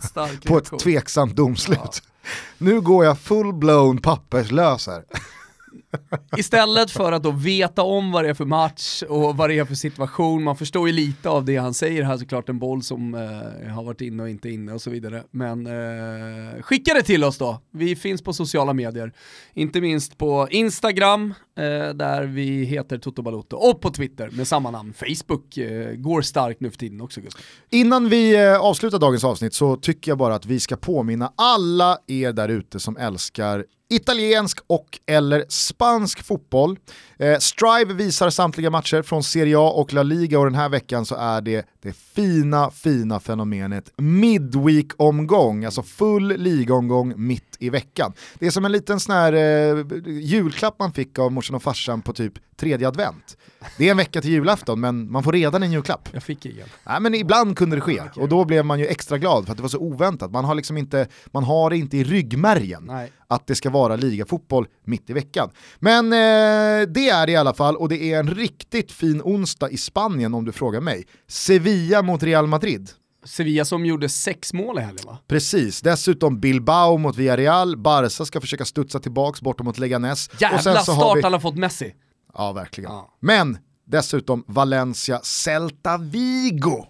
stark 0.00 0.44
på 0.44 0.58
ett 0.58 0.78
tveksamt 0.78 1.36
domslut. 1.36 1.78
Ja. 1.82 1.90
Nu 2.58 2.80
går 2.80 3.04
jag 3.04 3.16
full-blown 3.16 4.00
papperslös 4.00 4.86
här. 4.86 5.04
Istället 6.36 6.90
för 6.90 7.12
att 7.12 7.22
då 7.22 7.30
veta 7.30 7.82
om 7.82 8.12
vad 8.12 8.24
det 8.24 8.30
är 8.30 8.34
för 8.34 8.44
match 8.44 9.02
och 9.08 9.36
vad 9.36 9.50
det 9.50 9.58
är 9.58 9.64
för 9.64 9.74
situation, 9.74 10.42
man 10.42 10.56
förstår 10.56 10.88
ju 10.88 10.94
lite 10.94 11.28
av 11.28 11.44
det 11.44 11.56
han 11.56 11.74
säger 11.74 12.02
här 12.02 12.16
såklart, 12.16 12.48
en 12.48 12.58
boll 12.58 12.82
som 12.82 13.14
eh, 13.14 13.72
har 13.72 13.82
varit 13.82 14.00
inne 14.00 14.22
och 14.22 14.30
inte 14.30 14.50
inne 14.50 14.72
och 14.72 14.82
så 14.82 14.90
vidare. 14.90 15.24
Men 15.30 15.66
eh, 15.66 16.62
skicka 16.62 16.94
det 16.94 17.02
till 17.02 17.24
oss 17.24 17.38
då, 17.38 17.60
vi 17.70 17.96
finns 17.96 18.22
på 18.22 18.32
sociala 18.32 18.72
medier, 18.72 19.12
inte 19.54 19.80
minst 19.80 20.18
på 20.18 20.48
Instagram, 20.50 21.34
Eh, 21.56 21.94
där 21.94 22.22
vi 22.22 22.64
heter 22.64 22.98
Toto 22.98 23.22
Balotto, 23.22 23.56
och 23.56 23.80
på 23.80 23.90
Twitter 23.90 24.30
med 24.30 24.48
samma 24.48 24.70
namn. 24.70 24.94
Facebook 24.94 25.58
eh, 25.58 25.94
går 25.94 26.22
starkt 26.22 26.60
nu 26.60 26.70
för 26.70 26.78
tiden 26.78 27.00
också 27.00 27.20
Gustav. 27.20 27.42
Innan 27.70 28.08
vi 28.08 28.44
eh, 28.44 28.60
avslutar 28.60 28.98
dagens 28.98 29.24
avsnitt 29.24 29.54
så 29.54 29.76
tycker 29.76 30.10
jag 30.10 30.18
bara 30.18 30.34
att 30.34 30.46
vi 30.46 30.60
ska 30.60 30.76
påminna 30.76 31.32
alla 31.36 31.98
er 32.06 32.32
där 32.32 32.48
ute 32.48 32.80
som 32.80 32.96
älskar 32.96 33.64
italiensk 33.92 34.58
och 34.66 34.98
eller 35.06 35.44
spansk 35.48 36.22
fotboll. 36.22 36.78
Eh, 37.18 37.38
Strive 37.38 37.94
visar 37.94 38.30
samtliga 38.30 38.70
matcher 38.70 39.02
från 39.02 39.22
Serie 39.22 39.58
A 39.58 39.70
och 39.70 39.92
La 39.92 40.02
Liga 40.02 40.38
och 40.38 40.44
den 40.44 40.54
här 40.54 40.68
veckan 40.68 41.06
så 41.06 41.14
är 41.14 41.40
det 41.40 41.66
det 41.82 41.92
fina, 41.92 42.70
fina 42.70 43.20
fenomenet 43.20 43.92
Midweek-omgång, 43.96 45.64
alltså 45.64 45.82
full 45.82 46.36
ligaomgång 46.36 47.14
mitt 47.16 47.56
i 47.58 47.70
veckan. 47.70 48.12
Det 48.38 48.46
är 48.46 48.50
som 48.50 48.64
en 48.64 48.72
liten 48.72 49.00
sån 49.00 49.14
här 49.14 49.32
eh, 49.32 49.84
julklapp 50.06 50.78
man 50.78 50.92
fick 50.92 51.18
av 51.18 51.32
morsan 51.42 51.56
och 51.56 51.62
farsan 51.62 52.02
på 52.02 52.12
typ 52.12 52.32
tredje 52.56 52.88
advent. 52.88 53.36
Det 53.78 53.86
är 53.86 53.90
en 53.90 53.96
vecka 53.96 54.20
till 54.20 54.30
julafton 54.30 54.80
men 54.80 55.12
man 55.12 55.22
får 55.22 55.32
redan 55.32 55.62
en 55.62 55.72
julklapp. 55.72 56.08
Jag 56.12 56.22
fick 56.22 56.46
ingen. 56.46 56.68
Nej 56.86 57.00
men 57.00 57.14
ibland 57.14 57.56
kunde 57.56 57.76
det 57.76 57.80
ske 57.80 58.02
och 58.16 58.28
då 58.28 58.44
blev 58.44 58.64
man 58.64 58.78
ju 58.78 58.86
extra 58.86 59.18
glad 59.18 59.44
för 59.44 59.52
att 59.52 59.56
det 59.56 59.62
var 59.62 59.68
så 59.68 59.78
oväntat. 59.78 60.30
Man 60.30 60.44
har 60.44 60.54
liksom 60.54 60.76
inte, 60.76 61.06
man 61.26 61.44
har 61.44 61.70
det 61.70 61.76
inte 61.76 61.96
i 61.96 62.04
ryggmärgen 62.04 62.84
Nej. 62.86 63.12
att 63.28 63.46
det 63.46 63.54
ska 63.54 63.70
vara 63.70 63.96
ligafotboll 63.96 64.66
mitt 64.84 65.10
i 65.10 65.12
veckan. 65.12 65.50
Men 65.78 66.12
eh, 66.12 66.88
det 66.88 67.08
är 67.08 67.26
det 67.26 67.32
i 67.32 67.36
alla 67.36 67.54
fall 67.54 67.76
och 67.76 67.88
det 67.88 68.02
är 68.12 68.18
en 68.18 68.30
riktigt 68.30 68.92
fin 68.92 69.22
onsdag 69.24 69.70
i 69.70 69.76
Spanien 69.76 70.34
om 70.34 70.44
du 70.44 70.52
frågar 70.52 70.80
mig. 70.80 71.06
Sevilla 71.28 72.02
mot 72.02 72.22
Real 72.22 72.46
Madrid. 72.46 72.90
Sevilla 73.24 73.64
som 73.64 73.86
gjorde 73.86 74.08
sex 74.08 74.52
mål 74.52 74.78
i 74.78 74.80
helgen 74.80 75.06
va? 75.06 75.18
Precis, 75.28 75.80
dessutom 75.80 76.40
Bilbao 76.40 76.96
mot 76.98 77.16
Villarreal, 77.16 77.76
Barca 77.76 78.24
ska 78.24 78.40
försöka 78.40 78.64
studsa 78.64 79.00
tillbaks 79.00 79.40
bortom 79.40 79.66
mot 79.66 79.78
Leganes. 79.78 80.30
Jävla 80.40 80.58
och 80.58 80.64
sen 80.64 80.84
så 80.84 80.92
har 80.92 81.00
start 81.00 81.18
vi... 81.18 81.22
han 81.22 81.32
har 81.32 81.40
fått 81.40 81.56
Messi. 81.56 81.94
Ja, 82.34 82.52
verkligen. 82.52 82.90
Ja. 82.90 83.16
Men 83.20 83.58
dessutom 83.86 84.44
Valencia 84.46 85.20
Celta 85.22 85.98
Vigo. 85.98 86.86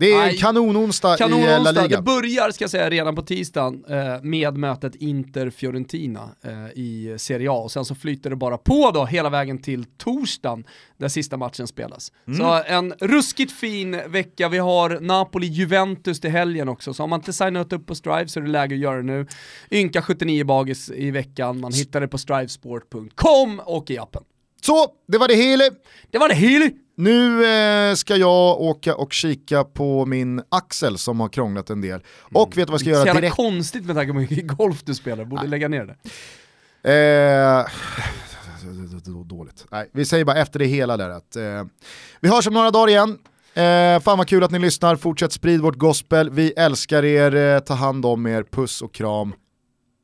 Det 0.00 0.12
är 0.12 0.28
en 0.28 0.36
kanononsdag 0.36 1.18
i 1.18 1.22
eh, 1.22 1.62
La 1.62 1.70
Liga. 1.70 1.96
det 1.96 2.02
börjar 2.02 2.50
ska 2.50 2.62
jag 2.62 2.70
säga 2.70 2.90
redan 2.90 3.14
på 3.16 3.22
tisdagen 3.22 3.84
eh, 3.88 4.22
med 4.22 4.56
mötet 4.56 4.94
Inter-Fiorentina 4.94 6.28
eh, 6.44 6.78
i 6.78 7.14
Serie 7.18 7.50
A 7.50 7.54
och 7.54 7.72
sen 7.72 7.84
så 7.84 7.94
flyter 7.94 8.30
det 8.30 8.36
bara 8.36 8.58
på 8.58 8.90
då 8.90 9.04
hela 9.04 9.30
vägen 9.30 9.62
till 9.62 9.84
torsdagen 9.84 10.64
där 10.98 11.08
sista 11.08 11.36
matchen 11.36 11.66
spelas. 11.66 12.12
Mm. 12.26 12.38
Så 12.38 12.62
en 12.66 12.94
ruskigt 13.00 13.52
fin 13.52 14.00
vecka, 14.06 14.48
vi 14.48 14.58
har 14.58 14.90
Napoli-Juventus 14.90 16.20
till 16.20 16.30
helgen 16.30 16.68
också, 16.68 16.94
så 16.94 17.02
har 17.02 17.08
man 17.08 17.20
inte 17.20 17.32
signat 17.32 17.72
upp 17.72 17.86
på 17.86 17.94
Strive 17.94 18.28
så 18.28 18.40
är 18.40 18.44
det 18.44 18.50
läge 18.50 18.74
att 18.74 18.80
göra 18.80 18.96
det 18.96 19.02
nu. 19.02 19.26
Ynka 19.70 20.02
79 20.02 20.44
bagis 20.44 20.90
i 20.90 21.10
veckan, 21.10 21.60
man 21.60 21.72
hittar 21.72 22.00
det 22.00 22.08
på 22.08 22.18
strivesport.com 22.18 23.60
och 23.64 23.90
i 23.90 23.98
appen. 23.98 24.22
Så, 24.62 24.86
det 25.08 25.18
var 25.18 25.28
det 25.28 25.34
hela. 25.34 25.64
Det 26.10 26.18
var 26.18 26.28
det 26.28 26.34
hela! 26.34 26.70
Nu 27.00 27.46
eh, 27.46 27.94
ska 27.94 28.16
jag 28.16 28.60
åka 28.60 28.94
och 28.94 29.12
kika 29.12 29.64
på 29.64 30.06
min 30.06 30.42
axel 30.48 30.98
som 30.98 31.20
har 31.20 31.28
krånglat 31.28 31.70
en 31.70 31.80
del. 31.80 32.00
Och 32.34 32.58
vet 32.58 32.66
du 32.66 32.72
vad 32.72 32.72
jag 32.72 32.80
ska 32.80 32.90
göra 32.90 33.20
direkt? 33.20 33.36
konstigt 33.36 33.84
med 33.84 33.96
tanke 33.96 34.12
på 34.12 34.18
hur 34.18 34.28
mycket 34.30 34.46
golf 34.46 34.82
du 34.84 34.94
spelar, 34.94 35.24
borde 35.24 35.46
lägga 35.46 35.68
ner 35.68 35.84
det. 35.84 35.96
Eh, 36.92 37.66
dåligt. 39.24 39.66
Nej, 39.70 39.90
vi 39.92 40.04
säger 40.04 40.24
bara 40.24 40.36
efter 40.36 40.58
det 40.58 40.64
hela 40.64 40.96
där 40.96 41.10
att 41.10 41.36
eh, 41.36 41.64
vi 42.20 42.28
hörs 42.28 42.46
om 42.46 42.54
några 42.54 42.70
dagar 42.70 42.88
igen. 42.88 43.18
Eh, 43.54 44.00
fan 44.00 44.18
vad 44.18 44.28
kul 44.28 44.44
att 44.44 44.50
ni 44.50 44.58
lyssnar, 44.58 44.96
fortsätt 44.96 45.32
sprid 45.32 45.60
vårt 45.60 45.76
gospel. 45.76 46.30
Vi 46.30 46.52
älskar 46.52 47.04
er, 47.04 47.34
eh, 47.34 47.60
ta 47.60 47.74
hand 47.74 48.06
om 48.06 48.26
er, 48.26 48.42
puss 48.42 48.82
och 48.82 48.94
kram. 48.94 49.32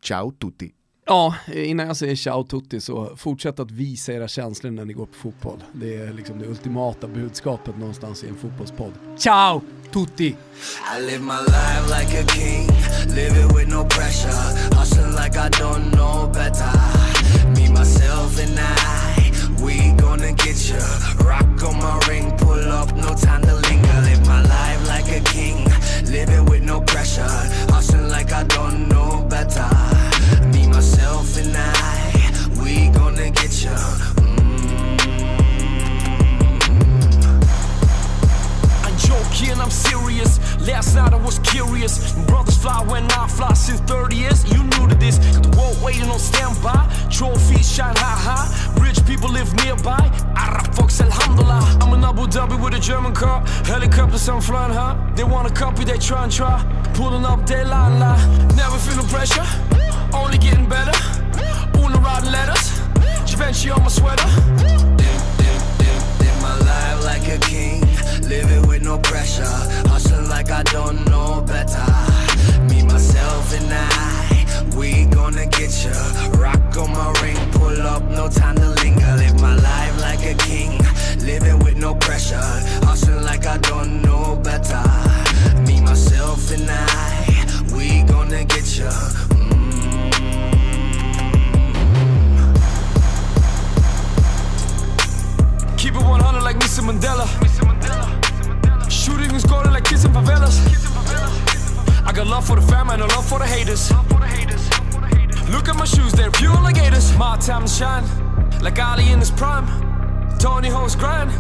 Ciao 0.05 0.31
tutti. 0.31 0.76
Ja, 1.09 1.35
innan 1.53 1.87
jag 1.87 1.97
säger 1.97 2.17
ciao 2.17 2.45
tutti 2.45 2.81
så 2.81 3.17
fortsätt 3.17 3.61
att 3.61 3.71
visa 3.71 4.13
era 4.13 4.29
känslor 4.29 4.71
när 4.71 4.85
ni 4.85 4.93
går 4.93 5.07
på 5.07 5.15
fotboll. 5.15 5.65
Det 5.73 5.97
är 5.97 6.13
liksom 6.13 6.39
det 6.39 6.47
ultimata 6.47 7.09
budskapet 7.09 7.79
någonstans 7.79 8.25
i 8.25 8.29
en 8.29 8.37
fotbollspodd. 8.37 8.93
Ciao 9.19 9.61
tutti! 9.93 10.37
I 10.97 11.01
live 11.01 11.21
my 11.21 11.41
life 11.47 12.01
like 12.01 12.19
a 12.21 12.25
king, 12.27 12.67
live 13.15 13.41
it 13.41 13.53
with 13.57 13.69
no 13.69 13.85
pressure, 13.85 14.77
hustling 14.77 15.15
like 15.15 15.37
I 15.39 15.49
don't 15.51 15.91
know 15.91 16.33
better. 16.33 16.73
Me, 17.57 17.69
myself, 17.69 18.39
and 18.41 18.59
I, 18.59 19.33
we 19.65 20.03
gonna 20.03 20.33
get 20.33 20.59
you. 20.71 20.83
Rock 21.27 21.63
on 21.69 21.77
my 21.77 21.99
ring, 22.09 22.33
pull 22.39 22.73
up, 22.83 22.93
no 22.97 23.15
time 23.15 23.43
to 23.43 23.55
linger. 23.55 24.01
Live 24.09 24.27
my 24.27 24.43
life 24.43 24.89
like 24.89 25.09
a 25.17 25.21
king, 25.21 25.65
live 26.13 26.31
it 26.31 26.51
with 26.51 26.63
no 26.63 26.81
pressure, 26.81 27.31
hustling 27.73 28.09
like 28.09 28.33
I 28.33 28.45
don't 28.45 28.89
know 28.89 29.27
better. 29.31 29.96
And 31.17 31.57
I, 31.57 32.31
we 32.63 32.89
gonna 32.91 33.31
get 33.31 33.63
you. 33.63 33.71
Mm. 34.21 34.97
I'm 38.85 38.97
joking, 38.99 39.59
I'm 39.59 39.71
serious. 39.71 40.39
Last 40.67 40.95
night 40.95 41.15
I 41.15 41.17
was 41.17 41.39
curious. 41.39 42.13
Brothers 42.27 42.59
fly 42.59 42.83
when 42.87 43.11
I 43.13 43.29
fly 43.29 43.55
since 43.55 43.81
30 43.81 44.15
years. 44.15 44.45
You 44.53 44.63
new 44.63 44.89
to 44.89 44.95
this. 44.95 45.19
Got 45.19 45.43
the 45.43 45.57
world 45.59 45.83
waiting 45.83 46.11
on 46.11 46.19
standby. 46.19 46.87
Trophies 47.11 47.71
shine 47.71 47.97
high, 47.97 48.35
high. 48.37 48.83
Rich 48.83 49.05
people 49.07 49.31
live 49.31 49.53
nearby. 49.65 50.11
Arab 50.37 50.75
folks, 50.75 51.01
alhamdulillah. 51.01 51.79
I'm 51.81 51.95
in 51.95 52.05
Abu 52.05 52.27
Dhabi 52.27 52.63
with 52.63 52.75
a 52.75 52.79
German 52.79 53.15
car. 53.15 53.41
Helicopters, 53.65 54.29
I'm 54.29 54.43
flying 54.43 54.73
high. 54.75 54.97
They 55.17 55.25
wanna 55.25 55.51
copy, 55.51 55.85
they 55.85 55.99
try 55.99 56.25
and 56.25 56.33
try. 56.33 56.63
Pulling 56.93 57.25
up, 57.25 57.47
they 57.47 57.65
lie, 57.65 57.99
lie. 57.99 58.47
Never 58.55 58.77
feel 58.79 58.97
no 58.97 59.03
pressure. 59.05 59.66
Only 60.13 60.39
getting 60.39 60.69
better. 60.69 60.97
Una 61.79 61.99
riding 61.99 62.33
letters. 62.33 62.81
Givenchy 63.27 63.71
on 63.71 63.83
my 63.83 63.89
sweater. 63.89 64.27
Live, 66.19 66.43
my 66.43 66.57
life 66.59 67.05
like 67.05 67.29
a 67.29 67.39
king. 67.39 67.81
Live 68.29 68.51
it 68.51 68.67
with 68.67 68.83
no 68.83 68.99
pressure. 68.99 69.45
Hustling 69.89 70.29
like 70.29 70.51
I 70.51 70.63
don't 70.65 71.05
know 71.11 71.43
better. 71.43 71.87
Me, 72.69 72.83
myself, 72.83 73.53
and 73.55 73.73
I. 73.73 74.77
We 74.77 75.07
gonna 75.07 75.47
get 75.47 75.85
you. 75.85 75.93
Rock 76.39 76.77
on 76.77 76.91
my 76.93 77.13
ring, 77.23 77.39
pull 77.53 77.81
up, 77.83 78.03
no 78.11 78.29
time 78.29 78.57
to 78.57 78.69
linger. 78.83 79.15
Live 79.17 79.41
my 79.41 79.55
life 79.55 80.01
like 80.01 80.25
a 80.25 80.35
king. 80.35 80.79
Living 81.25 81.59
with 81.61 81.77
no 81.77 81.95
pressure. 81.95 82.49
Hustling 82.85 83.23
like 83.25 83.47
I 83.47 83.59
don't 83.59 84.03
know 84.03 84.37
better. 84.43 84.83
Me, 85.67 85.81
myself, 85.81 86.51
and 86.53 86.69
I. 86.71 87.75
We 87.75 88.03
gonna 88.03 88.45
get 88.45 88.79
you. 88.79 89.26
Like 96.57 96.69
Mr. 96.69 96.83
Mandela. 96.85 97.27
Shooting 98.91 99.31
and 99.31 99.41
scoring 99.41 99.73
like 99.73 99.85
kids 99.85 100.05
in 100.05 100.13
favelas. 100.13 100.57
I 102.07 102.13
got 102.13 102.27
love 102.27 102.47
for 102.47 102.57
the 102.57 102.63
fam 102.63 102.91
and 102.91 103.03
a 103.03 103.07
love 103.07 103.27
for 103.27 103.39
the 103.39 103.47
haters. 103.47 103.91
Look 105.51 105.69
at 105.69 105.77
my 105.77 105.85
shoes, 105.85 106.13
they're 106.13 106.31
pure 106.31 106.55
like 106.63 106.77
gators. 106.77 107.17
My 107.17 107.37
time 107.39 107.67
shine, 107.67 108.05
like 108.61 108.79
Ali 108.79 109.11
in 109.11 109.19
his 109.19 109.31
prime. 109.31 109.67
Tony 110.39 110.69
Hawk's 110.69 110.95
grind, 110.95 111.31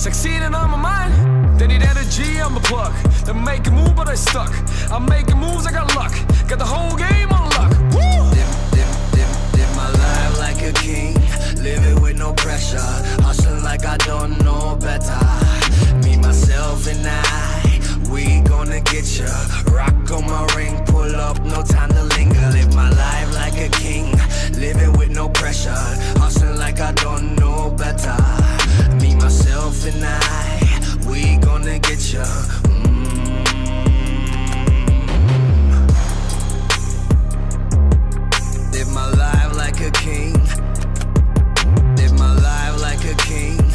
succeeding 0.00 0.54
on 0.54 0.70
my 0.70 0.76
mind. 0.76 1.58
They 1.58 1.66
need 1.66 1.82
energy, 1.82 2.40
I'm 2.40 2.56
a 2.56 2.60
plug. 2.60 2.92
They 3.24 3.32
make 3.32 3.66
a 3.66 3.70
move, 3.70 3.94
but 3.96 4.08
I 4.08 4.14
stuck. 4.14 4.52
I'm 4.90 5.06
making 5.06 5.38
moves, 5.38 5.66
I 5.66 5.72
got 5.72 5.94
luck. 5.94 6.12
Got 6.48 6.58
the 6.58 6.64
whole 6.64 6.96
game 6.96 7.30
on 7.32 7.50
lock. 7.50 7.72
Woo! 7.92 8.00
Live, 8.34 8.72
live, 8.72 9.14
live, 9.14 9.54
live 9.54 9.76
my 9.76 9.90
life 9.90 10.38
like 10.38 10.62
a 10.62 10.72
king 10.72 11.15
living 11.66 12.00
with 12.00 12.16
no 12.16 12.32
pressure. 12.32 12.90
Hustling 13.26 13.62
like 13.64 13.84
I 13.84 13.96
don't 14.10 14.38
know 14.44 14.76
better. 14.76 15.22
Me, 16.04 16.16
myself, 16.16 16.86
and 16.86 17.04
I, 17.04 17.80
we 18.12 18.40
gonna 18.52 18.80
get 18.80 19.06
ya. 19.18 19.32
Rock 19.76 20.10
on 20.16 20.24
my 20.26 20.44
ring, 20.56 20.76
pull 20.86 21.14
up, 21.28 21.36
no 21.42 21.62
time 21.62 21.90
to 21.90 22.04
linger. 22.16 22.46
Live 22.56 22.72
my 22.74 22.90
life 22.90 23.30
like 23.34 23.58
a 23.58 23.68
king, 23.82 24.06
living 24.64 24.92
with 24.98 25.10
no 25.10 25.28
pressure. 25.28 25.82
Hustling 26.22 26.56
like 26.56 26.78
I 26.80 26.92
don't 26.92 27.34
know 27.40 27.70
better. 27.82 28.18
Me, 29.00 29.16
myself, 29.16 29.84
and 29.90 30.04
I, 30.04 30.22
we 31.10 31.36
gonna 31.38 31.78
get 31.80 32.00
ya. 32.12 32.24
Mm. 32.68 33.02
Live 38.72 38.90
my 39.00 39.08
life 39.22 39.56
like 39.56 39.80
a 39.80 39.90
king 39.90 40.65
a 43.08 43.14
king. 43.14 43.65